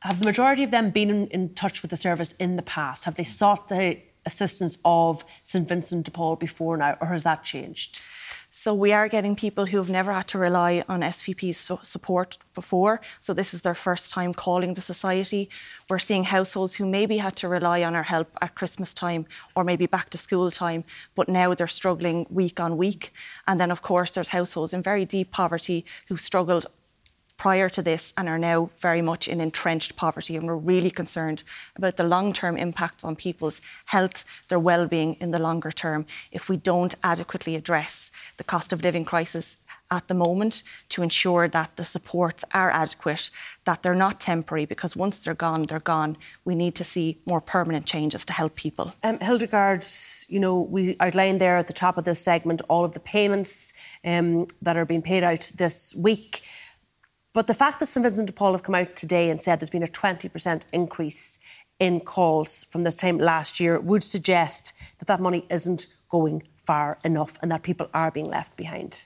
have 0.00 0.20
the 0.20 0.24
majority 0.24 0.62
of 0.62 0.70
them 0.70 0.90
been 0.90 1.10
in, 1.10 1.26
in 1.28 1.54
touch 1.54 1.82
with 1.82 1.90
the 1.90 1.96
service 1.96 2.32
in 2.32 2.56
the 2.56 2.62
past? 2.62 3.04
Have 3.04 3.16
they 3.16 3.24
sought 3.24 3.68
the 3.68 3.98
assistance 4.24 4.78
of 4.84 5.24
St 5.42 5.68
Vincent 5.68 6.04
de 6.04 6.10
Paul 6.10 6.36
before 6.36 6.76
now, 6.76 6.96
or 7.00 7.08
has 7.08 7.24
that 7.24 7.44
changed? 7.44 8.00
So 8.58 8.72
we 8.72 8.92
are 8.92 9.06
getting 9.06 9.36
people 9.36 9.66
who 9.66 9.76
have 9.76 9.90
never 9.90 10.14
had 10.14 10.28
to 10.28 10.38
rely 10.38 10.82
on 10.88 11.02
SVP's 11.02 11.86
support 11.86 12.38
before. 12.54 13.02
So 13.20 13.34
this 13.34 13.52
is 13.52 13.60
their 13.60 13.74
first 13.74 14.10
time 14.10 14.32
calling 14.32 14.72
the 14.72 14.80
society. 14.80 15.50
We're 15.90 15.98
seeing 15.98 16.24
households 16.24 16.76
who 16.76 16.86
maybe 16.86 17.18
had 17.18 17.36
to 17.36 17.48
rely 17.48 17.82
on 17.82 17.94
our 17.94 18.04
help 18.04 18.34
at 18.40 18.54
Christmas 18.54 18.94
time 18.94 19.26
or 19.54 19.62
maybe 19.62 19.84
back 19.84 20.08
to 20.10 20.18
school 20.18 20.50
time, 20.50 20.84
but 21.14 21.28
now 21.28 21.52
they're 21.52 21.66
struggling 21.66 22.26
week 22.30 22.58
on 22.58 22.78
week. 22.78 23.12
And 23.46 23.60
then 23.60 23.70
of 23.70 23.82
course 23.82 24.10
there's 24.12 24.28
households 24.28 24.72
in 24.72 24.82
very 24.82 25.04
deep 25.04 25.32
poverty 25.32 25.84
who 26.08 26.16
struggled 26.16 26.64
prior 27.36 27.68
to 27.68 27.82
this 27.82 28.12
and 28.16 28.28
are 28.28 28.38
now 28.38 28.70
very 28.78 29.02
much 29.02 29.28
in 29.28 29.40
entrenched 29.40 29.96
poverty. 29.96 30.36
And 30.36 30.46
we're 30.46 30.56
really 30.56 30.90
concerned 30.90 31.42
about 31.76 31.96
the 31.96 32.04
long 32.04 32.32
term 32.32 32.56
impacts 32.56 33.04
on 33.04 33.16
people's 33.16 33.60
health, 33.86 34.24
their 34.48 34.58
well 34.58 34.86
being 34.86 35.14
in 35.14 35.30
the 35.30 35.40
longer 35.40 35.70
term, 35.70 36.06
if 36.32 36.48
we 36.48 36.56
don't 36.56 36.94
adequately 37.02 37.54
address 37.56 38.10
the 38.36 38.44
cost 38.44 38.72
of 38.72 38.82
living 38.82 39.04
crisis 39.04 39.58
at 39.90 40.08
the 40.08 40.14
moment 40.14 40.62
to 40.88 41.02
ensure 41.02 41.46
that 41.48 41.76
the 41.76 41.84
supports 41.84 42.44
are 42.52 42.70
adequate, 42.70 43.30
that 43.64 43.82
they're 43.82 43.94
not 43.94 44.20
temporary, 44.20 44.64
because 44.64 44.96
once 44.96 45.18
they're 45.18 45.34
gone, 45.34 45.62
they're 45.64 45.78
gone. 45.78 46.16
We 46.44 46.54
need 46.54 46.74
to 46.76 46.84
see 46.84 47.18
more 47.24 47.40
permanent 47.40 47.86
changes 47.86 48.24
to 48.24 48.32
help 48.32 48.56
people. 48.56 48.94
Um, 49.02 49.18
Hildegarde, 49.18 49.86
you 50.28 50.40
know, 50.40 50.60
we 50.60 50.96
outlined 50.98 51.40
there 51.40 51.56
at 51.56 51.68
the 51.68 51.72
top 51.72 51.98
of 51.98 52.04
this 52.04 52.20
segment 52.20 52.62
all 52.68 52.84
of 52.84 52.94
the 52.94 53.00
payments 53.00 53.72
um, 54.04 54.46
that 54.60 54.76
are 54.76 54.84
being 54.84 55.02
paid 55.02 55.22
out 55.22 55.52
this 55.56 55.94
week. 55.94 56.42
But 57.36 57.48
the 57.48 57.52
fact 57.52 57.80
that 57.80 57.86
St 57.86 58.02
Vincent 58.02 58.28
de 58.28 58.32
Paul 58.32 58.52
have 58.52 58.62
come 58.62 58.74
out 58.74 58.96
today 58.96 59.28
and 59.28 59.38
said 59.38 59.60
there's 59.60 59.68
been 59.68 59.82
a 59.82 59.86
20% 59.86 60.62
increase 60.72 61.38
in 61.78 62.00
calls 62.00 62.64
from 62.64 62.82
this 62.82 62.96
time 62.96 63.18
last 63.18 63.60
year 63.60 63.78
would 63.78 64.02
suggest 64.02 64.72
that 64.98 65.06
that 65.08 65.20
money 65.20 65.44
isn't 65.50 65.86
going 66.08 66.44
far 66.64 66.98
enough 67.04 67.36
and 67.42 67.52
that 67.52 67.62
people 67.62 67.90
are 67.92 68.10
being 68.10 68.24
left 68.24 68.56
behind. 68.56 69.04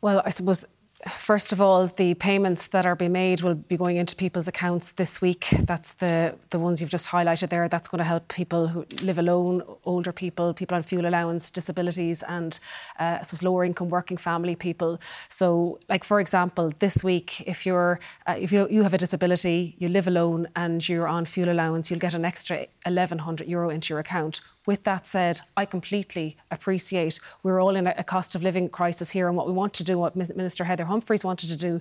Well, 0.00 0.22
I 0.24 0.30
suppose 0.30 0.64
First 1.08 1.52
of 1.52 1.60
all, 1.60 1.86
the 1.86 2.14
payments 2.14 2.68
that 2.68 2.84
are 2.84 2.96
being 2.96 3.12
made 3.12 3.40
will 3.40 3.54
be 3.54 3.76
going 3.76 3.96
into 3.96 4.16
people's 4.16 4.48
accounts 4.48 4.92
this 4.92 5.20
week. 5.20 5.48
That's 5.62 5.94
the, 5.94 6.34
the 6.50 6.58
ones 6.58 6.80
you've 6.80 6.90
just 6.90 7.08
highlighted 7.08 7.50
there. 7.50 7.68
That's 7.68 7.88
going 7.88 7.98
to 7.98 8.04
help 8.04 8.26
people 8.28 8.66
who 8.66 8.84
live 9.02 9.18
alone, 9.18 9.62
older 9.84 10.12
people, 10.12 10.52
people 10.52 10.76
on 10.76 10.82
fuel 10.82 11.06
allowance, 11.06 11.50
disabilities, 11.52 12.24
and 12.24 12.58
uh, 12.98 13.20
so 13.20 13.46
lower 13.46 13.64
income 13.64 13.88
working 13.88 14.16
family 14.16 14.56
people. 14.56 14.98
So, 15.28 15.78
like 15.88 16.02
for 16.02 16.18
example, 16.18 16.72
this 16.80 17.04
week, 17.04 17.40
if 17.46 17.64
you're 17.64 18.00
uh, 18.26 18.34
if 18.36 18.50
you, 18.50 18.66
you 18.68 18.82
have 18.82 18.94
a 18.94 18.98
disability, 18.98 19.76
you 19.78 19.88
live 19.88 20.08
alone, 20.08 20.48
and 20.56 20.86
you're 20.88 21.06
on 21.08 21.24
fuel 21.24 21.50
allowance, 21.50 21.88
you'll 21.90 22.00
get 22.00 22.14
an 22.14 22.24
extra 22.24 22.66
1,100 22.84 23.46
euro 23.46 23.70
into 23.70 23.92
your 23.92 24.00
account 24.00 24.40
with 24.66 24.82
that 24.84 25.06
said, 25.06 25.40
I 25.56 25.64
completely 25.64 26.36
appreciate 26.50 27.20
we're 27.42 27.60
all 27.60 27.76
in 27.76 27.86
a 27.86 28.04
cost 28.04 28.34
of 28.34 28.42
living 28.42 28.68
crisis 28.68 29.10
here, 29.10 29.28
and 29.28 29.36
what 29.36 29.46
we 29.46 29.52
want 29.52 29.72
to 29.74 29.84
do, 29.84 29.98
what 29.98 30.16
Minister 30.16 30.64
Heather 30.64 30.84
Humphreys 30.84 31.24
wanted 31.24 31.48
to 31.50 31.56
do 31.56 31.80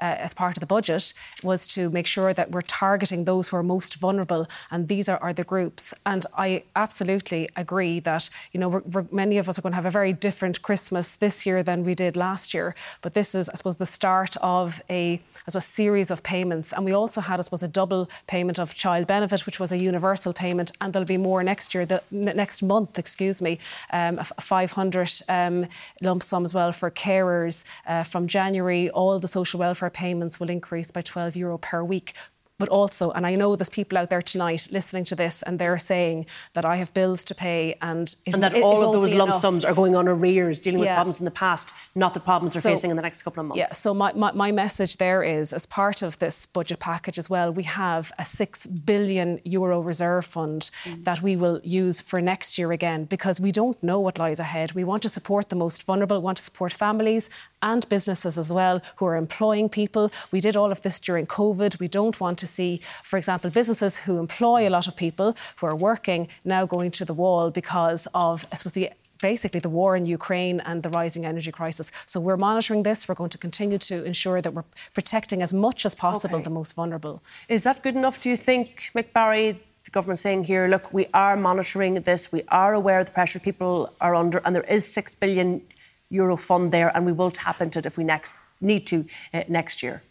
uh, 0.00 0.16
as 0.18 0.34
part 0.34 0.56
of 0.56 0.60
the 0.60 0.66
budget, 0.66 1.14
was 1.42 1.66
to 1.68 1.90
make 1.90 2.06
sure 2.06 2.34
that 2.34 2.50
we're 2.50 2.60
targeting 2.60 3.24
those 3.24 3.48
who 3.48 3.56
are 3.56 3.62
most 3.62 3.96
vulnerable, 3.96 4.46
and 4.70 4.88
these 4.88 5.08
are, 5.08 5.18
are 5.22 5.32
the 5.32 5.44
groups. 5.44 5.94
And 6.04 6.26
I 6.36 6.64
absolutely 6.76 7.48
agree 7.56 8.00
that 8.00 8.28
you 8.52 8.60
know 8.60 8.68
we're, 8.68 8.82
we're, 8.92 9.06
many 9.10 9.38
of 9.38 9.48
us 9.48 9.58
are 9.58 9.62
going 9.62 9.72
to 9.72 9.76
have 9.76 9.86
a 9.86 9.90
very 9.90 10.12
different 10.12 10.60
Christmas 10.62 11.16
this 11.16 11.46
year 11.46 11.62
than 11.62 11.84
we 11.84 11.94
did 11.94 12.16
last 12.16 12.52
year. 12.52 12.74
But 13.00 13.14
this 13.14 13.34
is, 13.34 13.48
I 13.48 13.54
suppose, 13.54 13.78
the 13.78 13.86
start 13.86 14.36
of 14.42 14.82
a, 14.90 15.20
as 15.46 15.56
a 15.56 15.60
series 15.60 16.10
of 16.10 16.22
payments, 16.22 16.72
and 16.72 16.84
we 16.84 16.92
also 16.92 17.20
had, 17.22 17.40
I 17.40 17.42
suppose, 17.42 17.62
a 17.62 17.68
double 17.68 18.10
payment 18.26 18.58
of 18.58 18.74
child 18.74 19.06
benefit, 19.06 19.46
which 19.46 19.58
was 19.58 19.72
a 19.72 19.78
universal 19.78 20.34
payment, 20.34 20.72
and 20.80 20.92
there'll 20.92 21.06
be 21.06 21.16
more 21.16 21.42
next 21.42 21.74
year. 21.74 21.86
Next 22.34 22.62
month, 22.62 22.98
excuse 22.98 23.40
me, 23.40 23.58
um, 23.92 24.18
a 24.18 24.24
500 24.24 25.10
um, 25.28 25.66
lump 26.02 26.22
sum 26.22 26.44
as 26.44 26.54
well 26.54 26.72
for 26.72 26.90
carers. 26.90 27.64
Uh, 27.86 28.02
from 28.02 28.26
January, 28.26 28.90
all 28.90 29.18
the 29.18 29.28
social 29.28 29.60
welfare 29.60 29.90
payments 29.90 30.40
will 30.40 30.50
increase 30.50 30.90
by 30.90 31.00
12 31.00 31.36
euro 31.36 31.58
per 31.58 31.84
week 31.84 32.14
but 32.58 32.68
also, 32.68 33.10
and 33.10 33.26
I 33.26 33.34
know 33.34 33.54
there's 33.56 33.68
people 33.68 33.98
out 33.98 34.10
there 34.10 34.22
tonight 34.22 34.68
listening 34.70 35.04
to 35.04 35.14
this 35.14 35.42
and 35.42 35.58
they're 35.58 35.78
saying 35.78 36.26
that 36.54 36.64
I 36.64 36.76
have 36.76 36.94
bills 36.94 37.24
to 37.24 37.34
pay 37.34 37.76
and 37.82 38.08
it, 38.26 38.32
and 38.34 38.42
that 38.42 38.56
it, 38.56 38.62
all 38.62 38.82
it 38.82 38.86
of 38.86 38.92
those 38.92 39.12
lump 39.12 39.30
enough. 39.30 39.40
sums 39.40 39.64
are 39.64 39.74
going 39.74 39.94
on 39.94 40.08
arrears, 40.08 40.60
dealing 40.60 40.80
with 40.80 40.88
problems 40.88 41.18
in 41.18 41.24
the 41.24 41.30
past, 41.30 41.74
not 41.94 42.14
the 42.14 42.20
problems 42.20 42.54
they're 42.54 42.62
so, 42.62 42.70
facing 42.70 42.90
in 42.90 42.96
the 42.96 43.02
next 43.02 43.22
couple 43.22 43.40
of 43.40 43.46
months. 43.48 43.58
Yeah. 43.58 43.68
So 43.68 43.92
my, 43.92 44.12
my, 44.14 44.32
my, 44.32 44.52
message 44.56 44.96
there 44.96 45.22
is, 45.22 45.52
as 45.52 45.66
part 45.66 46.00
of 46.00 46.18
this 46.18 46.46
budget 46.46 46.78
package 46.78 47.18
as 47.18 47.28
well, 47.28 47.52
we 47.52 47.64
have 47.64 48.10
a 48.18 48.24
six 48.24 48.66
billion 48.66 49.38
euro 49.44 49.80
reserve 49.80 50.24
fund 50.24 50.70
mm. 50.84 51.04
that 51.04 51.20
we 51.20 51.36
will 51.36 51.60
use 51.62 52.00
for 52.00 52.22
next 52.22 52.56
year 52.56 52.72
again 52.72 53.04
because 53.04 53.38
we 53.38 53.52
don't 53.52 53.82
know 53.82 54.00
what 54.00 54.18
lies 54.18 54.40
ahead. 54.40 54.72
We 54.72 54.84
want 54.84 55.02
to 55.02 55.10
support 55.10 55.50
the 55.50 55.56
most 55.56 55.82
vulnerable, 55.82 56.18
we 56.18 56.24
want 56.24 56.38
to 56.38 56.44
support 56.44 56.72
families 56.72 57.28
and 57.62 57.88
businesses 57.88 58.38
as 58.38 58.52
well 58.52 58.80
who 58.96 59.06
are 59.06 59.16
employing 59.16 59.68
people. 59.68 60.10
We 60.30 60.40
did 60.40 60.56
all 60.56 60.70
of 60.70 60.82
this 60.82 61.00
during 61.00 61.26
COVID. 61.26 61.80
We 61.80 61.88
don't 61.88 62.18
want 62.20 62.38
to 62.38 62.45
see, 62.46 62.80
for 63.02 63.16
example, 63.16 63.50
businesses 63.50 63.98
who 63.98 64.18
employ 64.18 64.68
a 64.68 64.70
lot 64.70 64.88
of 64.88 64.96
people 64.96 65.36
who 65.56 65.66
are 65.66 65.76
working 65.76 66.28
now 66.44 66.66
going 66.66 66.90
to 66.92 67.04
the 67.04 67.14
wall 67.14 67.50
because 67.50 68.08
of, 68.14 68.46
I 68.52 68.56
suppose, 68.56 68.72
the 68.72 68.90
basically 69.22 69.60
the 69.60 69.70
war 69.70 69.96
in 69.96 70.04
Ukraine 70.04 70.60
and 70.60 70.82
the 70.82 70.90
rising 70.90 71.24
energy 71.24 71.50
crisis. 71.50 71.90
So 72.04 72.20
we're 72.20 72.36
monitoring 72.36 72.82
this. 72.82 73.08
We're 73.08 73.14
going 73.14 73.30
to 73.30 73.38
continue 73.38 73.78
to 73.78 74.04
ensure 74.04 74.42
that 74.42 74.52
we're 74.52 74.64
protecting 74.92 75.42
as 75.42 75.54
much 75.54 75.86
as 75.86 75.94
possible 75.94 76.36
okay. 76.36 76.44
the 76.44 76.50
most 76.50 76.74
vulnerable. 76.74 77.22
Is 77.48 77.62
that 77.64 77.82
good 77.82 77.96
enough, 77.96 78.22
do 78.22 78.28
you 78.28 78.36
think, 78.36 78.90
Mick 78.94 79.12
Barry? 79.12 79.58
The 79.84 79.90
government 79.90 80.18
saying 80.18 80.44
here, 80.44 80.66
look, 80.68 80.92
we 80.92 81.06
are 81.14 81.36
monitoring 81.36 81.94
this. 81.94 82.30
We 82.32 82.42
are 82.48 82.74
aware 82.74 82.98
of 83.00 83.06
the 83.06 83.12
pressure 83.12 83.38
people 83.38 83.92
are 84.00 84.14
under, 84.14 84.38
and 84.44 84.54
there 84.54 84.64
is 84.64 84.84
six 84.84 85.14
billion 85.14 85.62
euro 86.10 86.36
fund 86.36 86.72
there, 86.72 86.90
and 86.94 87.06
we 87.06 87.12
will 87.12 87.30
tap 87.30 87.60
into 87.60 87.78
it 87.78 87.86
if 87.86 87.96
we 87.96 88.04
next 88.04 88.34
need 88.60 88.86
to 88.86 89.04
uh, 89.34 89.42
next 89.48 89.82
year? 89.82 90.02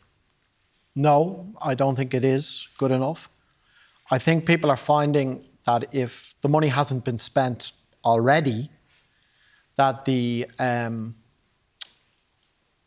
No, 0.96 1.54
I 1.62 1.76
don't 1.76 1.96
think 1.96 2.14
it 2.14 2.24
is 2.24 2.70
good 2.78 2.92
enough. 2.92 3.30
I 4.10 4.18
think 4.18 4.46
people 4.46 4.70
are 4.70 4.78
finding 4.78 5.44
that 5.66 5.94
if 5.94 6.36
the 6.42 6.50
money 6.50 6.68
hasn't 6.68 7.04
been 7.04 7.20
spent 7.20 7.74
already, 8.04 8.70
that 9.76 10.06
the 10.06 10.48
um, 10.60 11.16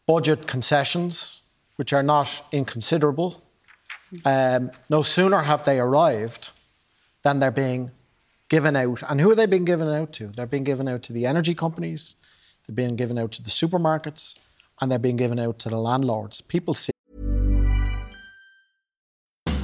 budget 0.06 0.46
concessions, 0.46 1.42
which 1.76 1.92
are 1.92 2.02
not 2.02 2.42
inconsiderable, 2.52 3.42
um, 4.24 4.70
no 4.88 5.02
sooner 5.02 5.42
have 5.42 5.64
they 5.64 5.78
arrived 5.78 6.50
than 7.22 7.40
they're 7.40 7.50
being 7.50 7.90
given 8.48 8.74
out. 8.76 9.02
And 9.08 9.20
who 9.20 9.30
are 9.30 9.34
they 9.34 9.46
being 9.46 9.66
given 9.66 9.88
out 9.88 10.12
to? 10.14 10.28
They're 10.28 10.46
being 10.46 10.64
given 10.64 10.88
out 10.88 11.02
to 11.04 11.12
the 11.12 11.26
energy 11.26 11.54
companies, 11.54 12.14
they're 12.66 12.74
being 12.74 12.96
given 12.96 13.18
out 13.18 13.32
to 13.32 13.42
the 13.42 13.50
supermarkets 13.50 14.38
and 14.80 14.90
they're 14.90 14.98
being 14.98 15.16
given 15.16 15.38
out 15.38 15.58
to 15.60 15.68
the 15.68 15.78
landlords. 15.78 16.40
People 16.40 16.74
see. 16.74 16.92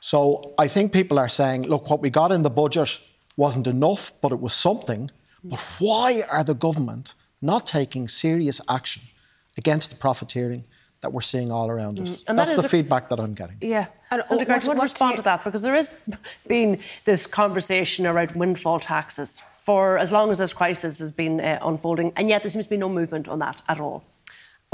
so 0.00 0.54
I 0.58 0.68
think 0.68 0.92
people 0.92 1.18
are 1.18 1.28
saying, 1.28 1.62
look, 1.62 1.90
what 1.90 2.00
we 2.00 2.10
got 2.10 2.32
in 2.32 2.42
the 2.42 2.50
budget 2.50 3.00
wasn't 3.36 3.66
enough, 3.66 4.12
but 4.20 4.32
it 4.32 4.40
was 4.40 4.54
something. 4.54 5.10
But 5.44 5.60
why 5.78 6.22
are 6.30 6.44
the 6.44 6.54
government 6.54 7.14
not 7.40 7.66
taking 7.66 8.08
serious 8.08 8.60
action 8.68 9.02
against 9.56 9.90
the 9.90 9.96
profiteering 9.96 10.64
that 11.00 11.12
we're 11.12 11.20
seeing 11.20 11.52
all 11.52 11.70
around 11.70 11.98
us? 11.98 12.24
Mm. 12.24 12.28
And 12.28 12.38
That's 12.38 12.50
that 12.50 12.60
the 12.60 12.66
a, 12.66 12.68
feedback 12.68 13.08
that 13.10 13.20
I'm 13.20 13.34
getting. 13.34 13.58
Yeah. 13.60 13.86
And 14.10 14.22
what, 14.28 14.48
what, 14.48 14.64
what 14.64 14.80
respond 14.80 15.12
you... 15.12 15.16
to 15.18 15.22
that? 15.22 15.44
Because 15.44 15.62
there 15.62 15.74
has 15.74 15.90
been 16.46 16.80
this 17.04 17.26
conversation 17.26 18.06
around 18.06 18.32
windfall 18.32 18.80
taxes 18.80 19.42
for 19.60 19.98
as 19.98 20.12
long 20.12 20.30
as 20.30 20.38
this 20.38 20.52
crisis 20.52 21.00
has 21.00 21.10
been 21.10 21.40
uh, 21.40 21.58
unfolding, 21.62 22.12
and 22.16 22.28
yet 22.28 22.42
there 22.42 22.50
seems 22.50 22.66
to 22.66 22.70
be 22.70 22.76
no 22.76 22.88
movement 22.88 23.26
on 23.26 23.40
that 23.40 23.62
at 23.68 23.80
all. 23.80 24.04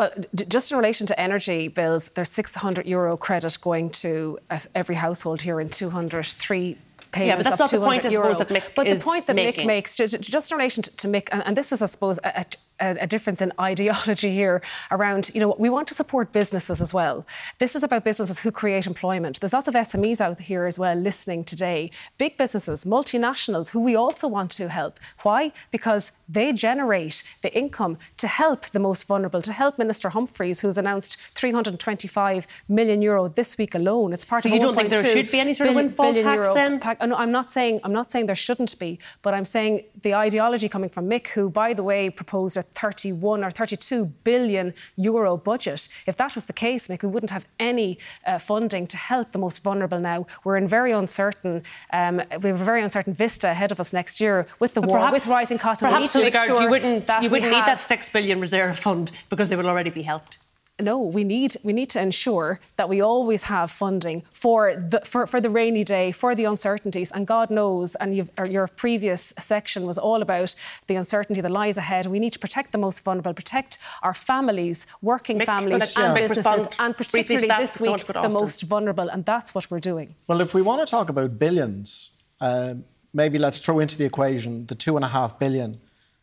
Well, 0.03 0.25
just 0.49 0.73
in 0.73 0.79
relation 0.79 1.07
to 1.07 1.21
energy 1.21 1.69
bills, 1.69 2.09
there's 2.09 2.31
600 2.33 2.87
euro 2.87 3.17
credit 3.17 3.57
going 3.61 3.91
to 3.91 4.37
uh, 4.51 4.59
every 4.75 4.97
household 4.97 5.43
here 5.43 5.61
in 5.61 5.69
203 5.69 6.77
payments 7.12 7.29
yeah, 7.29 7.37
but 7.37 7.45
that's 7.45 7.59
not 7.61 7.71
the 7.71 7.79
point, 7.79 8.05
I 8.05 8.09
suppose, 8.09 8.38
that 8.38 8.49
Mick 8.49 8.75
But 8.75 8.88
the 8.88 8.97
point 8.97 9.27
that 9.27 9.37
making. 9.37 9.65
Mick 9.65 9.67
makes, 9.69 9.95
just 9.97 10.51
in 10.51 10.57
relation 10.57 10.83
to, 10.83 10.97
to 10.97 11.07
Mick, 11.07 11.29
and, 11.31 11.47
and, 11.47 11.57
this 11.57 11.71
is, 11.71 11.83
I 11.83 11.87
suppose, 11.87 12.19
a, 12.25 12.45
a, 12.83 12.97
a, 13.01 13.07
difference 13.07 13.40
in 13.40 13.53
ideology 13.61 14.33
here 14.33 14.61
around, 14.90 15.31
you 15.35 15.40
know, 15.40 15.55
we 15.59 15.71
want 15.71 15.88
to 15.88 15.95
support 15.95 16.33
businesses 16.33 16.81
as 16.81 16.92
well. 16.92 17.27
This 17.59 17.75
is 17.77 17.83
about 17.83 18.05
businesses 18.05 18.40
who 18.40 18.51
create 18.51 18.87
employment. 18.87 19.40
There's 19.40 19.53
lots 19.53 19.68
of 19.68 19.75
SMEs 19.75 20.21
out 20.21 20.40
here 20.40 20.66
as 20.66 20.79
well 20.79 20.97
listening 20.97 21.45
today. 21.45 21.90
Big 22.18 22.37
businesses, 22.37 22.85
multinationals, 22.85 23.71
who 23.71 23.81
we 23.81 23.95
also 23.95 24.27
want 24.29 24.51
to 24.53 24.68
help. 24.68 24.99
Why? 25.23 25.53
Because 25.71 26.12
they 26.29 26.53
generate 26.53 27.23
the 27.42 27.55
income 27.57 27.99
to 28.16 28.27
help 28.27 28.66
the 28.66 28.79
most 28.79 29.07
vulnerable, 29.07 29.42
to 29.42 29.53
help 29.53 29.79
Minister 29.79 30.09
Humphreys, 30.11 30.61
who's 30.61 30.79
announced 30.79 31.18
325 31.35 32.47
million 32.68 33.03
euro 33.03 33.29
this 33.29 33.59
week 33.59 33.75
alone. 33.75 34.12
It's 34.12 34.25
part 34.25 34.42
so 34.42 34.49
of 34.49 34.51
So 34.51 34.55
you 34.57 34.61
don't 34.61 34.75
think 34.75 34.90
there 34.90 35.05
should 35.05 35.31
be 35.31 35.40
any 35.40 35.53
sort 35.53 35.71
of 35.71 35.77
windfall 35.77 36.14
tax 36.14 36.51
then? 36.53 36.81
Pack. 36.81 36.99
Uh, 37.01 37.14
I'm 37.14 37.31
not 37.31 37.51
saying 37.51 37.81
I'm 37.85 37.92
not 37.92 38.11
saying 38.11 38.27
there 38.27 38.35
shouldn't 38.35 38.79
be, 38.79 38.99
but 39.23 39.35
I'm 39.35 39.45
saying 39.45 39.85
the 40.01 40.14
ideology 40.14 40.68
coming 40.68 40.88
from 40.88 41.09
Mick, 41.09 41.29
who, 41.29 41.51
by 41.51 41.75
the 41.75 41.83
way, 41.83 42.11
proposed 42.11 42.57
a 42.57 42.62
31 42.75 43.45
or 43.45 43.51
32 43.51 44.07
billion 44.25 44.75
euro 44.97 45.37
budget. 45.37 45.89
If 46.07 46.17
that 46.17 46.35
was 46.35 46.45
the 46.45 46.53
case, 46.53 46.89
Mick, 46.89 47.03
we 47.03 47.09
wouldn't 47.09 47.31
have 47.31 47.47
any 47.59 47.99
uh, 48.27 48.39
funding 48.39 48.87
to 48.89 48.97
help 48.97 49.33
the 49.33 49.39
most 49.39 49.63
vulnerable 49.63 50.01
now. 50.01 50.27
We're 50.45 50.57
in 50.57 50.69
very 50.69 50.93
uncertain, 50.93 51.63
um, 51.93 52.23
we 52.43 52.51
have 52.51 52.61
a 52.61 52.65
very 52.65 52.83
uncertain 52.83 53.13
vista 53.13 53.51
ahead 53.51 53.73
of 53.73 53.81
us 53.81 53.93
next 53.93 54.21
year 54.21 54.47
with 54.59 54.75
the 54.75 54.81
but 54.81 54.91
war, 54.91 54.99
perhaps, 54.99 55.27
with 55.27 55.33
rising 55.33 55.59
costs. 55.59 55.83
Perhaps, 55.83 56.15
we 56.15 56.31
sure 56.31 56.63
you 56.63 56.71
wouldn't, 56.71 57.09
you 57.23 57.31
wouldn't 57.31 57.53
need 57.53 57.67
that 57.67 57.81
six 57.81 58.09
billion 58.09 58.41
reserve 58.41 58.79
fund 58.79 59.13
because 59.29 59.49
they 59.49 59.57
will 59.57 59.69
already 59.69 59.91
be 59.91 60.03
helped 60.03 60.39
no, 60.83 60.99
we 60.99 61.25
need 61.25 61.57
we 61.64 61.73
need 61.73 61.90
to 61.90 62.01
ensure 62.01 62.61
that 62.77 62.88
we 62.88 63.01
always 63.01 63.45
have 63.45 63.71
funding 63.71 64.23
for 64.33 64.75
the 64.75 65.01
for, 65.01 65.27
for 65.27 65.40
the 65.40 65.51
rainy 65.51 65.85
day, 65.85 66.12
for 66.12 66.35
the 66.35 66.45
uncertainties. 66.45 67.11
And 67.12 67.27
God 67.27 67.51
knows, 67.51 67.95
and 67.97 68.14
your 68.49 68.68
previous 68.68 69.33
section 69.38 69.87
was 69.87 69.99
all 69.99 70.23
about 70.23 70.55
the 70.87 70.97
uncertainty 70.97 71.40
that 71.40 71.51
lies 71.51 71.77
ahead. 71.79 72.07
We 72.07 72.18
need 72.18 72.33
to 72.33 72.38
protect 72.38 72.73
the 72.73 72.79
most 72.79 73.05
vulnerable, 73.05 73.35
protect 73.35 73.79
our 74.03 74.14
families, 74.14 74.87
working 75.01 75.38
Mick, 75.38 75.47
families, 75.47 75.97
and 75.97 76.16
yeah. 76.16 76.27
businesses, 76.27 76.68
and 76.79 76.97
particularly 76.97 77.49
this 77.49 77.81
week 77.81 78.07
the 78.07 78.31
most 78.31 78.62
vulnerable. 78.62 79.09
And 79.09 79.25
that's 79.25 79.55
what 79.55 79.71
we're 79.71 79.79
doing. 79.79 80.14
Well, 80.29 80.40
if 80.40 80.55
we 80.55 80.62
want 80.62 80.81
to 80.81 80.90
talk 80.90 81.09
about 81.09 81.38
billions, 81.38 82.12
uh, 82.40 82.75
maybe 83.14 83.38
let's 83.38 83.64
throw 83.64 83.79
into 83.81 83.97
the 83.97 84.05
equation 84.05 84.66
the 84.66 84.75
two 84.75 84.97
and 84.97 85.05
a 85.05 85.09
half 85.09 85.38
billion 85.38 85.81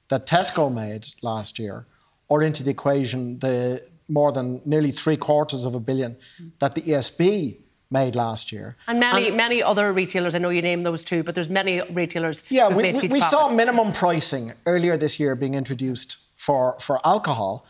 that 0.10 0.26
Tesco 0.26 0.74
made 0.74 1.08
last 1.22 1.60
year, 1.60 1.86
or 2.28 2.42
into 2.44 2.64
the 2.64 2.72
equation 2.72 3.40
the 3.40 3.84
more 4.10 4.32
than 4.32 4.62
nearly 4.66 4.92
three 4.92 5.18
quarters 5.18 5.66
of 5.66 5.76
a 5.76 5.80
billion 5.80 6.18
that 6.60 6.76
the 6.76 6.82
ESB 6.82 7.58
made 7.92 8.16
last 8.16 8.52
year. 8.52 8.76
And 8.88 9.00
many, 9.00 9.28
and, 9.28 9.38
many 9.38 9.64
other 9.64 9.92
retailers, 9.92 10.36
I 10.36 10.40
know 10.40 10.50
you 10.50 10.62
named 10.62 10.86
those 10.86 11.04
two, 11.04 11.24
but 11.24 11.36
there's 11.36 11.50
many 11.50 11.82
retailers 11.82 12.44
yeah, 12.50 12.68
we, 12.68 12.92
we, 12.94 13.08
we 13.08 13.22
saw 13.22 13.54
minimum 13.56 13.94
pricing 13.94 14.54
earlier 14.66 14.98
this 14.98 15.20
year 15.20 15.36
being 15.36 15.56
introduced 15.56 16.18
for, 16.36 16.76
for 16.80 17.06
alcohol. 17.06 17.66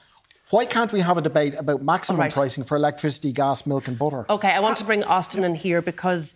Why 0.50 0.66
can't 0.66 0.92
we 0.92 1.02
have 1.02 1.18
a 1.18 1.22
debate 1.22 1.54
about 1.58 1.84
maximum 1.84 2.20
right. 2.20 2.34
pricing 2.34 2.64
for 2.64 2.76
electricity, 2.76 3.32
gas, 3.32 3.66
milk, 3.66 3.88
and 3.88 3.98
butter? 3.98 4.26
Okay, 4.30 4.52
I 4.52 4.60
want 4.60 4.78
to 4.78 4.84
bring 4.84 5.04
Austin 5.04 5.44
in 5.44 5.56
here 5.56 5.82
because 5.82 6.36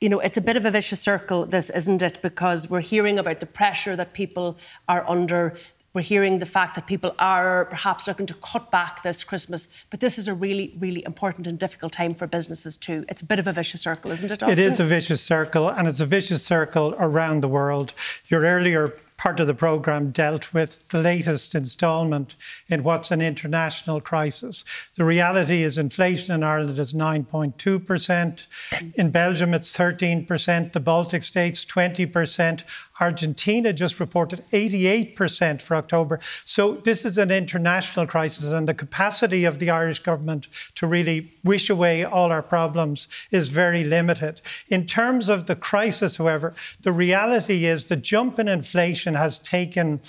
you 0.00 0.08
know, 0.08 0.18
it's 0.18 0.38
a 0.38 0.40
bit 0.40 0.56
of 0.56 0.64
a 0.64 0.70
vicious 0.70 1.00
circle, 1.00 1.44
this, 1.44 1.68
isn't 1.68 2.00
it? 2.00 2.22
Because 2.22 2.70
we're 2.70 2.80
hearing 2.80 3.18
about 3.18 3.40
the 3.40 3.46
pressure 3.46 3.96
that 3.96 4.14
people 4.14 4.56
are 4.88 5.08
under, 5.08 5.58
we're 5.92 6.02
hearing 6.02 6.38
the 6.38 6.46
fact 6.46 6.74
that 6.76 6.86
people 6.86 7.14
are 7.18 7.64
perhaps 7.66 8.06
looking 8.06 8.26
to 8.26 8.34
cut 8.34 8.70
back 8.70 9.02
this 9.02 9.24
Christmas, 9.24 9.68
but 9.90 10.00
this 10.00 10.18
is 10.18 10.28
a 10.28 10.34
really, 10.34 10.74
really 10.78 11.04
important 11.04 11.46
and 11.46 11.58
difficult 11.58 11.92
time 11.92 12.14
for 12.14 12.26
businesses 12.26 12.76
too. 12.76 13.04
It's 13.08 13.22
a 13.22 13.26
bit 13.26 13.38
of 13.38 13.46
a 13.46 13.52
vicious 13.52 13.82
circle, 13.82 14.10
isn't 14.10 14.30
it? 14.30 14.42
Austin? 14.42 14.64
It 14.64 14.72
is 14.72 14.78
a 14.80 14.84
vicious 14.84 15.22
circle, 15.22 15.68
and 15.68 15.88
it's 15.88 16.00
a 16.00 16.06
vicious 16.06 16.44
circle 16.44 16.94
around 16.98 17.42
the 17.42 17.48
world. 17.48 17.92
Your 18.28 18.42
earlier 18.42 18.94
part 19.20 19.38
of 19.38 19.46
the 19.46 19.52
programme 19.52 20.10
dealt 20.10 20.54
with 20.54 20.88
the 20.88 20.98
latest 20.98 21.54
instalment 21.54 22.36
in 22.68 22.82
what's 22.82 23.10
an 23.10 23.20
international 23.20 24.00
crisis. 24.00 24.64
The 24.94 25.04
reality 25.04 25.62
is 25.62 25.76
inflation 25.76 26.34
in 26.34 26.42
Ireland 26.42 26.78
is 26.78 26.94
9.2%. 26.94 28.46
In 28.94 29.10
Belgium, 29.10 29.52
it's 29.52 29.76
13%. 29.76 30.72
The 30.72 30.80
Baltic 30.80 31.22
states, 31.22 31.66
20%. 31.66 32.62
Argentina 33.00 33.72
just 33.72 33.98
reported 33.98 34.44
88% 34.52 35.62
for 35.62 35.74
October. 35.76 36.20
So 36.44 36.74
this 36.74 37.04
is 37.04 37.18
an 37.18 37.30
international 37.30 38.06
crisis, 38.06 38.44
and 38.44 38.68
the 38.68 38.74
capacity 38.74 39.44
of 39.44 39.58
the 39.58 39.70
Irish 39.70 40.00
government 40.00 40.48
to 40.74 40.86
really 40.86 41.32
wish 41.42 41.70
away 41.70 42.04
all 42.04 42.30
our 42.30 42.42
problems 42.42 43.08
is 43.30 43.48
very 43.48 43.84
limited. 43.84 44.40
In 44.68 44.86
terms 44.86 45.28
of 45.28 45.46
the 45.46 45.56
crisis, 45.56 46.18
however, 46.18 46.54
the 46.82 46.92
reality 46.92 47.64
is 47.64 47.86
the 47.86 47.96
jump 47.96 48.38
in 48.38 48.48
inflation 48.48 49.14
has 49.14 49.38
taken 49.38 50.00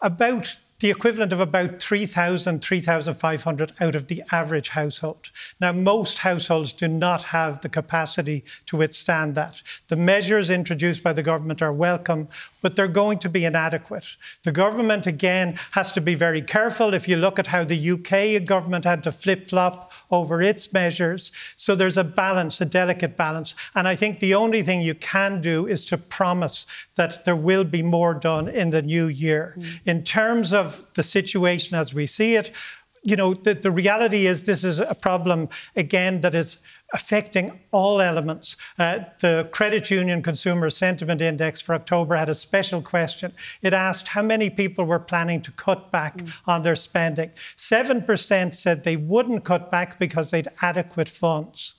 about 0.00 0.56
the 0.80 0.90
equivalent 0.90 1.32
of 1.32 1.40
about 1.40 1.80
3,000, 1.80 2.62
3,500 2.62 3.72
out 3.80 3.94
of 3.94 4.08
the 4.08 4.22
average 4.32 4.70
household. 4.70 5.30
Now, 5.60 5.72
most 5.72 6.18
households 6.18 6.72
do 6.72 6.88
not 6.88 7.24
have 7.24 7.60
the 7.60 7.68
capacity 7.68 8.44
to 8.66 8.76
withstand 8.76 9.34
that. 9.34 9.62
The 9.88 9.96
measures 9.96 10.50
introduced 10.50 11.02
by 11.02 11.12
the 11.12 11.22
government 11.22 11.62
are 11.62 11.72
welcome, 11.72 12.28
but 12.64 12.76
they're 12.76 12.88
going 12.88 13.18
to 13.18 13.28
be 13.28 13.44
inadequate. 13.44 14.16
The 14.42 14.50
government, 14.50 15.06
again, 15.06 15.58
has 15.72 15.92
to 15.92 16.00
be 16.00 16.14
very 16.14 16.40
careful. 16.40 16.94
If 16.94 17.06
you 17.06 17.18
look 17.18 17.38
at 17.38 17.48
how 17.48 17.62
the 17.62 17.90
UK 17.90 18.42
government 18.42 18.86
had 18.86 19.02
to 19.02 19.12
flip 19.12 19.50
flop 19.50 19.92
over 20.10 20.40
its 20.40 20.72
measures, 20.72 21.30
so 21.56 21.74
there's 21.74 21.98
a 21.98 22.04
balance, 22.04 22.62
a 22.62 22.64
delicate 22.64 23.18
balance. 23.18 23.54
And 23.74 23.86
I 23.86 23.96
think 23.96 24.18
the 24.18 24.34
only 24.34 24.62
thing 24.62 24.80
you 24.80 24.94
can 24.94 25.42
do 25.42 25.66
is 25.66 25.84
to 25.84 25.98
promise 25.98 26.64
that 26.94 27.26
there 27.26 27.36
will 27.36 27.64
be 27.64 27.82
more 27.82 28.14
done 28.14 28.48
in 28.48 28.70
the 28.70 28.80
new 28.80 29.08
year. 29.08 29.54
Mm. 29.58 29.80
In 29.84 30.02
terms 30.02 30.54
of 30.54 30.86
the 30.94 31.02
situation 31.02 31.76
as 31.76 31.92
we 31.92 32.06
see 32.06 32.34
it, 32.34 32.50
you 33.04 33.16
know, 33.16 33.34
the, 33.34 33.54
the 33.54 33.70
reality 33.70 34.26
is 34.26 34.44
this 34.44 34.64
is 34.64 34.80
a 34.80 34.94
problem, 34.94 35.50
again, 35.76 36.22
that 36.22 36.34
is 36.34 36.58
affecting 36.94 37.60
all 37.70 38.00
elements. 38.00 38.56
Uh, 38.78 39.00
the 39.20 39.48
Credit 39.52 39.90
Union 39.90 40.22
Consumer 40.22 40.70
Sentiment 40.70 41.20
Index 41.20 41.60
for 41.60 41.74
October 41.74 42.16
had 42.16 42.30
a 42.30 42.34
special 42.34 42.80
question. 42.80 43.32
It 43.60 43.74
asked 43.74 44.08
how 44.08 44.22
many 44.22 44.48
people 44.48 44.86
were 44.86 44.98
planning 44.98 45.42
to 45.42 45.52
cut 45.52 45.92
back 45.92 46.18
mm. 46.18 46.32
on 46.46 46.62
their 46.62 46.76
spending. 46.76 47.30
7% 47.56 48.54
said 48.54 48.84
they 48.84 48.96
wouldn't 48.96 49.44
cut 49.44 49.70
back 49.70 49.98
because 49.98 50.30
they'd 50.30 50.48
adequate 50.62 51.10
funds. 51.10 51.74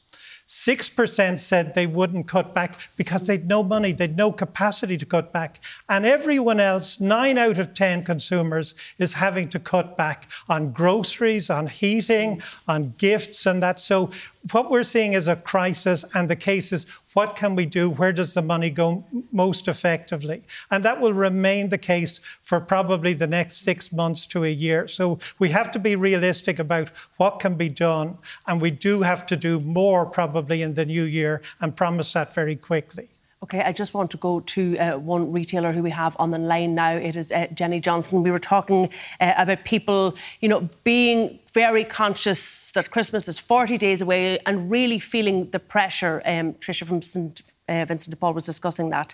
6% 0.48 1.40
said 1.40 1.74
they 1.74 1.88
wouldn't 1.88 2.28
cut 2.28 2.54
back 2.54 2.76
because 2.98 3.26
they'd 3.26 3.48
no 3.48 3.64
money, 3.64 3.92
they'd 3.92 4.16
no 4.16 4.32
capacity 4.32 4.96
to 4.98 5.06
cut 5.06 5.34
back. 5.34 5.60
And 5.90 6.06
everyone 6.06 6.60
else, 6.60 7.00
9 7.00 7.38
out 7.38 7.58
of 7.58 7.74
10 7.74 8.04
consumers, 8.04 8.76
is 9.00 9.16
having 9.16 9.50
to 9.50 9.60
cut 9.60 9.98
back 9.98 10.30
on 10.48 10.72
groceries, 10.72 11.50
on 11.50 11.68
heating, 11.68 12.42
on 12.68 12.94
gifts, 12.98 13.46
and 13.48 13.64
that. 13.64 13.80
So 13.80 14.12
what 14.52 14.70
we're 14.70 14.84
seeing 14.84 15.14
is 15.14 15.28
a 15.28 15.36
crisis, 15.36 16.06
and 16.14 16.30
the 16.30 16.36
case 16.36 16.72
is 16.72 16.86
what 17.14 17.36
can 17.36 17.56
we 17.56 17.66
do? 17.66 17.90
Where 17.90 18.12
does 18.12 18.34
the 18.34 18.42
money 18.42 18.70
go 18.70 19.06
most 19.32 19.68
effectively? 19.68 20.44
And 20.70 20.84
that 20.84 21.00
will 21.00 21.14
remain 21.14 21.70
the 21.70 21.78
case 21.78 22.20
for 22.42 22.60
probably 22.60 23.14
the 23.14 23.28
next 23.28 23.58
six 23.58 23.92
months 23.92 24.26
to 24.28 24.44
a 24.44 24.50
year. 24.50 24.88
So 24.88 25.20
we 25.40 25.50
have 25.50 25.72
to 25.72 25.80
be 25.80 25.96
realistic 25.96 26.60
about 26.60 26.92
what 27.18 27.40
can 27.40 27.56
be 27.56 27.70
done, 27.70 28.18
and 28.46 28.62
we 28.62 28.72
do 28.72 29.02
have 29.02 29.26
to 29.28 29.36
do 29.36 29.60
more 29.60 30.06
probably 30.06 30.62
in 30.62 30.74
the 30.74 30.86
new 30.86 31.04
year 31.04 31.42
and 31.60 31.76
promise 31.76 32.14
that 32.14 32.34
very 32.34 32.56
quickly. 32.56 33.15
Okay, 33.46 33.62
I 33.62 33.74
just 33.74 33.94
want 33.94 34.10
to 34.10 34.18
go 34.18 34.40
to 34.40 34.76
uh, 34.80 34.98
one 34.98 35.32
retailer 35.32 35.72
who 35.72 35.84
we 35.84 35.92
have 35.92 36.16
on 36.18 36.32
the 36.32 36.40
line 36.40 36.74
now. 36.74 36.94
It 36.94 37.16
is 37.16 37.32
uh, 37.32 37.46
Jenny 37.54 37.80
Johnson. 37.80 38.24
We 38.24 38.32
were 38.32 38.40
talking 38.40 38.90
uh, 39.22 39.34
about 39.38 39.66
people, 39.66 40.16
you 40.42 40.50
know, 40.50 40.68
being 40.84 41.38
very 41.54 41.84
conscious 41.84 42.72
that 42.72 42.90
Christmas 42.90 43.28
is 43.28 43.38
40 43.38 43.78
days 43.78 44.02
away 44.02 44.40
and 44.48 44.72
really 44.72 44.98
feeling 44.98 45.52
the 45.52 45.60
pressure. 45.60 46.24
Um, 46.26 46.54
Tricia 46.54 46.88
from 46.88 47.04
St 47.04 47.44
uh, 47.70 47.86
Vincent 47.86 48.10
de 48.10 48.18
Paul 48.18 48.34
was 48.34 48.46
discussing 48.46 48.90
that. 48.90 49.14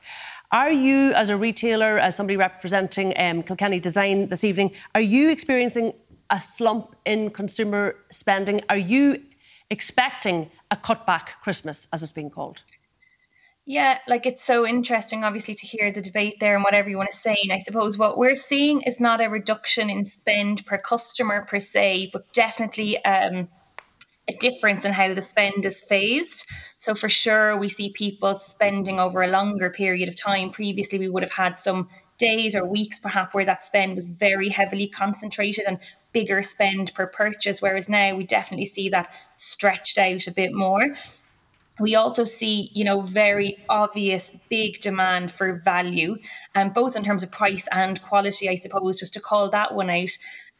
Are 0.49 0.71
you, 0.71 1.11
as 1.11 1.29
a 1.29 1.35
retailer, 1.35 1.99
as 1.99 2.15
somebody 2.15 2.37
representing 2.37 3.13
um, 3.19 3.43
Kilkenny 3.43 3.81
Design 3.81 4.29
this 4.29 4.45
evening, 4.45 4.71
are 4.95 5.01
you 5.01 5.29
experiencing 5.29 5.91
a 6.29 6.39
slump 6.39 6.95
in 7.03 7.31
consumer 7.31 7.97
spending? 8.11 8.61
Are 8.69 8.77
you 8.77 9.23
expecting 9.69 10.49
a 10.71 10.77
cutback 10.77 11.41
Christmas, 11.41 11.89
as 11.91 12.01
it's 12.01 12.13
being 12.13 12.29
called? 12.29 12.63
Yeah, 13.65 13.99
like 14.07 14.25
it's 14.25 14.43
so 14.43 14.65
interesting, 14.65 15.23
obviously, 15.23 15.53
to 15.53 15.67
hear 15.67 15.91
the 15.91 16.01
debate 16.01 16.37
there 16.39 16.55
and 16.55 16.63
what 16.63 16.73
everyone 16.73 17.07
is 17.07 17.19
saying. 17.19 17.51
I 17.51 17.59
suppose 17.59 17.97
what 17.97 18.17
we're 18.17 18.35
seeing 18.35 18.81
is 18.81 18.99
not 18.99 19.21
a 19.21 19.29
reduction 19.29 19.89
in 19.89 20.03
spend 20.03 20.65
per 20.65 20.79
customer 20.79 21.45
per 21.45 21.59
se, 21.59 22.09
but 22.11 22.31
definitely 22.33 23.03
um, 23.05 23.47
a 24.27 24.33
difference 24.39 24.83
in 24.83 24.93
how 24.93 25.13
the 25.13 25.21
spend 25.21 25.63
is 25.65 25.79
phased. 25.79 26.45
So, 26.79 26.95
for 26.95 27.07
sure, 27.07 27.55
we 27.55 27.69
see 27.69 27.91
people 27.91 28.33
spending 28.33 28.99
over 28.99 29.21
a 29.21 29.27
longer 29.27 29.69
period 29.69 30.09
of 30.09 30.19
time. 30.19 30.49
Previously, 30.49 30.97
we 30.97 31.09
would 31.09 31.23
have 31.23 31.31
had 31.31 31.59
some 31.59 31.87
days 32.17 32.55
or 32.55 32.65
weeks, 32.65 32.99
perhaps, 32.99 33.35
where 33.35 33.45
that 33.45 33.63
spend 33.63 33.95
was 33.95 34.07
very 34.07 34.49
heavily 34.49 34.87
concentrated 34.87 35.65
and 35.67 35.77
bigger 36.13 36.41
spend 36.41 36.93
per 36.95 37.05
purchase, 37.07 37.61
whereas 37.61 37.87
now 37.87 38.15
we 38.15 38.23
definitely 38.23 38.65
see 38.65 38.89
that 38.89 39.09
stretched 39.37 39.99
out 39.99 40.25
a 40.27 40.31
bit 40.31 40.51
more 40.51 40.95
we 41.81 41.95
also 41.95 42.23
see 42.23 42.69
you 42.73 42.83
know 42.83 43.01
very 43.01 43.57
obvious 43.69 44.31
big 44.49 44.79
demand 44.79 45.31
for 45.31 45.53
value 45.53 46.15
and 46.55 46.67
um, 46.67 46.73
both 46.73 46.95
in 46.95 47.03
terms 47.03 47.23
of 47.23 47.31
price 47.31 47.67
and 47.71 48.01
quality 48.01 48.47
i 48.47 48.55
suppose 48.55 48.99
just 48.99 49.13
to 49.13 49.19
call 49.19 49.49
that 49.49 49.73
one 49.73 49.89
out. 49.89 50.09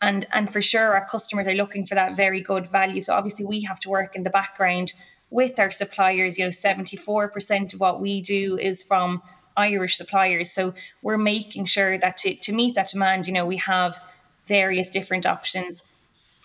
And 0.01 0.25
and 0.33 0.51
for 0.51 0.61
sure 0.61 0.93
our 0.95 1.05
customers 1.05 1.47
are 1.47 1.53
looking 1.53 1.85
for 1.85 1.95
that 1.95 2.15
very 2.15 2.41
good 2.41 2.67
value. 2.67 3.01
So 3.01 3.13
obviously 3.13 3.45
we 3.45 3.61
have 3.61 3.79
to 3.81 3.89
work 3.89 4.15
in 4.15 4.23
the 4.23 4.29
background 4.31 4.93
with 5.29 5.59
our 5.59 5.71
suppliers. 5.71 6.37
You 6.37 6.45
know 6.45 6.49
74% 6.49 7.73
of 7.73 7.79
what 7.79 8.01
we 8.01 8.21
do 8.21 8.57
is 8.57 8.81
from 8.81 9.21
irish 9.57 9.97
suppliers. 9.97 10.51
So 10.51 10.73
we're 11.03 11.17
making 11.17 11.65
sure 11.65 11.97
that 11.99 12.17
to, 12.17 12.35
to 12.35 12.51
meet 12.51 12.75
that 12.75 12.89
demand 12.89 13.27
you 13.27 13.33
know 13.33 13.45
we 13.45 13.57
have 13.57 13.99
various 14.47 14.89
different 14.89 15.25
options 15.25 15.83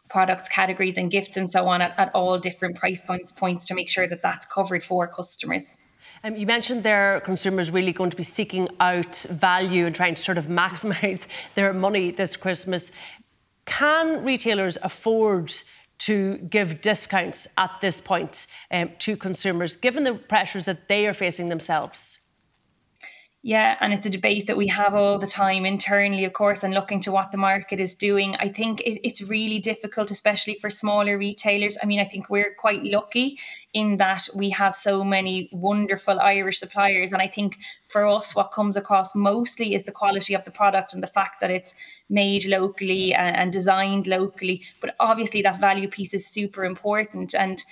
products 0.09 0.49
categories 0.49 0.99
and 0.99 1.11
gifts 1.11 1.37
and 1.37 1.49
so 1.49 1.67
on 1.67 1.81
at, 1.81 1.95
at 1.99 2.11
all 2.15 2.39
different 2.39 2.77
price 2.77 3.03
points 3.03 3.33
points 3.33 3.65
to 3.67 3.75
make 3.75 3.89
sure 3.89 4.07
that 4.07 4.23
that's 4.23 4.47
covered 4.47 4.83
for 4.83 5.07
customers. 5.07 5.77
Um, 6.23 6.37
you 6.37 6.47
mentioned 6.47 6.83
there 6.83 7.21
consumers 7.21 7.71
really 7.71 7.93
going 7.93 8.11
to 8.11 8.17
be 8.17 8.23
seeking 8.23 8.69
out 8.81 9.17
value 9.31 9.87
and 9.87 9.95
trying 9.95 10.15
to 10.15 10.23
sort 10.23 10.39
of 10.39 10.47
maximise 10.63 11.27
their 11.55 11.73
money 11.73 12.11
this 12.11 12.37
Christmas. 12.37 12.93
Can 13.67 14.25
retailers 14.25 14.79
afford 14.83 15.53
to 15.99 16.37
give 16.39 16.81
discounts 16.81 17.49
at 17.57 17.73
this 17.81 18.01
point 18.01 18.47
um, 18.71 18.91
to 19.01 19.17
consumers, 19.17 19.77
given 19.77 20.05
the 20.05 20.15
pressures 20.15 20.65
that 20.67 20.89
they 20.89 21.07
are 21.07 21.15
facing 21.15 21.49
themselves? 21.49 22.21
Yeah, 23.47 23.77
and 23.79 23.93
it's 23.93 24.05
a 24.05 24.11
debate 24.11 24.49
that 24.49 24.57
we 24.57 24.67
have 24.67 24.97
all 24.97 25.21
the 25.21 25.27
time 25.29 25.67
internally, 25.67 26.25
of 26.25 26.33
course, 26.33 26.65
and 26.65 26.75
looking 26.75 27.01
to 27.03 27.13
what 27.13 27.31
the 27.31 27.39
market 27.39 27.79
is 27.79 27.95
doing. 27.95 28.35
I 28.41 28.49
think 28.49 28.81
it, 28.81 29.07
it's 29.07 29.23
really 29.23 29.61
difficult, 29.61 30.11
especially 30.11 30.57
for 30.57 30.69
smaller 30.69 31.17
retailers. 31.17 31.79
I 31.81 31.87
mean, 31.87 32.01
I 32.01 32.07
think 32.07 32.29
we're 32.29 32.55
quite 32.55 32.83
lucky 32.83 33.39
in 33.73 33.99
that 33.99 34.29
we 34.35 34.51
have 34.51 34.75
so 34.75 35.05
many 35.05 35.49
wonderful 35.53 36.19
Irish 36.19 36.59
suppliers. 36.59 37.13
And 37.13 37.23
I 37.23 37.29
think 37.29 37.59
for 37.87 38.05
us, 38.05 38.35
what 38.35 38.51
comes 38.51 38.77
across 38.77 39.15
mostly 39.15 39.77
is 39.77 39.85
the 39.85 39.93
quality 39.93 40.35
of 40.35 40.45
the 40.45 40.51
product 40.51 40.93
and 40.93 41.01
the 41.01 41.07
fact 41.07 41.41
that 41.41 41.53
it's 41.53 41.73
made 42.09 42.47
locally 42.47 43.15
and, 43.15 43.37
and 43.37 43.53
designed 43.53 44.09
locally. 44.09 44.65
But 44.81 44.97
obviously, 44.99 45.41
that 45.43 45.61
value 45.61 45.87
piece 45.87 46.15
is 46.15 46.27
super 46.27 46.65
important. 46.65 47.33
And 47.33 47.65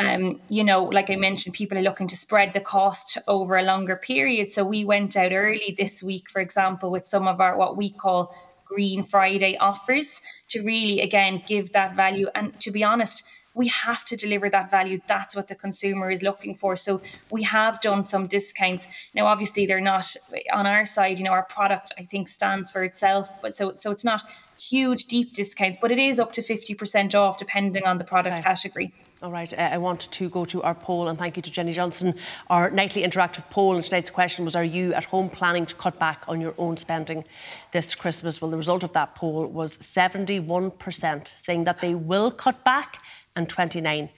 um, 0.00 0.40
you 0.48 0.64
know, 0.64 0.84
like 0.84 1.10
I 1.10 1.16
mentioned, 1.16 1.54
people 1.54 1.76
are 1.78 1.82
looking 1.82 2.08
to 2.08 2.16
spread 2.16 2.52
the 2.54 2.60
cost 2.60 3.18
over 3.28 3.56
a 3.56 3.62
longer 3.62 3.96
period. 3.96 4.50
So 4.50 4.64
we 4.64 4.84
went 4.84 5.16
out 5.16 5.32
early 5.32 5.74
this 5.76 6.02
week, 6.02 6.30
for 6.30 6.40
example, 6.40 6.90
with 6.90 7.06
some 7.06 7.28
of 7.28 7.40
our 7.40 7.56
what 7.56 7.76
we 7.76 7.90
call 7.90 8.34
Green 8.64 9.02
Friday 9.02 9.56
offers 9.58 10.20
to 10.48 10.62
really, 10.62 11.00
again, 11.00 11.42
give 11.46 11.72
that 11.72 11.96
value. 11.96 12.28
And 12.34 12.58
to 12.60 12.70
be 12.70 12.84
honest, 12.84 13.24
we 13.54 13.66
have 13.68 14.04
to 14.04 14.16
deliver 14.16 14.48
that 14.48 14.70
value. 14.70 15.00
That's 15.08 15.34
what 15.34 15.48
the 15.48 15.56
consumer 15.56 16.10
is 16.10 16.22
looking 16.22 16.54
for. 16.54 16.76
So 16.76 17.00
we 17.30 17.42
have 17.42 17.80
done 17.80 18.04
some 18.04 18.28
discounts. 18.28 18.86
Now, 19.12 19.26
obviously, 19.26 19.66
they're 19.66 19.80
not 19.80 20.06
on 20.52 20.66
our 20.66 20.86
side. 20.86 21.18
You 21.18 21.24
know, 21.24 21.32
our 21.32 21.44
product 21.44 21.92
I 21.98 22.04
think 22.04 22.28
stands 22.28 22.70
for 22.70 22.84
itself, 22.84 23.28
but 23.42 23.54
so 23.54 23.74
so 23.76 23.90
it's 23.90 24.04
not 24.04 24.22
huge 24.58 25.06
deep 25.06 25.32
discounts, 25.32 25.78
but 25.80 25.90
it 25.90 25.98
is 25.98 26.20
up 26.20 26.32
to 26.34 26.42
fifty 26.42 26.74
percent 26.74 27.14
off 27.14 27.38
depending 27.38 27.84
on 27.84 27.98
the 27.98 28.04
product 28.04 28.34
okay. 28.34 28.42
category. 28.42 28.92
All 29.22 29.30
right, 29.30 29.52
uh, 29.52 29.60
I 29.60 29.76
want 29.76 30.10
to 30.12 30.30
go 30.30 30.46
to 30.46 30.62
our 30.62 30.74
poll 30.74 31.06
and 31.06 31.18
thank 31.18 31.36
you 31.36 31.42
to 31.42 31.50
Jenny 31.50 31.74
Johnson. 31.74 32.14
Our 32.48 32.70
nightly 32.70 33.02
interactive 33.02 33.50
poll 33.50 33.74
and 33.74 33.84
tonight's 33.84 34.08
question 34.08 34.46
was 34.46 34.56
Are 34.56 34.64
you 34.64 34.94
at 34.94 35.04
home 35.04 35.28
planning 35.28 35.66
to 35.66 35.74
cut 35.74 35.98
back 35.98 36.24
on 36.26 36.40
your 36.40 36.54
own 36.56 36.78
spending 36.78 37.24
this 37.72 37.94
Christmas? 37.94 38.40
Well, 38.40 38.50
the 38.50 38.56
result 38.56 38.82
of 38.82 38.94
that 38.94 39.14
poll 39.14 39.46
was 39.46 39.76
71% 39.76 41.38
saying 41.38 41.64
that 41.64 41.82
they 41.82 41.94
will 41.94 42.30
cut 42.30 42.64
back 42.64 43.02
and 43.36 43.46
29% 43.46 44.08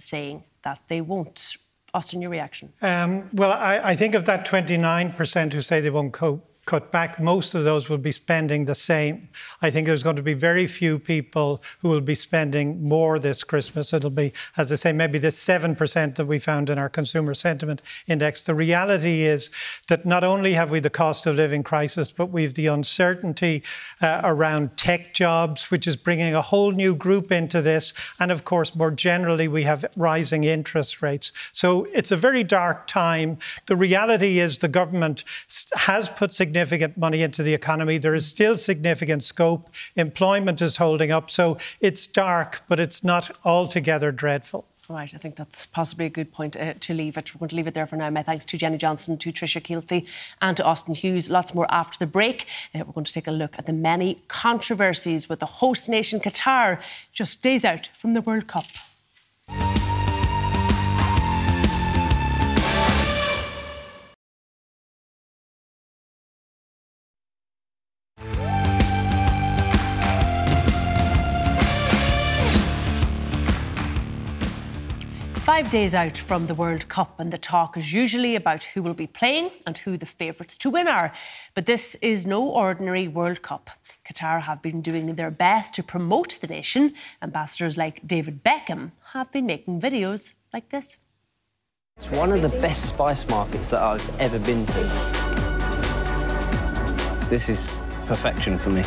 saying 0.00 0.44
that 0.62 0.80
they 0.88 1.02
won't. 1.02 1.56
Austin, 1.92 2.22
your 2.22 2.30
reaction? 2.30 2.72
Um, 2.80 3.28
well, 3.34 3.52
I, 3.52 3.90
I, 3.90 3.96
think 3.96 4.14
of 4.14 4.24
that 4.24 4.46
29% 4.46 5.52
who 5.52 5.60
say 5.60 5.80
they 5.80 5.90
won't 5.90 6.12
cope 6.12 6.49
cut 6.70 6.92
back, 6.92 7.18
most 7.18 7.52
of 7.56 7.64
those 7.64 7.88
will 7.88 7.98
be 7.98 8.12
spending 8.12 8.64
the 8.64 8.76
same. 8.76 9.28
I 9.60 9.72
think 9.72 9.88
there's 9.88 10.04
going 10.04 10.14
to 10.14 10.22
be 10.22 10.34
very 10.34 10.68
few 10.68 11.00
people 11.00 11.60
who 11.80 11.88
will 11.88 12.00
be 12.00 12.14
spending 12.14 12.80
more 12.80 13.18
this 13.18 13.42
Christmas. 13.42 13.92
It'll 13.92 14.08
be, 14.08 14.32
as 14.56 14.70
I 14.70 14.76
say, 14.76 14.92
maybe 14.92 15.18
the 15.18 15.28
7% 15.32 16.14
that 16.14 16.26
we 16.26 16.38
found 16.38 16.70
in 16.70 16.78
our 16.78 16.88
consumer 16.88 17.34
sentiment 17.34 17.82
index. 18.06 18.42
The 18.42 18.54
reality 18.54 19.22
is 19.22 19.50
that 19.88 20.06
not 20.06 20.22
only 20.22 20.52
have 20.52 20.70
we 20.70 20.78
the 20.78 20.90
cost 20.90 21.26
of 21.26 21.34
living 21.34 21.64
crisis, 21.64 22.12
but 22.12 22.26
we've 22.26 22.54
the 22.54 22.68
uncertainty 22.68 23.64
uh, 24.00 24.20
around 24.22 24.76
tech 24.76 25.12
jobs, 25.12 25.72
which 25.72 25.88
is 25.88 25.96
bringing 25.96 26.36
a 26.36 26.42
whole 26.42 26.70
new 26.70 26.94
group 26.94 27.32
into 27.32 27.60
this. 27.60 27.92
And 28.20 28.30
of 28.30 28.44
course, 28.44 28.76
more 28.76 28.92
generally, 28.92 29.48
we 29.48 29.64
have 29.64 29.84
rising 29.96 30.44
interest 30.44 31.02
rates. 31.02 31.32
So 31.50 31.88
it's 31.92 32.12
a 32.12 32.16
very 32.16 32.44
dark 32.44 32.86
time. 32.86 33.38
The 33.66 33.74
reality 33.74 34.38
is 34.38 34.58
the 34.58 34.68
government 34.68 35.24
has 35.74 36.08
put 36.08 36.32
significant 36.32 36.59
significant 36.60 36.98
money 36.98 37.22
into 37.22 37.42
the 37.42 37.54
economy. 37.54 37.96
There 37.96 38.14
is 38.14 38.26
still 38.26 38.54
significant 38.54 39.24
scope. 39.24 39.70
Employment 39.96 40.60
is 40.60 40.76
holding 40.76 41.10
up. 41.10 41.30
So 41.30 41.56
it's 41.80 42.06
dark, 42.06 42.62
but 42.68 42.78
it's 42.78 43.02
not 43.02 43.30
altogether 43.46 44.12
dreadful. 44.12 44.66
Right, 44.90 45.14
I 45.14 45.18
think 45.18 45.36
that's 45.36 45.66
possibly 45.66 46.06
a 46.06 46.10
good 46.10 46.32
point 46.32 46.56
uh, 46.56 46.74
to 46.80 46.92
leave 46.92 47.16
it. 47.16 47.32
We're 47.32 47.38
going 47.38 47.50
to 47.50 47.56
leave 47.56 47.68
it 47.68 47.74
there 47.74 47.86
for 47.86 47.96
now. 47.96 48.10
My 48.10 48.24
thanks 48.24 48.44
to 48.46 48.58
Jenny 48.58 48.76
Johnson, 48.76 49.16
to 49.18 49.32
Tricia 49.32 49.62
Keilthy, 49.62 50.04
and 50.42 50.56
to 50.56 50.64
Austin 50.64 50.94
Hughes. 50.94 51.30
Lots 51.30 51.54
more 51.54 51.68
after 51.70 51.96
the 51.96 52.06
break. 52.06 52.46
Uh, 52.74 52.80
we're 52.80 52.92
going 52.92 53.04
to 53.04 53.12
take 53.12 53.28
a 53.28 53.32
look 53.32 53.54
at 53.56 53.66
the 53.66 53.72
many 53.72 54.22
controversies 54.28 55.28
with 55.28 55.38
the 55.38 55.46
host 55.46 55.88
nation 55.88 56.20
Qatar 56.20 56.82
just 57.12 57.40
days 57.40 57.64
out 57.64 57.88
from 57.94 58.14
the 58.14 58.20
World 58.20 58.48
Cup. 58.48 58.66
Five 75.60 75.70
days 75.70 75.94
out 75.94 76.16
from 76.16 76.46
the 76.46 76.54
World 76.54 76.88
Cup, 76.88 77.20
and 77.20 77.30
the 77.30 77.36
talk 77.36 77.76
is 77.76 77.92
usually 77.92 78.34
about 78.34 78.64
who 78.64 78.82
will 78.82 78.94
be 78.94 79.06
playing 79.06 79.50
and 79.66 79.76
who 79.76 79.98
the 79.98 80.06
favourites 80.06 80.56
to 80.56 80.70
win 80.70 80.88
are. 80.88 81.12
But 81.52 81.66
this 81.66 81.96
is 81.96 82.24
no 82.24 82.48
ordinary 82.48 83.06
World 83.08 83.42
Cup. 83.42 83.68
Qatar 84.10 84.40
have 84.40 84.62
been 84.62 84.80
doing 84.80 85.16
their 85.16 85.30
best 85.30 85.74
to 85.74 85.82
promote 85.82 86.38
the 86.40 86.46
nation. 86.46 86.94
Ambassadors 87.20 87.76
like 87.76 88.08
David 88.08 88.42
Beckham 88.42 88.92
have 89.12 89.30
been 89.32 89.44
making 89.44 89.82
videos 89.82 90.32
like 90.50 90.70
this. 90.70 90.96
It's 91.98 92.10
one 92.10 92.32
of 92.32 92.40
the 92.40 92.48
best 92.48 92.88
spice 92.88 93.28
markets 93.28 93.68
that 93.68 93.82
I've 93.82 94.18
ever 94.18 94.38
been 94.38 94.64
to. 94.64 94.80
This 97.28 97.50
is 97.50 97.76
perfection 98.06 98.56
for 98.56 98.70
me. 98.70 98.82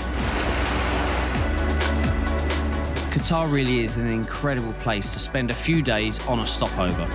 Qatar 3.14 3.54
really 3.54 3.82
is 3.82 3.98
an 3.98 4.08
incredible 4.08 4.74
place 4.74 5.14
to 5.14 5.20
spend 5.20 5.52
a 5.52 5.54
few 5.54 5.84
days 5.84 6.20
on 6.28 6.40
a 6.40 6.48
stopover. 6.48 7.08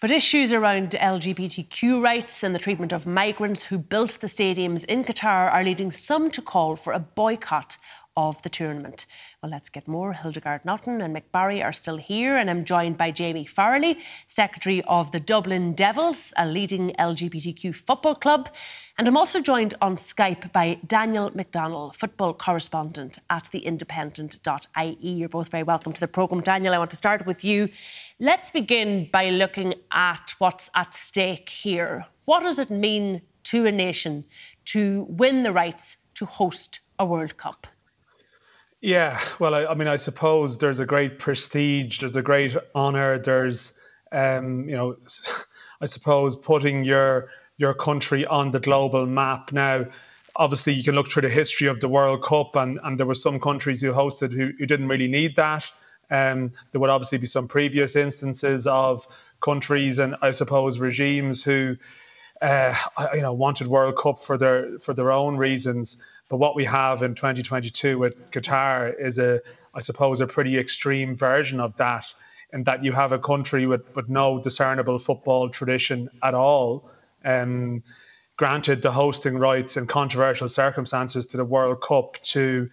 But 0.00 0.10
issues 0.10 0.52
around 0.52 0.90
LGBTQ 0.90 2.02
rights 2.02 2.42
and 2.42 2.56
the 2.56 2.58
treatment 2.58 2.92
of 2.92 3.06
migrants 3.06 3.66
who 3.66 3.78
built 3.78 4.18
the 4.20 4.26
stadiums 4.26 4.84
in 4.86 5.04
Qatar 5.04 5.48
are 5.52 5.62
leading 5.62 5.92
some 5.92 6.28
to 6.32 6.42
call 6.42 6.74
for 6.74 6.92
a 6.92 6.98
boycott 6.98 7.76
of 8.16 8.42
the 8.42 8.48
tournament. 8.48 9.06
Well, 9.42 9.50
let's 9.50 9.70
get 9.70 9.88
more. 9.88 10.12
Hildegarde 10.12 10.64
Naughton 10.64 11.00
and 11.00 11.16
Mick 11.16 11.32
Barry 11.32 11.60
are 11.64 11.72
still 11.72 11.96
here, 11.96 12.36
and 12.36 12.48
I'm 12.48 12.64
joined 12.64 12.96
by 12.96 13.10
Jamie 13.10 13.44
Farrelly, 13.44 13.96
Secretary 14.24 14.82
of 14.82 15.10
the 15.10 15.18
Dublin 15.18 15.72
Devils, 15.72 16.32
a 16.36 16.46
leading 16.46 16.92
LGBTQ 16.96 17.74
football 17.74 18.14
club. 18.14 18.50
And 18.96 19.08
I'm 19.08 19.16
also 19.16 19.40
joined 19.40 19.74
on 19.82 19.96
Skype 19.96 20.52
by 20.52 20.78
Daniel 20.86 21.32
McDonnell, 21.32 21.92
football 21.92 22.34
correspondent 22.34 23.18
at 23.28 23.48
theindependent.ie. 23.52 25.10
You're 25.10 25.28
both 25.28 25.50
very 25.50 25.64
welcome 25.64 25.92
to 25.92 26.00
the 26.00 26.06
programme. 26.06 26.42
Daniel, 26.42 26.72
I 26.72 26.78
want 26.78 26.90
to 26.90 26.96
start 26.96 27.26
with 27.26 27.42
you. 27.42 27.68
Let's 28.20 28.50
begin 28.50 29.08
by 29.12 29.30
looking 29.30 29.74
at 29.90 30.36
what's 30.38 30.70
at 30.72 30.94
stake 30.94 31.48
here. 31.48 32.06
What 32.26 32.44
does 32.44 32.60
it 32.60 32.70
mean 32.70 33.22
to 33.50 33.66
a 33.66 33.72
nation 33.72 34.24
to 34.66 35.04
win 35.08 35.42
the 35.42 35.50
rights 35.50 35.96
to 36.14 36.26
host 36.26 36.78
a 36.96 37.04
World 37.04 37.36
Cup? 37.36 37.66
Yeah, 38.82 39.20
well, 39.38 39.54
I, 39.54 39.64
I, 39.66 39.74
mean, 39.74 39.86
I 39.86 39.96
suppose 39.96 40.58
there's 40.58 40.80
a 40.80 40.84
great 40.86 41.20
prestige, 41.20 42.00
there's 42.00 42.16
a 42.16 42.22
great 42.22 42.56
honor, 42.74 43.16
there's, 43.18 43.72
um, 44.10 44.68
you 44.68 44.74
know, 44.76 44.96
I 45.80 45.86
suppose 45.86 46.36
putting 46.36 46.84
your 46.84 47.30
your 47.58 47.74
country 47.74 48.26
on 48.26 48.50
the 48.50 48.58
global 48.58 49.06
map. 49.06 49.52
Now, 49.52 49.84
obviously, 50.36 50.72
you 50.72 50.82
can 50.82 50.96
look 50.96 51.08
through 51.08 51.22
the 51.22 51.28
history 51.28 51.68
of 51.68 51.80
the 51.80 51.88
World 51.88 52.24
Cup, 52.24 52.56
and, 52.56 52.80
and 52.82 52.98
there 52.98 53.06
were 53.06 53.14
some 53.14 53.38
countries 53.38 53.80
who 53.80 53.92
hosted 53.92 54.32
who, 54.32 54.50
who 54.58 54.66
didn't 54.66 54.88
really 54.88 55.06
need 55.08 55.36
that. 55.36 55.70
Um, 56.10 56.52
there 56.72 56.80
would 56.80 56.90
obviously 56.90 57.18
be 57.18 57.26
some 57.28 57.46
previous 57.46 57.94
instances 57.94 58.66
of 58.66 59.06
countries 59.40 59.98
and 59.98 60.16
I 60.22 60.32
suppose 60.32 60.78
regimes 60.78 61.42
who, 61.42 61.76
uh, 62.42 62.74
you 63.14 63.22
know, 63.22 63.32
wanted 63.32 63.68
World 63.68 63.96
Cup 63.96 64.24
for 64.24 64.36
their 64.36 64.78
for 64.80 64.92
their 64.92 65.12
own 65.12 65.36
reasons. 65.36 65.96
But 66.32 66.38
what 66.38 66.56
we 66.56 66.64
have 66.64 67.02
in 67.02 67.14
2022 67.14 67.98
with 67.98 68.30
Qatar 68.30 68.98
is 68.98 69.18
a, 69.18 69.42
I 69.74 69.82
suppose, 69.82 70.22
a 70.22 70.26
pretty 70.26 70.58
extreme 70.58 71.14
version 71.14 71.60
of 71.60 71.76
that, 71.76 72.06
in 72.54 72.64
that 72.64 72.82
you 72.82 72.90
have 72.92 73.12
a 73.12 73.18
country 73.18 73.66
with, 73.66 73.94
with 73.94 74.08
no 74.08 74.40
discernible 74.40 74.98
football 74.98 75.50
tradition 75.50 76.08
at 76.22 76.32
all. 76.32 76.88
Um, 77.22 77.82
granted 78.38 78.80
the 78.80 78.90
hosting 78.90 79.36
rights 79.36 79.76
in 79.76 79.86
controversial 79.86 80.48
circumstances 80.48 81.26
to 81.26 81.36
the 81.36 81.44
World 81.44 81.82
Cup 81.82 82.16
to 82.22 82.70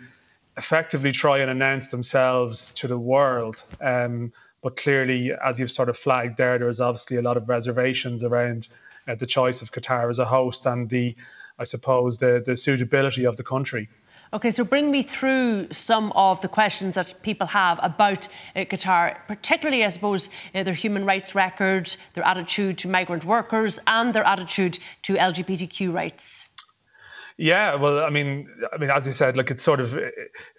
effectively 0.56 1.12
try 1.12 1.40
and 1.40 1.52
announce 1.52 1.90
themselves 1.90 2.72
to 2.76 2.88
the 2.88 2.98
world. 2.98 3.58
Um, 3.82 4.32
but 4.64 4.78
clearly, 4.78 5.34
as 5.46 5.60
you've 5.60 5.70
sort 5.70 5.90
of 5.90 5.98
flagged 5.98 6.38
there, 6.38 6.58
there's 6.58 6.80
obviously 6.80 7.18
a 7.18 7.22
lot 7.22 7.36
of 7.36 7.50
reservations 7.50 8.24
around 8.24 8.70
uh, 9.10 9.16
the 9.16 9.28
choice 9.28 9.62
of 9.62 9.74
Qatar 9.74 10.10
as 10.10 10.18
a 10.18 10.26
host 10.26 10.66
and 10.66 10.90
the 10.90 11.14
I 11.60 11.66
suppose, 11.66 12.18
the, 12.18 12.42
the 12.46 12.58
suitability 12.58 13.26
of 13.26 13.38
the 13.38 13.44
country. 13.44 13.90
Okay, 14.32 14.52
so 14.52 14.64
bring 14.64 14.92
me 14.92 15.02
through 15.02 15.74
some 15.74 16.12
of 16.12 16.42
the 16.42 16.48
questions 16.48 16.94
that 16.94 17.20
people 17.24 17.48
have 17.48 17.80
about 17.82 18.28
uh, 18.56 18.60
Qatar, 18.60 19.18
particularly, 19.28 19.84
I 19.84 19.90
suppose, 19.90 20.30
uh, 20.54 20.62
their 20.62 20.76
human 20.76 21.04
rights 21.04 21.34
record, 21.34 21.98
their 22.14 22.24
attitude 22.24 22.78
to 22.80 22.88
migrant 22.88 23.26
workers, 23.26 23.80
and 23.88 24.14
their 24.14 24.24
attitude 24.24 24.78
to 25.02 25.16
LGBTQ 25.16 25.92
rights. 25.92 26.48
Yeah, 27.38 27.74
well, 27.76 28.04
I 28.04 28.12
mean, 28.12 28.50
I 28.72 28.78
mean, 28.78 28.92
as 28.92 29.08
you 29.08 29.14
said, 29.14 29.36
like 29.36 29.50
it's 29.50 29.64
sort 29.64 29.80
of 29.80 29.98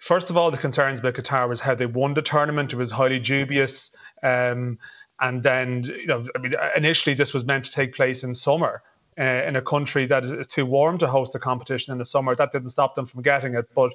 first 0.01 0.29
of 0.29 0.35
all, 0.35 0.51
the 0.51 0.57
concerns 0.57 0.99
about 0.99 1.13
Qatar 1.13 1.47
was 1.47 1.59
how 1.59 1.75
they 1.75 1.85
won 1.85 2.15
the 2.15 2.23
tournament. 2.23 2.73
It 2.73 2.75
was 2.75 2.91
highly 2.91 3.19
dubious, 3.19 3.91
um, 4.23 4.79
and 5.19 5.43
then 5.43 5.83
you 5.83 6.07
know, 6.07 6.27
I 6.35 6.39
mean, 6.39 6.55
initially 6.75 7.13
this 7.13 7.33
was 7.33 7.45
meant 7.45 7.65
to 7.65 7.71
take 7.71 7.93
place 7.93 8.23
in 8.23 8.33
summer, 8.33 8.81
uh, 9.19 9.23
in 9.23 9.55
a 9.55 9.61
country 9.61 10.05
that 10.05 10.23
is 10.23 10.47
too 10.47 10.65
warm 10.65 10.97
to 10.99 11.07
host 11.07 11.35
a 11.35 11.39
competition 11.39 11.91
in 11.91 11.97
the 11.97 12.05
summer. 12.05 12.35
That 12.35 12.51
didn't 12.51 12.69
stop 12.69 12.95
them 12.95 13.05
from 13.05 13.21
getting 13.21 13.55
it. 13.55 13.67
But 13.75 13.93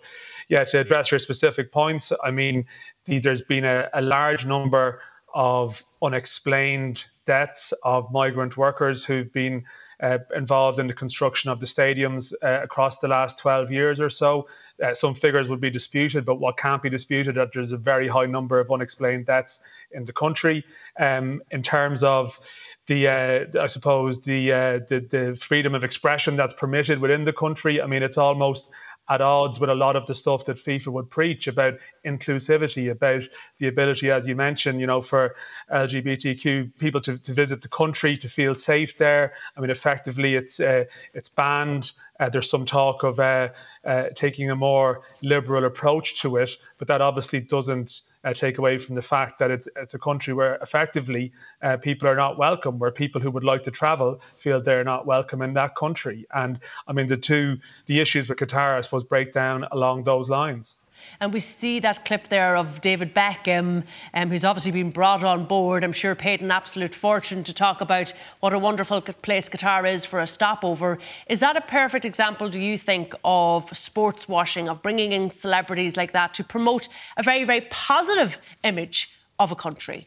yeah, 0.49 0.65
to 0.65 0.81
address 0.81 1.11
your 1.11 1.21
specific 1.21 1.73
points, 1.73 2.13
I 2.23 2.31
mean, 2.31 2.67
the, 3.07 3.19
there's 3.19 3.43
been 3.43 3.65
a, 3.65 3.89
a 3.95 4.03
large 4.03 4.45
number 4.45 5.01
of 5.35 5.85
unexplained 6.03 7.05
deaths 7.27 7.73
of 7.83 8.11
migrant 8.13 8.57
workers 8.57 9.05
who've 9.05 9.33
been 9.33 9.65
uh, 10.01 10.19
involved 10.35 10.79
in 10.79 10.87
the 10.87 10.95
construction 10.95 11.51
of 11.51 11.61
the 11.61 11.67
stadiums 11.67 12.33
uh, 12.43 12.63
across 12.63 12.99
the 12.99 13.09
last 13.09 13.39
12 13.39 13.71
years 13.71 14.01
or 14.01 14.11
so. 14.11 14.47
Uh, 14.85 14.93
some 14.95 15.15
figures 15.15 15.49
would 15.49 15.61
be 15.61 15.71
disputed, 15.71 16.25
but 16.25 16.35
what 16.35 16.59
can't 16.59 16.83
be 16.83 16.91
disputed 16.91 17.35
that 17.35 17.49
there's 17.55 17.73
a 17.73 17.79
very 17.79 18.07
high 18.07 18.27
number 18.27 18.61
of 18.61 18.71
unexplained 18.71 19.25
deaths 19.25 19.61
in 19.93 20.05
the 20.05 20.13
country. 20.13 20.63
Um, 21.01 21.43
in 21.51 21.63
terms 21.63 22.03
of 22.03 22.39
the 22.87 23.09
uh, 23.09 23.63
I 23.63 23.67
suppose 23.67 24.21
the, 24.21 24.53
uh, 24.53 24.81
the 24.89 25.01
the 25.01 25.39
freedom 25.41 25.75
of 25.75 25.85
expression 25.85 26.37
that's 26.37 26.55
permitted 26.55 27.01
within 27.01 27.25
the 27.25 27.33
country. 27.33 27.83
I 27.83 27.87
mean, 27.87 28.03
it's 28.03 28.19
almost 28.19 28.71
at 29.09 29.21
odds 29.21 29.61
with 29.61 29.71
a 29.71 29.75
lot 29.75 29.95
of 29.95 30.07
the 30.07 30.15
stuff 30.15 30.45
that 30.47 30.57
FIFA 30.57 30.89
would 30.89 31.11
preach 31.11 31.47
about 31.47 31.75
inclusivity, 32.05 32.91
about 32.91 33.23
the 33.59 33.69
ability, 33.69 34.11
as 34.11 34.27
you 34.27 34.35
mentioned, 34.35 34.81
you 34.81 34.87
know, 34.87 35.01
for 35.01 35.37
LGBTQ 35.73 36.77
people 36.79 37.01
to, 37.03 37.17
to 37.19 37.33
visit 37.33 37.63
the 37.63 37.69
country, 37.69 38.17
to 38.19 38.29
feel 38.29 38.55
safe 38.57 38.99
there. 38.99 39.35
I 39.57 39.61
mean, 39.61 39.71
effectively, 39.71 40.35
it's 40.35 40.59
uh, 40.59 40.85
it's 41.15 41.29
banned. 41.29 41.93
Uh, 42.19 42.31
there's 42.31 42.51
some 42.51 42.65
talk 42.65 43.03
of 43.03 43.21
uh, 43.21 43.49
uh 43.85 44.05
taking 44.15 44.51
a 44.51 44.57
more 44.57 45.03
liberal 45.23 45.65
approach 45.65 46.21
to 46.23 46.37
it, 46.37 46.51
but 46.79 46.89
that 46.89 47.01
obviously 47.01 47.41
doesn't 47.41 48.03
uh, 48.27 48.35
take 48.35 48.59
away 48.59 48.77
from 48.77 48.97
the 48.97 49.03
fact 49.03 49.39
that 49.39 49.51
it's, 49.51 49.69
it's 49.77 49.95
a 49.95 49.99
country 49.99 50.35
where 50.35 50.57
effectively 50.57 51.33
uh, 51.63 51.77
people 51.77 52.09
are 52.09 52.17
not 52.17 52.37
welcome, 52.37 52.79
where 52.79 52.91
people 52.91 53.21
who 53.21 53.31
would 53.31 53.45
like 53.45 53.63
to 53.63 53.71
travel 53.71 54.21
feel 54.37 54.61
they're 54.61 54.85
not 54.85 55.07
welcome 55.07 55.41
in 55.43 55.55
that 55.55 55.77
country. 55.77 56.27
And 56.35 56.59
I 56.89 56.93
mean, 56.93 57.07
the 57.07 57.17
two, 57.17 57.59
the 57.87 58.01
issues 58.01 58.29
with 58.29 58.39
Qatar, 58.39 58.77
I 58.77 58.81
suppose, 58.81 59.05
break 59.05 59.33
down 59.33 59.65
along 59.71 60.05
those 60.05 60.29
lines. 60.29 60.79
And 61.21 61.33
we 61.33 61.41
see 61.41 61.81
that 61.81 62.05
clip 62.05 62.29
there 62.29 62.57
of 62.57 62.81
David 62.81 63.15
Beckham, 63.15 63.85
um, 64.15 64.31
who's 64.31 64.45
obviously 64.45 64.73
been 64.73 64.91
brought 64.91 65.25
on 65.25 65.47
board, 65.47 65.85
I'm 65.85 65.93
sure 65.93 66.15
paid 66.15 66.43
an 66.43 66.51
absolute 66.51 66.95
fortune 66.95 67.45
to 67.45 67.53
talk 67.53 67.81
about 67.81 68.13
what 68.41 68.53
a 68.53 68.59
wonderful 68.59 69.01
place 69.01 69.49
Qatar 69.49 69.91
is 69.91 70.05
for 70.05 70.21
a 70.21 70.27
stopover. 70.27 70.99
Is 71.27 71.41
that 71.41 71.57
a 71.57 71.61
perfect 71.61 72.05
example, 72.05 72.49
do 72.49 72.61
you 72.61 72.79
think, 72.79 73.15
of 73.25 73.77
sports 73.77 74.29
washing, 74.29 74.69
of 74.69 74.83
bringing 74.83 75.13
in 75.13 75.31
celebrities 75.31 75.97
like 75.97 76.13
that 76.13 76.35
to 76.35 76.45
promote 76.45 76.89
a 77.17 77.23
very, 77.23 77.45
very 77.45 77.63
positive 77.71 78.39
image 78.63 79.11
of 79.39 79.53
a 79.53 79.57
country? 79.57 80.07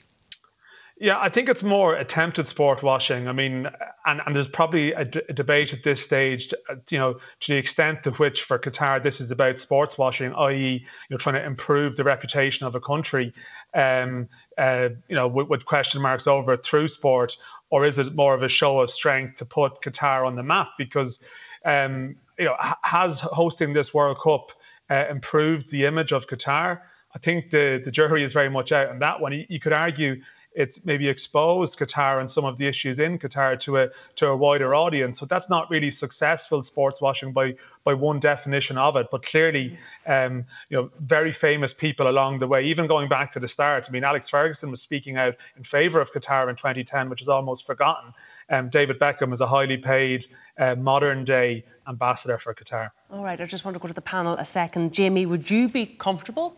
Yeah, 1.01 1.17
I 1.17 1.29
think 1.29 1.47
it's 1.47 1.63
more 1.63 1.95
attempted 1.95 2.49
sport 2.49 2.83
washing. 2.83 3.29
I 3.29 3.31
mean, 3.31 3.69
and, 4.05 4.21
and 4.25 4.35
there's 4.35 4.49
probably 4.49 4.91
a, 4.91 5.05
d- 5.05 5.21
a 5.29 5.33
debate 5.33 5.71
at 5.71 5.81
this 5.81 6.03
stage, 6.03 6.49
to, 6.49 6.59
uh, 6.69 6.75
you 6.89 6.97
know, 6.97 7.13
to 7.13 7.53
the 7.53 7.57
extent 7.57 8.03
to 8.03 8.11
which 8.11 8.43
for 8.43 8.59
Qatar 8.59 9.01
this 9.01 9.21
is 9.21 9.31
about 9.31 9.61
sports 9.61 9.97
washing, 9.97 10.33
i.e., 10.33 10.73
you 10.73 10.81
know, 11.09 11.17
trying 11.17 11.35
to 11.35 11.45
improve 11.45 11.95
the 11.95 12.03
reputation 12.03 12.67
of 12.67 12.75
a 12.75 12.81
country, 12.81 13.33
um, 13.73 14.27
uh, 14.57 14.89
you 15.07 15.15
know, 15.15 15.25
with, 15.25 15.47
with 15.47 15.65
question 15.65 16.01
marks 16.01 16.27
over 16.27 16.51
it 16.51 16.65
through 16.65 16.89
sport, 16.89 17.37
or 17.69 17.85
is 17.85 17.97
it 17.97 18.17
more 18.17 18.33
of 18.33 18.43
a 18.43 18.49
show 18.49 18.81
of 18.81 18.91
strength 18.91 19.37
to 19.37 19.45
put 19.45 19.81
Qatar 19.81 20.27
on 20.27 20.35
the 20.35 20.43
map? 20.43 20.67
Because, 20.77 21.21
um, 21.63 22.17
you 22.37 22.43
know, 22.45 22.57
has 22.83 23.21
hosting 23.21 23.71
this 23.71 23.93
World 23.93 24.17
Cup 24.21 24.51
uh, 24.89 25.05
improved 25.09 25.71
the 25.71 25.85
image 25.85 26.11
of 26.11 26.27
Qatar? 26.27 26.81
I 27.15 27.19
think 27.19 27.51
the 27.51 27.81
the 27.83 27.89
jury 27.89 28.23
is 28.23 28.33
very 28.33 28.49
much 28.49 28.71
out 28.71 28.89
on 28.89 28.99
that 28.99 29.19
one. 29.19 29.31
You, 29.31 29.45
you 29.49 29.59
could 29.59 29.73
argue 29.73 30.21
it's 30.53 30.83
maybe 30.83 31.07
exposed 31.07 31.77
Qatar 31.77 32.19
and 32.19 32.29
some 32.29 32.43
of 32.43 32.57
the 32.57 32.65
issues 32.65 32.99
in 32.99 33.19
Qatar 33.19 33.59
to 33.61 33.77
a 33.77 33.89
to 34.15 34.27
a 34.27 34.35
wider 34.35 34.73
audience. 34.73 35.19
So 35.19 35.25
that's 35.25 35.49
not 35.49 35.69
really 35.69 35.91
successful 35.91 36.63
sports 36.63 37.01
washing 37.01 37.31
by 37.31 37.55
by 37.83 37.93
one 37.93 38.19
definition 38.19 38.77
of 38.77 38.95
it. 38.95 39.07
But 39.11 39.23
clearly, 39.23 39.77
um, 40.07 40.45
you 40.69 40.77
know, 40.77 40.91
very 41.01 41.31
famous 41.31 41.73
people 41.73 42.09
along 42.09 42.39
the 42.39 42.47
way, 42.47 42.63
even 42.65 42.87
going 42.87 43.09
back 43.09 43.31
to 43.33 43.39
the 43.39 43.47
start. 43.47 43.85
I 43.87 43.91
mean, 43.91 44.03
Alex 44.03 44.29
Ferguson 44.29 44.71
was 44.71 44.81
speaking 44.81 45.17
out 45.17 45.35
in 45.55 45.63
favour 45.63 46.01
of 46.01 46.11
Qatar 46.11 46.49
in 46.49 46.55
2010, 46.55 47.09
which 47.09 47.21
is 47.21 47.29
almost 47.29 47.65
forgotten. 47.65 48.11
Um, 48.49 48.69
David 48.69 48.99
Beckham 48.99 49.31
is 49.33 49.41
a 49.41 49.47
highly 49.47 49.77
paid 49.77 50.25
uh, 50.57 50.75
modern 50.75 51.25
day 51.25 51.63
ambassador 51.87 52.39
for 52.39 52.55
Qatar. 52.55 52.89
All 53.11 53.23
right, 53.23 53.39
I 53.39 53.45
just 53.45 53.65
want 53.65 53.75
to 53.75 53.79
go 53.79 53.87
to 53.87 53.93
the 53.93 54.01
panel 54.01 54.33
a 54.33 54.45
second. 54.45 54.93
Jamie, 54.93 55.27
would 55.27 55.49
you 55.51 55.69
be 55.69 55.85
comfortable 55.85 56.55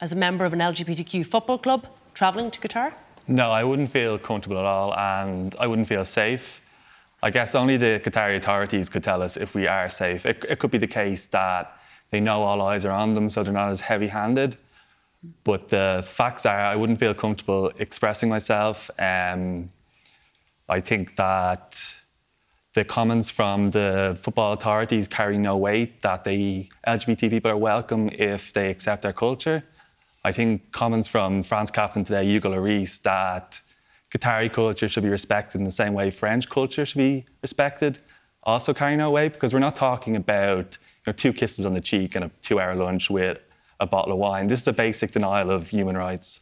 as 0.00 0.12
a 0.12 0.16
member 0.16 0.44
of 0.44 0.52
an 0.52 0.58
LGBTQ 0.58 1.24
football 1.24 1.58
club 1.58 1.86
travelling 2.14 2.50
to 2.50 2.60
Qatar? 2.60 2.92
No, 3.28 3.50
I 3.50 3.64
wouldn't 3.64 3.90
feel 3.90 4.18
comfortable 4.18 4.58
at 4.58 4.64
all, 4.64 4.94
and 4.96 5.54
I 5.58 5.66
wouldn't 5.66 5.88
feel 5.88 6.04
safe. 6.04 6.60
I 7.22 7.30
guess 7.30 7.54
only 7.54 7.76
the 7.76 8.00
Qatari 8.04 8.36
authorities 8.36 8.88
could 8.88 9.04
tell 9.04 9.22
us 9.22 9.36
if 9.36 9.54
we 9.54 9.68
are 9.68 9.88
safe. 9.88 10.26
It, 10.26 10.44
it 10.48 10.58
could 10.58 10.72
be 10.72 10.78
the 10.78 10.88
case 10.88 11.28
that 11.28 11.78
they 12.10 12.20
know 12.20 12.42
all 12.42 12.60
eyes 12.62 12.84
are 12.84 12.90
on 12.90 13.14
them, 13.14 13.30
so 13.30 13.42
they're 13.42 13.52
not 13.52 13.70
as 13.70 13.82
heavy 13.82 14.08
handed. 14.08 14.56
But 15.44 15.68
the 15.68 16.04
facts 16.06 16.44
are, 16.46 16.58
I 16.58 16.74
wouldn't 16.74 16.98
feel 16.98 17.14
comfortable 17.14 17.70
expressing 17.78 18.28
myself. 18.28 18.90
Um, 18.98 19.70
I 20.68 20.80
think 20.80 21.14
that 21.16 21.80
the 22.74 22.84
comments 22.84 23.30
from 23.30 23.70
the 23.70 24.18
football 24.20 24.52
authorities 24.52 25.06
carry 25.06 25.38
no 25.38 25.56
weight, 25.56 26.02
that 26.02 26.24
the 26.24 26.68
LGBT 26.86 27.30
people 27.30 27.50
are 27.50 27.56
welcome 27.56 28.10
if 28.14 28.52
they 28.52 28.70
accept 28.70 29.02
their 29.02 29.12
culture. 29.12 29.62
I 30.24 30.32
think 30.32 30.70
comments 30.72 31.08
from 31.08 31.42
France 31.42 31.70
captain 31.70 32.04
today, 32.04 32.24
Hugo 32.24 32.50
Lloris, 32.50 33.02
that 33.02 33.60
Qatari 34.12 34.52
culture 34.52 34.88
should 34.88 35.02
be 35.02 35.08
respected 35.08 35.58
in 35.58 35.64
the 35.64 35.72
same 35.72 35.94
way 35.94 36.10
French 36.10 36.48
culture 36.48 36.84
should 36.84 36.98
be 36.98 37.24
respected, 37.40 37.98
also 38.44 38.72
carry 38.72 38.96
no 38.96 39.10
weight 39.10 39.32
because 39.32 39.52
we're 39.52 39.60
not 39.60 39.74
talking 39.74 40.16
about 40.16 40.78
you 41.04 41.10
know, 41.10 41.12
two 41.12 41.32
kisses 41.32 41.66
on 41.66 41.74
the 41.74 41.80
cheek 41.80 42.14
and 42.14 42.24
a 42.24 42.30
two 42.42 42.60
hour 42.60 42.74
lunch 42.74 43.10
with 43.10 43.38
a 43.80 43.86
bottle 43.86 44.12
of 44.12 44.18
wine. 44.18 44.46
This 44.46 44.60
is 44.60 44.68
a 44.68 44.72
basic 44.72 45.10
denial 45.10 45.50
of 45.50 45.68
human 45.68 45.96
rights. 45.96 46.40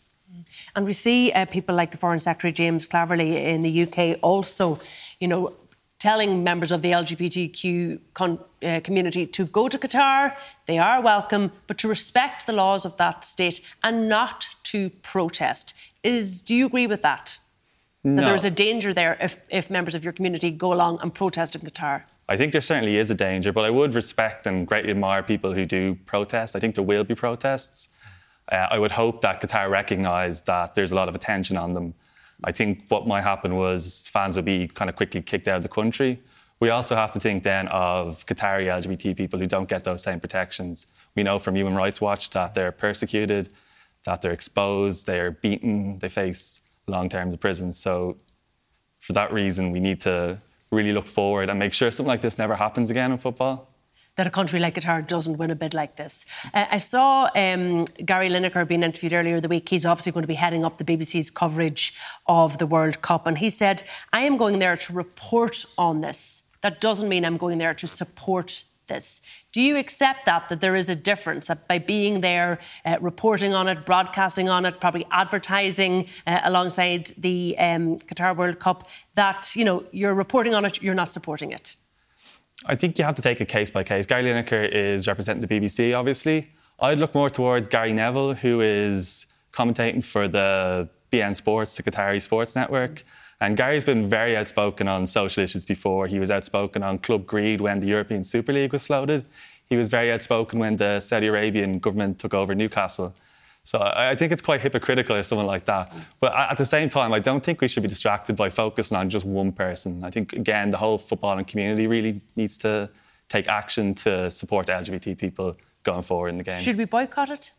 And 0.76 0.84
we 0.84 0.92
see 0.92 1.32
uh, 1.32 1.46
people 1.46 1.74
like 1.74 1.90
the 1.90 1.96
Foreign 1.96 2.18
Secretary 2.18 2.52
James 2.52 2.86
Cleverly 2.86 3.36
in 3.36 3.62
the 3.62 3.82
UK 3.82 4.18
also, 4.22 4.78
you 5.18 5.26
know, 5.26 5.54
telling 6.00 6.42
members 6.42 6.72
of 6.72 6.82
the 6.82 6.90
LGBTQ 6.90 8.00
con- 8.14 8.40
uh, 8.64 8.80
community 8.82 9.26
to 9.26 9.44
go 9.44 9.68
to 9.68 9.78
Qatar, 9.78 10.34
they 10.66 10.78
are 10.78 11.00
welcome, 11.00 11.52
but 11.66 11.78
to 11.78 11.88
respect 11.88 12.46
the 12.46 12.52
laws 12.52 12.84
of 12.84 12.96
that 12.96 13.24
state 13.24 13.60
and 13.84 14.08
not 14.08 14.46
to 14.64 14.90
protest. 15.02 15.74
Is 16.02 16.42
do 16.42 16.54
you 16.54 16.66
agree 16.66 16.88
with 16.88 17.02
that? 17.02 17.38
No. 18.02 18.16
That 18.16 18.26
there 18.28 18.34
is 18.34 18.46
a 18.46 18.50
danger 18.50 18.94
there 18.94 19.18
if, 19.20 19.36
if 19.50 19.68
members 19.68 19.94
of 19.94 20.02
your 20.02 20.14
community 20.14 20.50
go 20.50 20.72
along 20.72 20.98
and 21.02 21.12
protest 21.14 21.54
in 21.54 21.60
Qatar? 21.60 22.04
I 22.30 22.36
think 22.36 22.52
there 22.52 22.62
certainly 22.62 22.96
is 22.96 23.10
a 23.10 23.14
danger, 23.14 23.52
but 23.52 23.64
I 23.64 23.70
would 23.70 23.94
respect 23.94 24.46
and 24.46 24.66
greatly 24.66 24.90
admire 24.90 25.22
people 25.22 25.52
who 25.52 25.66
do 25.66 25.96
protest. 26.06 26.56
I 26.56 26.60
think 26.60 26.76
there 26.76 26.84
will 26.84 27.04
be 27.04 27.14
protests. 27.14 27.88
Uh, 28.50 28.68
I 28.70 28.78
would 28.78 28.92
hope 28.92 29.20
that 29.20 29.42
Qatar 29.42 29.68
recognise 29.68 30.42
that 30.42 30.74
there's 30.74 30.92
a 30.92 30.94
lot 30.94 31.08
of 31.08 31.14
attention 31.14 31.56
on 31.56 31.74
them. 31.74 31.94
I 32.44 32.52
think 32.52 32.84
what 32.88 33.06
might 33.06 33.22
happen 33.22 33.56
was 33.56 34.06
fans 34.08 34.36
would 34.36 34.44
be 34.44 34.66
kind 34.68 34.88
of 34.88 34.96
quickly 34.96 35.22
kicked 35.22 35.48
out 35.48 35.58
of 35.58 35.62
the 35.62 35.68
country. 35.68 36.20
We 36.60 36.70
also 36.70 36.94
have 36.94 37.10
to 37.12 37.20
think 37.20 37.42
then 37.42 37.68
of 37.68 38.26
Qatari 38.26 38.66
LGBT 38.66 39.16
people 39.16 39.38
who 39.38 39.46
don't 39.46 39.68
get 39.68 39.84
those 39.84 40.02
same 40.02 40.20
protections. 40.20 40.86
We 41.16 41.22
know 41.22 41.38
from 41.38 41.56
Human 41.56 41.74
Rights 41.74 42.00
Watch 42.00 42.30
that 42.30 42.54
they're 42.54 42.72
persecuted, 42.72 43.52
that 44.04 44.20
they're 44.20 44.32
exposed, 44.32 45.06
they're 45.06 45.30
beaten, 45.30 45.98
they 45.98 46.08
face 46.08 46.60
long 46.86 47.08
term 47.08 47.30
in 47.30 47.38
prison. 47.38 47.72
So, 47.72 48.18
for 48.98 49.14
that 49.14 49.32
reason, 49.32 49.70
we 49.70 49.80
need 49.80 50.02
to 50.02 50.38
really 50.70 50.92
look 50.92 51.06
forward 51.06 51.48
and 51.48 51.58
make 51.58 51.72
sure 51.72 51.90
something 51.90 52.08
like 52.08 52.20
this 52.20 52.36
never 52.36 52.54
happens 52.54 52.90
again 52.90 53.10
in 53.12 53.18
football. 53.18 53.69
That 54.20 54.26
a 54.26 54.30
country 54.30 54.60
like 54.60 54.74
Qatar 54.74 55.06
doesn't 55.06 55.38
win 55.38 55.50
a 55.50 55.54
bid 55.54 55.72
like 55.72 55.96
this. 55.96 56.26
Uh, 56.52 56.66
I 56.70 56.76
saw 56.76 57.30
um, 57.34 57.86
Gary 58.04 58.28
Lineker 58.28 58.68
being 58.68 58.82
interviewed 58.82 59.14
earlier 59.14 59.40
the 59.40 59.48
week. 59.48 59.70
He's 59.70 59.86
obviously 59.86 60.12
going 60.12 60.24
to 60.24 60.28
be 60.28 60.34
heading 60.34 60.62
up 60.62 60.76
the 60.76 60.84
BBC's 60.84 61.30
coverage 61.30 61.94
of 62.26 62.58
the 62.58 62.66
World 62.66 63.00
Cup. 63.00 63.26
And 63.26 63.38
he 63.38 63.48
said, 63.48 63.82
I 64.12 64.20
am 64.20 64.36
going 64.36 64.58
there 64.58 64.76
to 64.76 64.92
report 64.92 65.64
on 65.78 66.02
this. 66.02 66.42
That 66.60 66.80
doesn't 66.80 67.08
mean 67.08 67.24
I'm 67.24 67.38
going 67.38 67.56
there 67.56 67.72
to 67.72 67.86
support 67.86 68.64
this. 68.88 69.22
Do 69.52 69.62
you 69.62 69.78
accept 69.78 70.26
that, 70.26 70.50
that 70.50 70.60
there 70.60 70.76
is 70.76 70.90
a 70.90 70.94
difference, 70.94 71.46
that 71.46 71.66
by 71.66 71.78
being 71.78 72.20
there, 72.20 72.58
uh, 72.84 72.98
reporting 73.00 73.54
on 73.54 73.68
it, 73.68 73.86
broadcasting 73.86 74.50
on 74.50 74.66
it, 74.66 74.82
probably 74.82 75.06
advertising 75.10 76.10
uh, 76.26 76.40
alongside 76.44 77.06
the 77.16 77.56
um, 77.58 77.96
Qatar 78.00 78.36
World 78.36 78.58
Cup, 78.58 78.86
that, 79.14 79.56
you 79.56 79.64
know, 79.64 79.84
you're 79.92 80.12
reporting 80.12 80.54
on 80.54 80.66
it, 80.66 80.82
you're 80.82 80.92
not 80.92 81.08
supporting 81.08 81.52
it? 81.52 81.74
I 82.66 82.74
think 82.76 82.98
you 82.98 83.04
have 83.04 83.16
to 83.16 83.22
take 83.22 83.40
it 83.40 83.48
case 83.48 83.70
by 83.70 83.82
case. 83.82 84.06
Gary 84.06 84.24
Lineker 84.24 84.68
is 84.68 85.08
representing 85.08 85.46
the 85.46 85.48
BBC, 85.48 85.96
obviously. 85.98 86.50
I'd 86.78 86.98
look 86.98 87.14
more 87.14 87.30
towards 87.30 87.68
Gary 87.68 87.92
Neville, 87.92 88.34
who 88.34 88.60
is 88.60 89.26
commentating 89.52 90.04
for 90.04 90.28
the 90.28 90.88
beIN 91.10 91.34
Sports, 91.34 91.76
the 91.76 91.82
Qatari 91.82 92.20
Sports 92.20 92.54
Network. 92.54 93.02
And 93.40 93.56
Gary's 93.56 93.84
been 93.84 94.06
very 94.06 94.36
outspoken 94.36 94.86
on 94.88 95.06
social 95.06 95.42
issues 95.42 95.64
before. 95.64 96.06
He 96.06 96.18
was 96.18 96.30
outspoken 96.30 96.82
on 96.82 96.98
club 96.98 97.26
greed 97.26 97.62
when 97.62 97.80
the 97.80 97.86
European 97.86 98.24
Super 98.24 98.52
League 98.52 98.72
was 98.72 98.84
floated. 98.84 99.24
He 99.66 99.76
was 99.76 99.88
very 99.88 100.12
outspoken 100.12 100.58
when 100.58 100.76
the 100.76 101.00
Saudi 101.00 101.28
Arabian 101.28 101.78
government 101.78 102.18
took 102.18 102.34
over 102.34 102.54
Newcastle. 102.54 103.14
So 103.70 103.80
I 103.80 104.16
think 104.16 104.32
it's 104.32 104.42
quite 104.42 104.60
hypocritical 104.60 105.14
or 105.14 105.22
something 105.22 105.46
like 105.46 105.66
that. 105.66 105.94
But 106.18 106.34
at 106.34 106.58
the 106.58 106.66
same 106.66 106.88
time, 106.88 107.12
I 107.12 107.20
don't 107.20 107.40
think 107.40 107.60
we 107.60 107.68
should 107.68 107.84
be 107.84 107.88
distracted 107.88 108.34
by 108.34 108.50
focusing 108.50 108.96
on 108.96 109.08
just 109.08 109.24
one 109.24 109.52
person. 109.52 110.02
I 110.02 110.10
think, 110.10 110.32
again, 110.32 110.72
the 110.72 110.76
whole 110.76 110.98
footballing 110.98 111.46
community 111.46 111.86
really 111.86 112.20
needs 112.34 112.58
to 112.58 112.90
take 113.28 113.46
action 113.46 113.94
to 114.06 114.28
support 114.28 114.66
LGBT 114.66 115.16
people 115.16 115.56
going 115.84 116.02
forward 116.02 116.30
in 116.30 116.38
the 116.38 116.42
game. 116.42 116.60
Should 116.60 116.78
we 116.78 116.84
boycott 116.84 117.30
it? 117.30 117.52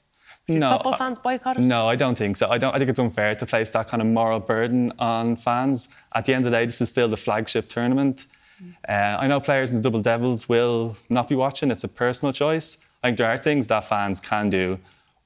Should 0.50 0.60
no, 0.60 0.72
football 0.74 0.98
fans 0.98 1.18
boycott 1.18 1.56
it? 1.56 1.62
No, 1.62 1.88
I 1.88 1.96
don't 1.96 2.18
think 2.18 2.36
so. 2.36 2.50
I 2.50 2.58
don't. 2.58 2.76
I 2.76 2.78
think 2.78 2.90
it's 2.90 3.00
unfair 3.00 3.34
to 3.34 3.46
place 3.46 3.72
that 3.72 3.88
kind 3.88 4.02
of 4.02 4.08
moral 4.10 4.42
burden 4.42 4.92
on 5.00 5.38
fans. 5.38 5.88
At 6.14 6.26
the 6.26 6.34
end 6.34 6.46
of 6.46 6.52
the 6.52 6.58
day, 6.58 6.66
this 6.66 6.82
is 6.82 6.90
still 6.90 7.08
the 7.08 7.16
flagship 7.16 7.70
tournament. 7.70 8.28
Uh, 8.86 9.16
I 9.18 9.28
know 9.28 9.40
players 9.40 9.72
in 9.72 9.78
the 9.78 9.82
Dublin 9.82 10.04
Devils 10.04 10.50
will 10.50 10.98
not 11.10 11.30
be 11.30 11.36
watching. 11.36 11.72
It's 11.72 11.86
a 11.86 11.88
personal 11.88 12.34
choice. 12.34 12.78
I 13.02 13.08
think 13.08 13.18
there 13.18 13.32
are 13.32 13.38
things 13.38 13.68
that 13.70 13.86
fans 13.86 14.20
can 14.20 14.50
do, 14.50 14.78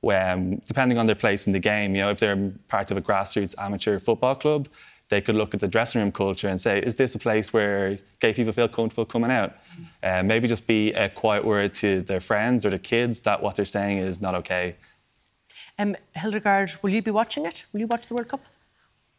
when, 0.05 0.61
depending 0.67 0.99
on 0.99 1.07
their 1.07 1.15
place 1.15 1.47
in 1.47 1.53
the 1.53 1.59
game. 1.59 1.95
You 1.95 2.03
know, 2.03 2.11
if 2.11 2.19
they're 2.19 2.51
part 2.67 2.91
of 2.91 2.97
a 2.97 3.01
grassroots 3.01 3.55
amateur 3.57 3.97
football 3.97 4.35
club, 4.35 4.67
they 5.09 5.19
could 5.19 5.35
look 5.35 5.55
at 5.55 5.59
the 5.59 5.67
dressing 5.67 5.99
room 5.99 6.11
culture 6.11 6.47
and 6.47 6.61
say, 6.61 6.77
is 6.79 6.95
this 6.95 7.15
a 7.15 7.19
place 7.19 7.51
where 7.51 7.97
gay 8.19 8.31
people 8.31 8.53
feel 8.53 8.67
comfortable 8.67 9.05
coming 9.05 9.31
out? 9.31 9.55
Uh, 10.03 10.21
maybe 10.21 10.47
just 10.47 10.67
be 10.67 10.93
a 10.93 11.09
quiet 11.09 11.43
word 11.43 11.73
to 11.73 12.01
their 12.01 12.19
friends 12.19 12.67
or 12.67 12.69
the 12.69 12.77
kids 12.77 13.21
that 13.21 13.41
what 13.41 13.55
they're 13.55 13.73
saying 13.79 13.97
is 13.97 14.21
not 14.21 14.35
okay. 14.35 14.75
Um, 15.79 15.95
Hildegarde, 16.15 16.77
will 16.83 16.91
you 16.91 17.01
be 17.01 17.11
watching 17.11 17.43
it? 17.47 17.65
Will 17.73 17.79
you 17.79 17.87
watch 17.89 18.05
the 18.07 18.13
World 18.13 18.27
Cup? 18.27 18.41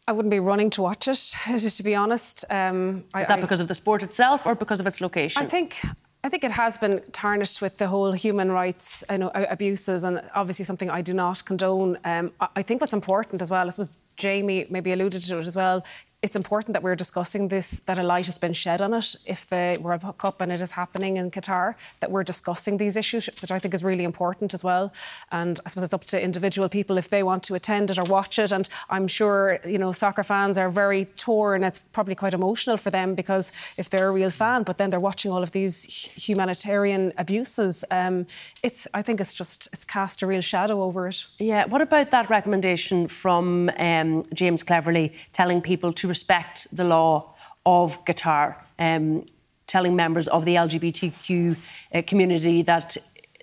I 0.07 0.12
wouldn't 0.12 0.30
be 0.30 0.39
running 0.39 0.70
to 0.70 0.82
watch 0.82 1.09
it, 1.09 1.34
to 1.59 1.82
be 1.82 1.97
honest. 1.97 2.45
Um, 2.49 2.99
Is 3.18 3.26
that 3.26 3.39
I, 3.39 3.41
because 3.41 3.59
of 3.59 3.66
the 3.66 3.74
sport 3.74 4.05
itself 4.05 4.47
or 4.47 4.55
because 4.55 4.78
of 4.78 4.87
its 4.87 5.01
location? 5.01 5.43
I 5.43 5.47
think 5.47 5.82
I 6.27 6.29
think 6.29 6.43
it 6.43 6.51
has 6.51 6.77
been 6.77 7.05
tarnished 7.12 7.62
with 7.62 7.79
the 7.79 7.87
whole 7.87 8.11
human 8.11 8.51
rights 8.51 9.05
you 9.09 9.18
know, 9.18 9.31
abuses, 9.33 10.03
and 10.03 10.20
obviously 10.35 10.64
something 10.64 10.91
I 10.91 11.01
do 11.01 11.14
not 11.14 11.45
condone. 11.45 11.99
Um, 12.05 12.33
I 12.57 12.62
think 12.62 12.81
what's 12.81 12.93
important 12.93 13.43
as 13.43 13.51
well, 13.53 13.64
I 13.64 13.70
suppose 13.70 13.95
Jamie 14.17 14.67
maybe 14.71 14.93
alluded 14.93 15.23
to 15.23 15.39
it 15.39 15.47
as 15.47 15.57
well, 15.57 15.85
it's 16.23 16.35
important 16.35 16.73
that 16.73 16.83
we're 16.83 16.97
discussing 16.97 17.49
this, 17.49 17.81
that 17.81 17.99
a 17.99 18.03
light 18.03 18.27
has 18.27 18.39
been 18.39 18.53
shed 18.53 18.81
on 18.81 18.95
it. 18.95 19.14
If 19.27 19.47
the 19.47 19.79
World 19.81 20.03
Cup 20.19 20.41
and 20.41 20.51
it 20.51 20.61
is 20.61 20.73
happening 20.73 21.19
in 21.19 21.31
Qatar, 21.31 21.75
that 22.01 22.11
we're 22.11 22.25
discussing 22.25 22.79
these 22.79 22.97
issues, 22.97 23.29
which 23.41 23.53
I 23.53 23.59
think 23.61 23.75
is 23.75 23.85
really 23.85 24.05
important 24.05 24.55
as 24.55 24.64
well. 24.64 24.93
And 25.31 25.61
I 25.64 25.69
suppose 25.69 25.85
it's 25.85 25.95
up 25.95 26.05
to 26.05 26.21
individual 26.21 26.69
people 26.69 26.99
if 26.99 27.09
they 27.11 27.23
want 27.23 27.43
to 27.45 27.55
attend 27.55 27.91
it 27.93 27.99
or 27.99 28.05
watch 28.05 28.39
it. 28.39 28.51
And 28.51 28.69
I'm 28.89 29.07
sure, 29.07 29.61
you 29.64 29.79
know, 29.79 29.93
soccer 29.93 30.25
fans 30.25 30.57
are 30.59 30.71
very 30.71 31.05
torn. 31.17 31.62
It's 31.62 31.79
probably 31.79 32.14
quite 32.14 32.35
emotional 32.35 32.79
for 32.79 32.91
them 32.91 33.14
because 33.14 33.53
if 33.77 33.91
they're 33.91 34.09
a 34.09 34.12
real 34.21 34.31
fan, 34.31 34.62
but 34.62 34.79
then 34.79 34.91
they're 34.91 35.07
watching 35.11 35.31
all 35.31 35.43
of 35.43 35.51
these 35.53 35.85
humanitarian 36.27 37.12
abuses, 37.19 37.85
um, 37.91 38.27
it's, 38.62 38.89
I 38.95 39.03
think 39.03 39.21
it's 39.21 39.35
just, 39.35 39.69
it's 39.73 39.85
cast 39.85 40.23
a 40.23 40.27
real 40.27 40.41
shadow 40.41 40.83
over 40.83 41.07
it. 41.07 41.27
Yeah. 41.39 41.67
What 41.67 41.83
about 41.83 42.11
that 42.11 42.31
recommendation 42.31 43.07
from 43.07 43.71
um, 43.79 44.05
James 44.34 44.62
Cleverly 44.62 45.12
telling 45.32 45.61
people 45.61 45.92
to 45.92 46.09
respect 46.09 46.66
the 46.72 46.84
law 46.84 47.34
of 47.64 48.04
Qatar, 48.04 48.57
um, 48.78 49.24
telling 49.66 49.96
members 49.96 50.28
of 50.28 50.44
the 50.44 50.54
LGBTQ 50.54 51.57
uh, 51.94 52.02
community 52.07 52.62
that 52.62 52.96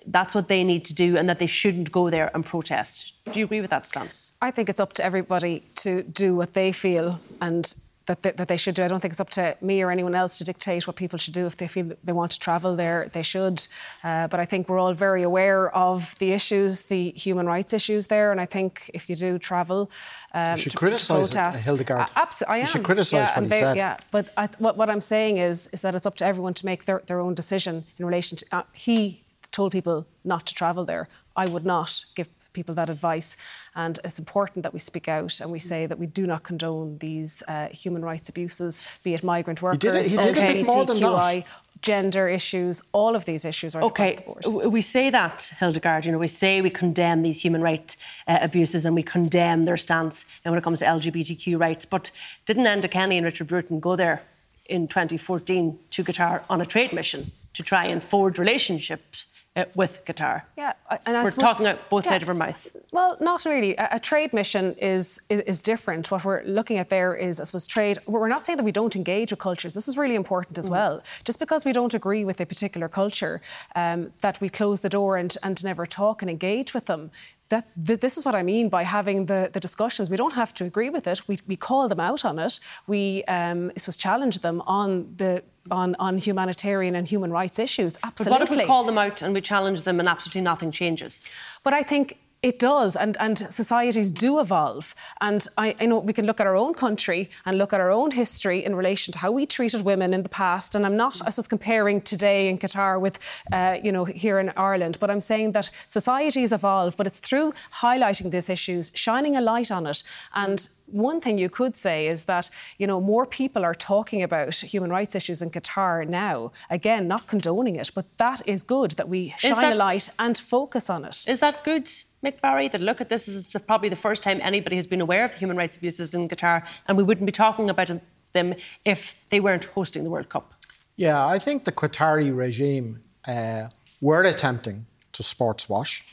that's 0.06 0.34
what 0.34 0.48
they 0.48 0.64
need 0.64 0.84
to 0.84 0.94
do 0.94 1.16
and 1.16 1.28
that 1.28 1.38
they 1.38 1.46
shouldn't 1.46 1.90
go 1.90 2.10
there 2.10 2.30
and 2.34 2.44
protest. 2.44 3.14
Do 3.32 3.38
you 3.38 3.46
agree 3.46 3.60
with 3.60 3.70
that 3.70 3.86
stance? 3.86 4.32
I 4.42 4.50
think 4.50 4.68
it's 4.68 4.80
up 4.80 4.92
to 4.94 5.04
everybody 5.04 5.64
to 5.76 6.02
do 6.02 6.36
what 6.36 6.52
they 6.54 6.72
feel 6.72 7.20
and 7.40 7.74
that 8.06 8.22
they, 8.22 8.32
that 8.32 8.48
they 8.48 8.56
should 8.56 8.74
do. 8.74 8.82
I 8.82 8.88
don't 8.88 9.00
think 9.00 9.12
it's 9.12 9.20
up 9.20 9.30
to 9.30 9.56
me 9.60 9.82
or 9.82 9.90
anyone 9.90 10.14
else 10.14 10.38
to 10.38 10.44
dictate 10.44 10.86
what 10.86 10.96
people 10.96 11.18
should 11.18 11.34
do. 11.34 11.46
If 11.46 11.56
they 11.56 11.68
feel 11.68 11.92
they 12.04 12.12
want 12.12 12.32
to 12.32 12.38
travel 12.38 12.76
there, 12.76 13.08
they 13.12 13.22
should. 13.22 13.66
Uh, 14.02 14.28
but 14.28 14.40
I 14.40 14.44
think 14.44 14.68
we're 14.68 14.78
all 14.78 14.92
very 14.92 15.22
aware 15.22 15.74
of 15.74 16.14
the 16.18 16.32
issues, 16.32 16.84
the 16.84 17.10
human 17.10 17.46
rights 17.46 17.72
issues 17.72 18.08
there. 18.08 18.30
And 18.30 18.40
I 18.40 18.46
think 18.46 18.90
if 18.92 19.08
you 19.08 19.16
do 19.16 19.38
travel, 19.38 19.90
um, 20.32 20.56
you 20.56 20.62
should 20.62 20.76
criticise 20.76 21.32
Hildegarde. 21.32 22.02
Uh, 22.02 22.06
absolutely, 22.16 22.54
I 22.54 22.56
am. 22.58 22.62
You 22.62 22.66
should 22.66 22.84
criticise 22.84 23.28
yeah, 23.28 23.34
what 23.34 23.42
he 23.44 23.48
they, 23.48 23.60
said. 23.60 23.76
Yeah, 23.76 23.96
but 24.10 24.30
I, 24.36 24.48
what, 24.58 24.76
what, 24.76 24.90
I'm 24.90 25.00
saying 25.00 25.38
is, 25.38 25.68
is 25.72 25.82
that 25.82 25.94
it's 25.94 26.06
up 26.06 26.16
to 26.16 26.26
everyone 26.26 26.54
to 26.54 26.66
make 26.66 26.84
their, 26.84 27.02
their 27.06 27.20
own 27.20 27.34
decision 27.34 27.84
in 27.98 28.06
relation 28.06 28.36
to. 28.38 28.46
Uh, 28.52 28.62
he 28.72 29.22
told 29.50 29.72
people 29.72 30.06
not 30.24 30.46
to 30.46 30.54
travel 30.54 30.84
there. 30.84 31.08
I 31.36 31.46
would 31.46 31.64
not 31.64 32.04
give 32.14 32.28
people 32.54 32.74
that 32.76 32.88
advice. 32.88 33.36
And 33.74 33.98
it's 34.04 34.18
important 34.18 34.62
that 34.62 34.72
we 34.72 34.78
speak 34.78 35.08
out 35.08 35.40
and 35.40 35.50
we 35.50 35.58
say 35.58 35.86
that 35.86 35.98
we 35.98 36.06
do 36.06 36.26
not 36.26 36.42
condone 36.42 36.98
these 36.98 37.42
uh, 37.46 37.68
human 37.68 38.02
rights 38.02 38.28
abuses, 38.30 38.82
be 39.02 39.12
it 39.12 39.22
migrant 39.22 39.60
workers, 39.60 40.08
he 40.08 40.16
did, 40.16 40.36
he 40.38 40.64
LGBTQI 40.64 41.44
gender 41.84 42.26
issues, 42.26 42.80
all 42.92 43.14
of 43.14 43.26
these 43.26 43.44
issues 43.44 43.74
are 43.74 43.82
across 43.82 44.12
the 44.14 44.22
board. 44.22 44.46
okay. 44.46 44.66
We 44.68 44.80
say 44.80 45.10
that, 45.10 45.52
Hildegarde, 45.60 46.06
you 46.06 46.12
know, 46.12 46.18
we 46.18 46.26
say 46.26 46.62
we 46.62 46.70
condemn 46.70 47.22
these 47.22 47.42
human 47.42 47.60
rights 47.60 47.98
uh, 48.26 48.38
abuses 48.40 48.86
and 48.86 48.94
we 48.94 49.02
condemn 49.02 49.64
their 49.64 49.76
stance 49.76 50.24
when 50.42 50.56
it 50.56 50.64
comes 50.64 50.78
to 50.78 50.86
LGBTQ 50.86 51.60
rights. 51.60 51.84
But 51.84 52.10
didn't 52.46 52.64
Enda 52.64 52.90
Kenny 52.90 53.18
and 53.18 53.24
Richard 53.26 53.48
Bruton 53.48 53.80
go 53.80 53.96
there 53.96 54.22
in 54.66 54.88
2014 54.88 55.78
to 55.90 56.02
Qatar 56.02 56.42
on 56.48 56.62
a 56.62 56.64
trade 56.64 56.94
mission 56.94 57.32
to 57.52 57.62
try 57.62 57.84
and 57.84 58.02
forge 58.02 58.38
relationships 58.38 59.26
uh, 59.56 59.64
with 59.74 60.04
Qatar. 60.04 60.42
Yeah, 60.56 60.72
and 61.06 61.16
I 61.16 61.22
we're 61.22 61.30
suppose, 61.30 61.42
talking 61.42 61.66
out 61.66 61.88
both 61.88 62.04
yeah, 62.04 62.10
sides 62.10 62.22
of 62.22 62.28
our 62.28 62.34
mouth. 62.34 62.76
Well, 62.92 63.16
not 63.20 63.44
really. 63.44 63.76
A, 63.76 63.88
a 63.92 64.00
trade 64.00 64.32
mission 64.32 64.74
is, 64.74 65.20
is, 65.28 65.40
is 65.40 65.62
different. 65.62 66.10
What 66.10 66.24
we're 66.24 66.42
looking 66.44 66.78
at 66.78 66.88
there 66.88 67.14
is, 67.14 67.40
I 67.40 67.44
suppose, 67.44 67.66
trade. 67.66 67.98
We're 68.06 68.28
not 68.28 68.44
saying 68.46 68.56
that 68.56 68.64
we 68.64 68.72
don't 68.72 68.96
engage 68.96 69.30
with 69.30 69.38
cultures. 69.38 69.74
This 69.74 69.88
is 69.88 69.96
really 69.96 70.16
important 70.16 70.58
as 70.58 70.68
mm. 70.68 70.72
well. 70.72 71.02
Just 71.24 71.38
because 71.38 71.64
we 71.64 71.72
don't 71.72 71.94
agree 71.94 72.24
with 72.24 72.40
a 72.40 72.46
particular 72.46 72.88
culture, 72.88 73.40
um, 73.76 74.12
that 74.20 74.40
we 74.40 74.48
close 74.48 74.80
the 74.80 74.88
door 74.88 75.16
and, 75.16 75.36
and 75.42 75.62
never 75.64 75.86
talk 75.86 76.22
and 76.22 76.30
engage 76.30 76.74
with 76.74 76.86
them 76.86 77.10
that, 77.50 77.68
th- 77.86 78.00
this 78.00 78.16
is 78.16 78.24
what 78.24 78.34
I 78.34 78.42
mean 78.42 78.68
by 78.68 78.82
having 78.82 79.26
the, 79.26 79.50
the 79.52 79.60
discussions. 79.60 80.10
We 80.10 80.16
don't 80.16 80.32
have 80.32 80.52
to 80.54 80.64
agree 80.64 80.90
with 80.90 81.06
it. 81.06 81.26
We, 81.28 81.38
we 81.46 81.56
call 81.56 81.88
them 81.88 82.00
out 82.00 82.24
on 82.24 82.38
it. 82.38 82.58
We 82.86 83.24
um, 83.24 83.70
was 83.86 83.96
challenge 83.96 84.40
them 84.40 84.62
on 84.66 85.14
the 85.16 85.42
on, 85.70 85.94
on 85.98 86.18
humanitarian 86.18 86.94
and 86.94 87.06
human 87.06 87.30
rights 87.30 87.58
issues. 87.58 87.96
Absolutely. 88.02 88.30
But 88.30 88.40
what 88.40 88.50
if 88.50 88.56
we 88.56 88.66
call 88.66 88.84
them 88.84 88.98
out 88.98 89.22
and 89.22 89.34
we 89.34 89.40
challenge 89.40 89.82
them 89.82 90.00
and 90.00 90.08
absolutely 90.08 90.42
nothing 90.42 90.70
changes? 90.70 91.30
But 91.62 91.72
I 91.72 91.82
think 91.82 92.18
it 92.44 92.58
does, 92.58 92.94
and, 92.94 93.16
and 93.20 93.38
societies 93.38 94.10
do 94.10 94.38
evolve. 94.38 94.94
And 95.22 95.48
I, 95.56 95.74
I, 95.80 95.86
know 95.86 96.00
we 96.00 96.12
can 96.12 96.26
look 96.26 96.40
at 96.40 96.46
our 96.46 96.56
own 96.56 96.74
country 96.74 97.30
and 97.46 97.56
look 97.56 97.72
at 97.72 97.80
our 97.80 97.90
own 97.90 98.10
history 98.10 98.62
in 98.62 98.76
relation 98.76 99.12
to 99.12 99.18
how 99.18 99.32
we 99.32 99.46
treated 99.46 99.80
women 99.82 100.12
in 100.12 100.22
the 100.22 100.28
past. 100.28 100.74
And 100.74 100.84
I'm 100.84 100.94
not, 100.94 101.22
I 101.26 101.30
suppose, 101.30 101.48
comparing 101.48 102.02
today 102.02 102.50
in 102.50 102.58
Qatar 102.58 103.00
with, 103.00 103.18
uh, 103.50 103.78
you 103.82 103.90
know, 103.90 104.04
here 104.04 104.38
in 104.38 104.52
Ireland, 104.58 104.98
but 105.00 105.10
I'm 105.10 105.20
saying 105.20 105.52
that 105.52 105.70
societies 105.86 106.52
evolve, 106.52 106.98
but 106.98 107.06
it's 107.06 107.18
through 107.18 107.54
highlighting 107.80 108.30
these 108.30 108.50
issues, 108.50 108.92
shining 108.94 109.36
a 109.36 109.40
light 109.40 109.72
on 109.72 109.86
it. 109.86 110.02
And 110.34 110.68
one 110.86 111.22
thing 111.22 111.38
you 111.38 111.48
could 111.48 111.74
say 111.74 112.08
is 112.08 112.26
that, 112.26 112.50
you 112.76 112.86
know, 112.86 113.00
more 113.00 113.24
people 113.24 113.64
are 113.64 113.74
talking 113.74 114.22
about 114.22 114.54
human 114.54 114.90
rights 114.90 115.14
issues 115.14 115.40
in 115.40 115.48
Qatar 115.48 116.06
now. 116.06 116.52
Again, 116.68 117.08
not 117.08 117.26
condoning 117.26 117.76
it, 117.76 117.90
but 117.94 118.04
that 118.18 118.46
is 118.46 118.62
good 118.62 118.90
that 118.92 119.08
we 119.08 119.34
shine 119.38 119.62
that, 119.62 119.72
a 119.72 119.76
light 119.76 120.10
and 120.18 120.36
focus 120.36 120.90
on 120.90 121.06
it. 121.06 121.24
Is 121.26 121.40
that 121.40 121.64
good? 121.64 121.88
Mick 122.24 122.40
Barry, 122.40 122.68
that 122.68 122.80
look 122.80 123.02
at 123.02 123.10
this, 123.10 123.26
this 123.26 123.54
is 123.54 123.62
probably 123.66 123.90
the 123.90 123.96
first 123.96 124.22
time 124.22 124.40
anybody 124.42 124.76
has 124.76 124.86
been 124.86 125.02
aware 125.02 125.24
of 125.24 125.32
the 125.32 125.38
human 125.38 125.58
rights 125.58 125.76
abuses 125.76 126.14
in 126.14 126.26
Qatar, 126.28 126.66
and 126.88 126.96
we 126.96 127.02
wouldn't 127.02 127.26
be 127.26 127.32
talking 127.32 127.68
about 127.68 127.90
them 128.32 128.54
if 128.84 129.14
they 129.28 129.40
weren't 129.40 129.66
hosting 129.66 130.04
the 130.04 130.10
World 130.10 130.30
Cup. 130.30 130.54
Yeah, 130.96 131.24
I 131.26 131.38
think 131.38 131.64
the 131.64 131.72
Qatari 131.72 132.34
regime 132.34 133.00
uh, 133.28 133.68
were 134.00 134.22
attempting 134.22 134.86
to 135.12 135.22
sports 135.22 135.68
wash. 135.68 136.04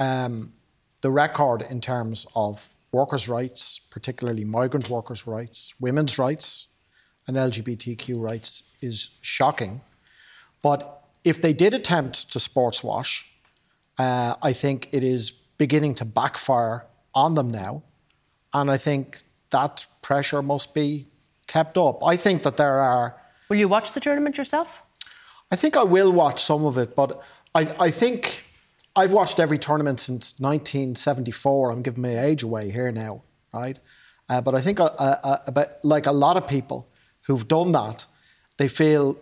Um, 0.00 0.54
the 1.02 1.10
record 1.10 1.60
in 1.62 1.82
terms 1.82 2.26
of 2.34 2.74
workers' 2.90 3.28
rights, 3.28 3.78
particularly 3.78 4.44
migrant 4.44 4.88
workers' 4.88 5.26
rights, 5.26 5.74
women's 5.78 6.18
rights, 6.18 6.68
and 7.26 7.36
LGBTQ 7.36 8.18
rights, 8.18 8.62
is 8.80 9.18
shocking. 9.20 9.82
But 10.62 11.02
if 11.24 11.42
they 11.42 11.52
did 11.52 11.74
attempt 11.74 12.32
to 12.32 12.40
sports 12.40 12.82
wash, 12.82 13.33
uh, 13.98 14.34
I 14.42 14.52
think 14.52 14.88
it 14.92 15.02
is 15.02 15.30
beginning 15.58 15.94
to 15.96 16.04
backfire 16.04 16.86
on 17.14 17.34
them 17.34 17.50
now. 17.50 17.82
And 18.52 18.70
I 18.70 18.76
think 18.76 19.22
that 19.50 19.86
pressure 20.02 20.42
must 20.42 20.74
be 20.74 21.06
kept 21.46 21.76
up. 21.78 22.04
I 22.04 22.16
think 22.16 22.42
that 22.42 22.56
there 22.56 22.80
are. 22.80 23.16
Will 23.48 23.56
you 23.56 23.68
watch 23.68 23.92
the 23.92 24.00
tournament 24.00 24.38
yourself? 24.38 24.82
I 25.50 25.56
think 25.56 25.76
I 25.76 25.84
will 25.84 26.10
watch 26.10 26.42
some 26.42 26.64
of 26.64 26.78
it, 26.78 26.96
but 26.96 27.22
I, 27.54 27.60
I 27.78 27.90
think 27.90 28.44
I've 28.96 29.12
watched 29.12 29.38
every 29.38 29.58
tournament 29.58 30.00
since 30.00 30.40
1974. 30.40 31.70
I'm 31.70 31.82
giving 31.82 32.02
my 32.02 32.18
age 32.18 32.42
away 32.42 32.70
here 32.70 32.90
now, 32.90 33.22
right? 33.52 33.78
Uh, 34.28 34.40
but 34.40 34.54
I 34.54 34.60
think 34.60 34.80
uh, 34.80 34.86
uh, 34.98 35.36
about, 35.46 35.84
like 35.84 36.06
a 36.06 36.12
lot 36.12 36.36
of 36.36 36.46
people 36.46 36.88
who've 37.22 37.46
done 37.46 37.72
that, 37.72 38.06
they 38.56 38.68
feel, 38.68 39.18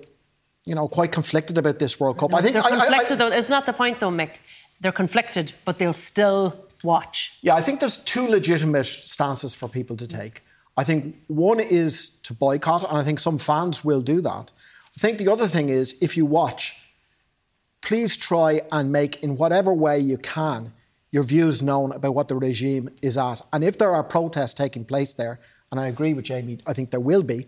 you 0.65 0.75
know, 0.75 0.89
quite 0.89 1.11
conflicted 1.11 1.59
about 1.59 1.79
this 1.79 1.99
World 1.99 2.19
Cup. 2.19 2.31
No, 2.31 2.37
I 2.37 2.43
think 2.43 2.55
they're 2.55 2.63
conflicted 2.63 3.21
I, 3.21 3.27
I, 3.27 3.31
though. 3.31 3.37
Isn't 3.37 3.51
that 3.51 3.67
the 3.67 3.73
point, 3.73 4.01
though, 4.01 4.11
Mick? 4.11 4.37
They're 4.83 4.93
conflicted, 4.93 5.55
but 5.65 5.79
they'll 5.79 5.93
still 5.93 6.67
watch. 6.83 7.39
Yeah, 7.41 7.55
I 7.55 7.63
think 7.63 7.81
there's 7.81 7.99
two 7.99 8.27
legitimate 8.29 8.87
stances 8.87 9.55
for 9.55 9.69
people 9.69 9.97
to 9.97 10.07
take. 10.07 10.43
I 10.77 10.85
think 10.85 11.17
one 11.29 11.61
is 11.61 12.11
to 12.25 12.35
boycott, 12.35 12.83
and 12.89 12.99
I 12.99 13.05
think 13.05 13.21
some 13.21 13.39
fans 13.39 13.85
will 13.85 14.03
do 14.03 14.21
that. 14.23 14.53
I 14.97 15.01
think 15.01 15.19
the 15.19 15.31
other 15.31 15.47
thing 15.47 15.69
is 15.69 15.97
if 16.03 16.17
you 16.17 16.27
watch, 16.27 16.77
please 17.81 18.17
try 18.17 18.61
and 18.73 18.91
make, 18.91 19.23
in 19.23 19.37
whatever 19.37 19.73
way 19.73 19.99
you 19.99 20.19
can, 20.19 20.73
your 21.11 21.23
views 21.23 21.63
known 21.63 21.93
about 21.93 22.15
what 22.15 22.29
the 22.29 22.35
regime 22.35 22.89
is 23.03 23.17
at. 23.17 23.41
And 23.53 23.63
if 23.63 23.79
there 23.79 23.93
are 23.93 24.03
protests 24.03 24.55
taking 24.55 24.85
place 24.85 25.13
there, 25.13 25.39
and 25.71 25.79
I 25.79 25.87
agree 25.87 26.15
with 26.15 26.25
Jamie, 26.25 26.59
I 26.67 26.73
think 26.73 26.91
there 26.91 27.01
will 27.01 27.23
be, 27.23 27.47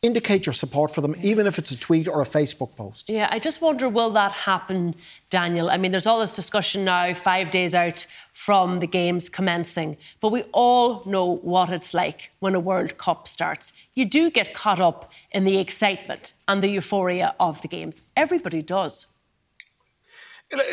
indicate 0.00 0.46
your 0.46 0.52
support 0.52 0.94
for 0.94 1.00
them, 1.00 1.14
even 1.22 1.46
if 1.46 1.58
it's 1.58 1.72
a 1.72 1.78
tweet 1.78 2.06
or 2.06 2.22
a 2.22 2.24
Facebook 2.24 2.76
post. 2.76 3.10
Yeah, 3.10 3.28
I 3.30 3.38
just 3.40 3.60
wonder 3.60 3.88
will 3.88 4.10
that 4.10 4.30
happen, 4.30 4.94
Daniel? 5.28 5.70
I 5.70 5.76
mean, 5.76 5.90
there's 5.90 6.06
all 6.06 6.20
this 6.20 6.30
discussion 6.30 6.84
now, 6.84 7.12
five 7.14 7.50
days 7.50 7.74
out 7.74 8.06
from 8.32 8.78
the 8.78 8.86
games 8.86 9.28
commencing, 9.28 9.96
but 10.20 10.30
we 10.30 10.42
all 10.52 11.02
know 11.04 11.36
what 11.42 11.70
it's 11.70 11.92
like 11.92 12.30
when 12.38 12.54
a 12.54 12.60
World 12.60 12.96
Cup 12.96 13.26
starts. 13.26 13.72
You 13.94 14.04
do 14.04 14.30
get 14.30 14.54
caught 14.54 14.80
up 14.80 15.10
in 15.32 15.44
the 15.44 15.58
excitement 15.58 16.32
and 16.46 16.62
the 16.62 16.68
euphoria 16.68 17.34
of 17.40 17.60
the 17.62 17.68
games. 17.68 18.02
Everybody 18.16 18.62
does. 18.62 19.06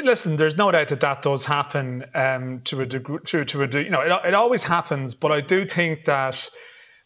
Listen, 0.04 0.38
there's 0.38 0.56
no 0.56 0.72
doubt 0.72 0.88
that 0.90 1.02
that 1.02 1.22
does 1.22 1.44
happen 1.44 2.06
um, 2.14 2.62
to 2.64 2.82
a 2.82 2.86
degree. 2.86 3.20
To, 3.26 3.44
to 3.44 3.64
a, 3.64 3.68
you 3.68 3.90
know, 3.90 4.00
it, 4.00 4.28
it 4.28 4.34
always 4.34 4.64
happens. 4.64 5.14
But 5.14 5.34
I 5.34 5.42
do 5.42 5.68
think 5.68 6.06
that 6.06 6.50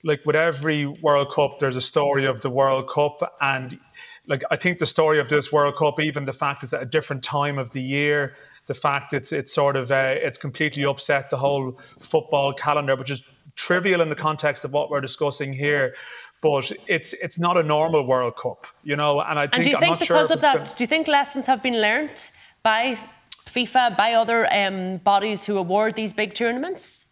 like 0.04 0.22
with 0.26 0.36
every 0.36 0.86
World 1.02 1.34
Cup, 1.34 1.60
there's 1.60 1.76
a 1.76 1.82
story 1.82 2.26
of 2.26 2.42
the 2.42 2.50
World 2.50 2.90
Cup, 2.90 3.36
and 3.42 3.78
like 4.28 4.44
I 4.52 4.56
think 4.56 4.80
the 4.80 4.86
story 4.86 5.20
of 5.20 5.28
this 5.30 5.52
World 5.52 5.76
Cup, 5.78 6.00
even 6.00 6.26
the 6.26 6.34
fact 6.34 6.64
it's 6.64 6.74
at 6.74 6.82
a 6.82 6.86
different 6.86 7.24
time 7.24 7.58
of 7.58 7.72
the 7.72 7.82
year, 7.82 8.36
the 8.68 8.74
fact 8.74 9.14
it's 9.14 9.32
it's 9.32 9.54
sort 9.54 9.76
of 9.76 9.92
uh, 9.92 10.16
it's 10.16 10.38
completely 10.38 10.86
upset 10.86 11.30
the 11.30 11.38
whole 11.38 11.80
football 12.00 12.54
calendar, 12.54 12.96
which 12.96 13.12
is 13.12 13.24
trivial 13.56 14.02
in 14.02 14.10
the 14.10 14.16
context 14.16 14.64
of 14.64 14.72
what 14.72 14.90
we're 14.90 15.02
discussing 15.02 15.52
here. 15.52 15.96
But 16.42 16.72
it's 16.88 17.14
it's 17.22 17.38
not 17.38 17.58
a 17.58 17.64
normal 17.64 18.06
World 18.06 18.36
Cup, 18.42 18.68
you 18.84 18.96
know. 18.96 19.22
And 19.22 19.38
I 19.38 19.48
think 19.48 19.56
and 19.56 19.64
do 19.64 19.70
you 19.72 19.80
think 19.80 20.00
because 20.00 20.28
sure 20.28 20.36
of 20.36 20.42
that, 20.42 20.78
do 20.78 20.84
you 20.84 20.88
think 20.88 21.08
lessons 21.08 21.48
have 21.48 21.62
been 21.62 21.82
learnt 21.82 22.32
by 22.64 22.98
FIFA, 23.46 23.98
by 23.98 24.14
other 24.14 24.48
um, 24.54 24.98
bodies 24.98 25.44
who 25.44 25.58
award 25.58 25.96
these 25.96 26.14
big 26.14 26.36
tournaments? 26.36 27.09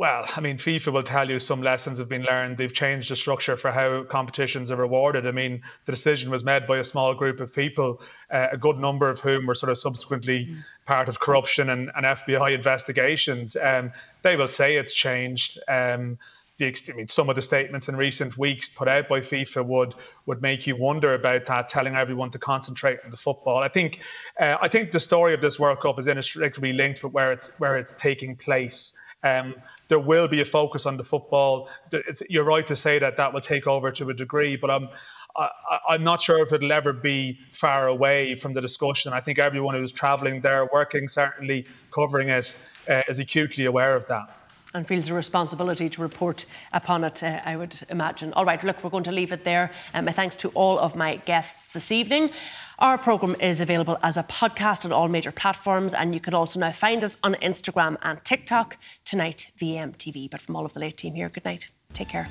Well, 0.00 0.24
I 0.34 0.40
mean, 0.40 0.56
FIFA 0.56 0.94
will 0.94 1.02
tell 1.02 1.28
you 1.28 1.38
some 1.38 1.60
lessons 1.60 1.98
have 1.98 2.08
been 2.08 2.22
learned. 2.22 2.56
They've 2.56 2.72
changed 2.72 3.10
the 3.10 3.16
structure 3.16 3.54
for 3.54 3.70
how 3.70 4.02
competitions 4.04 4.70
are 4.70 4.76
rewarded. 4.76 5.26
I 5.26 5.30
mean, 5.30 5.60
the 5.84 5.92
decision 5.92 6.30
was 6.30 6.42
made 6.42 6.66
by 6.66 6.78
a 6.78 6.84
small 6.86 7.12
group 7.12 7.38
of 7.38 7.52
people, 7.54 8.00
uh, 8.30 8.46
a 8.50 8.56
good 8.56 8.78
number 8.78 9.10
of 9.10 9.20
whom 9.20 9.46
were 9.46 9.54
sort 9.54 9.68
of 9.68 9.76
subsequently 9.76 10.46
mm. 10.46 10.64
part 10.86 11.10
of 11.10 11.20
corruption 11.20 11.68
and, 11.68 11.90
and 11.94 12.06
FBI 12.06 12.54
investigations. 12.54 13.58
Um, 13.60 13.92
they 14.22 14.36
will 14.36 14.48
say 14.48 14.78
it's 14.78 14.94
changed. 14.94 15.58
Um, 15.68 16.16
the, 16.56 16.74
I 16.88 16.92
mean, 16.92 17.08
some 17.10 17.28
of 17.28 17.36
the 17.36 17.42
statements 17.42 17.90
in 17.90 17.94
recent 17.94 18.38
weeks 18.38 18.70
put 18.70 18.88
out 18.88 19.06
by 19.06 19.20
FIFA 19.20 19.66
would 19.66 19.94
would 20.24 20.40
make 20.40 20.66
you 20.66 20.76
wonder 20.76 21.12
about 21.12 21.44
that, 21.44 21.68
telling 21.68 21.94
everyone 21.94 22.30
to 22.30 22.38
concentrate 22.38 23.00
on 23.04 23.10
the 23.10 23.18
football. 23.18 23.58
I 23.58 23.68
think, 23.68 24.00
uh, 24.40 24.56
I 24.62 24.68
think 24.68 24.92
the 24.92 25.00
story 25.00 25.34
of 25.34 25.42
this 25.42 25.58
World 25.58 25.80
Cup 25.82 25.98
is 25.98 26.06
inextricably 26.06 26.72
linked 26.72 27.02
with 27.02 27.12
where 27.12 27.32
it's 27.32 27.50
where 27.58 27.76
it's 27.76 27.92
taking 27.98 28.34
place. 28.34 28.94
Um, 29.22 29.54
there 29.90 29.98
will 29.98 30.26
be 30.26 30.40
a 30.40 30.44
focus 30.44 30.86
on 30.86 30.96
the 30.96 31.04
football. 31.04 31.68
It's, 31.92 32.22
you're 32.30 32.44
right 32.44 32.66
to 32.66 32.76
say 32.76 32.98
that 32.98 33.18
that 33.18 33.34
will 33.34 33.42
take 33.42 33.66
over 33.66 33.90
to 33.92 34.08
a 34.08 34.14
degree, 34.14 34.56
but 34.56 34.70
I'm. 34.70 34.88
I, 35.36 35.94
am 35.94 36.02
not 36.02 36.20
sure 36.20 36.42
if 36.42 36.52
it'll 36.52 36.72
ever 36.72 36.92
be 36.92 37.38
far 37.52 37.86
away 37.86 38.34
from 38.34 38.52
the 38.52 38.60
discussion. 38.60 39.12
I 39.12 39.20
think 39.20 39.38
everyone 39.38 39.76
who's 39.76 39.92
travelling 39.92 40.40
there, 40.40 40.68
working, 40.72 41.08
certainly 41.08 41.66
covering 41.94 42.30
it, 42.30 42.52
uh, 42.88 43.02
is 43.08 43.20
acutely 43.20 43.66
aware 43.66 43.94
of 43.94 44.08
that 44.08 44.40
and 44.74 44.86
feels 44.86 45.10
a 45.10 45.14
responsibility 45.14 45.88
to 45.88 46.00
report 46.00 46.46
upon 46.72 47.02
it, 47.04 47.22
uh, 47.22 47.40
I 47.44 47.56
would 47.56 47.82
imagine. 47.88 48.32
All 48.34 48.44
right, 48.44 48.62
look, 48.62 48.82
we're 48.84 48.90
going 48.90 49.04
to 49.04 49.12
leave 49.12 49.32
it 49.32 49.44
there. 49.44 49.72
Um, 49.94 50.04
my 50.04 50.12
thanks 50.12 50.36
to 50.36 50.48
all 50.50 50.78
of 50.78 50.94
my 50.94 51.16
guests 51.16 51.72
this 51.72 51.90
evening. 51.90 52.30
Our 52.80 52.96
programme 52.96 53.36
is 53.38 53.60
available 53.60 53.98
as 54.02 54.16
a 54.16 54.22
podcast 54.22 54.86
on 54.86 54.92
all 54.92 55.06
major 55.06 55.30
platforms, 55.30 55.92
and 55.92 56.14
you 56.14 56.20
can 56.20 56.32
also 56.32 56.58
now 56.58 56.72
find 56.72 57.04
us 57.04 57.18
on 57.22 57.34
Instagram 57.34 57.98
and 58.00 58.24
TikTok 58.24 58.78
tonight, 59.04 59.50
VMTV. 59.60 60.30
But 60.30 60.40
from 60.40 60.56
all 60.56 60.64
of 60.64 60.72
the 60.72 60.80
late 60.80 60.96
team 60.96 61.14
here, 61.14 61.28
good 61.28 61.44
night. 61.44 61.68
Take 61.92 62.08
care. 62.08 62.30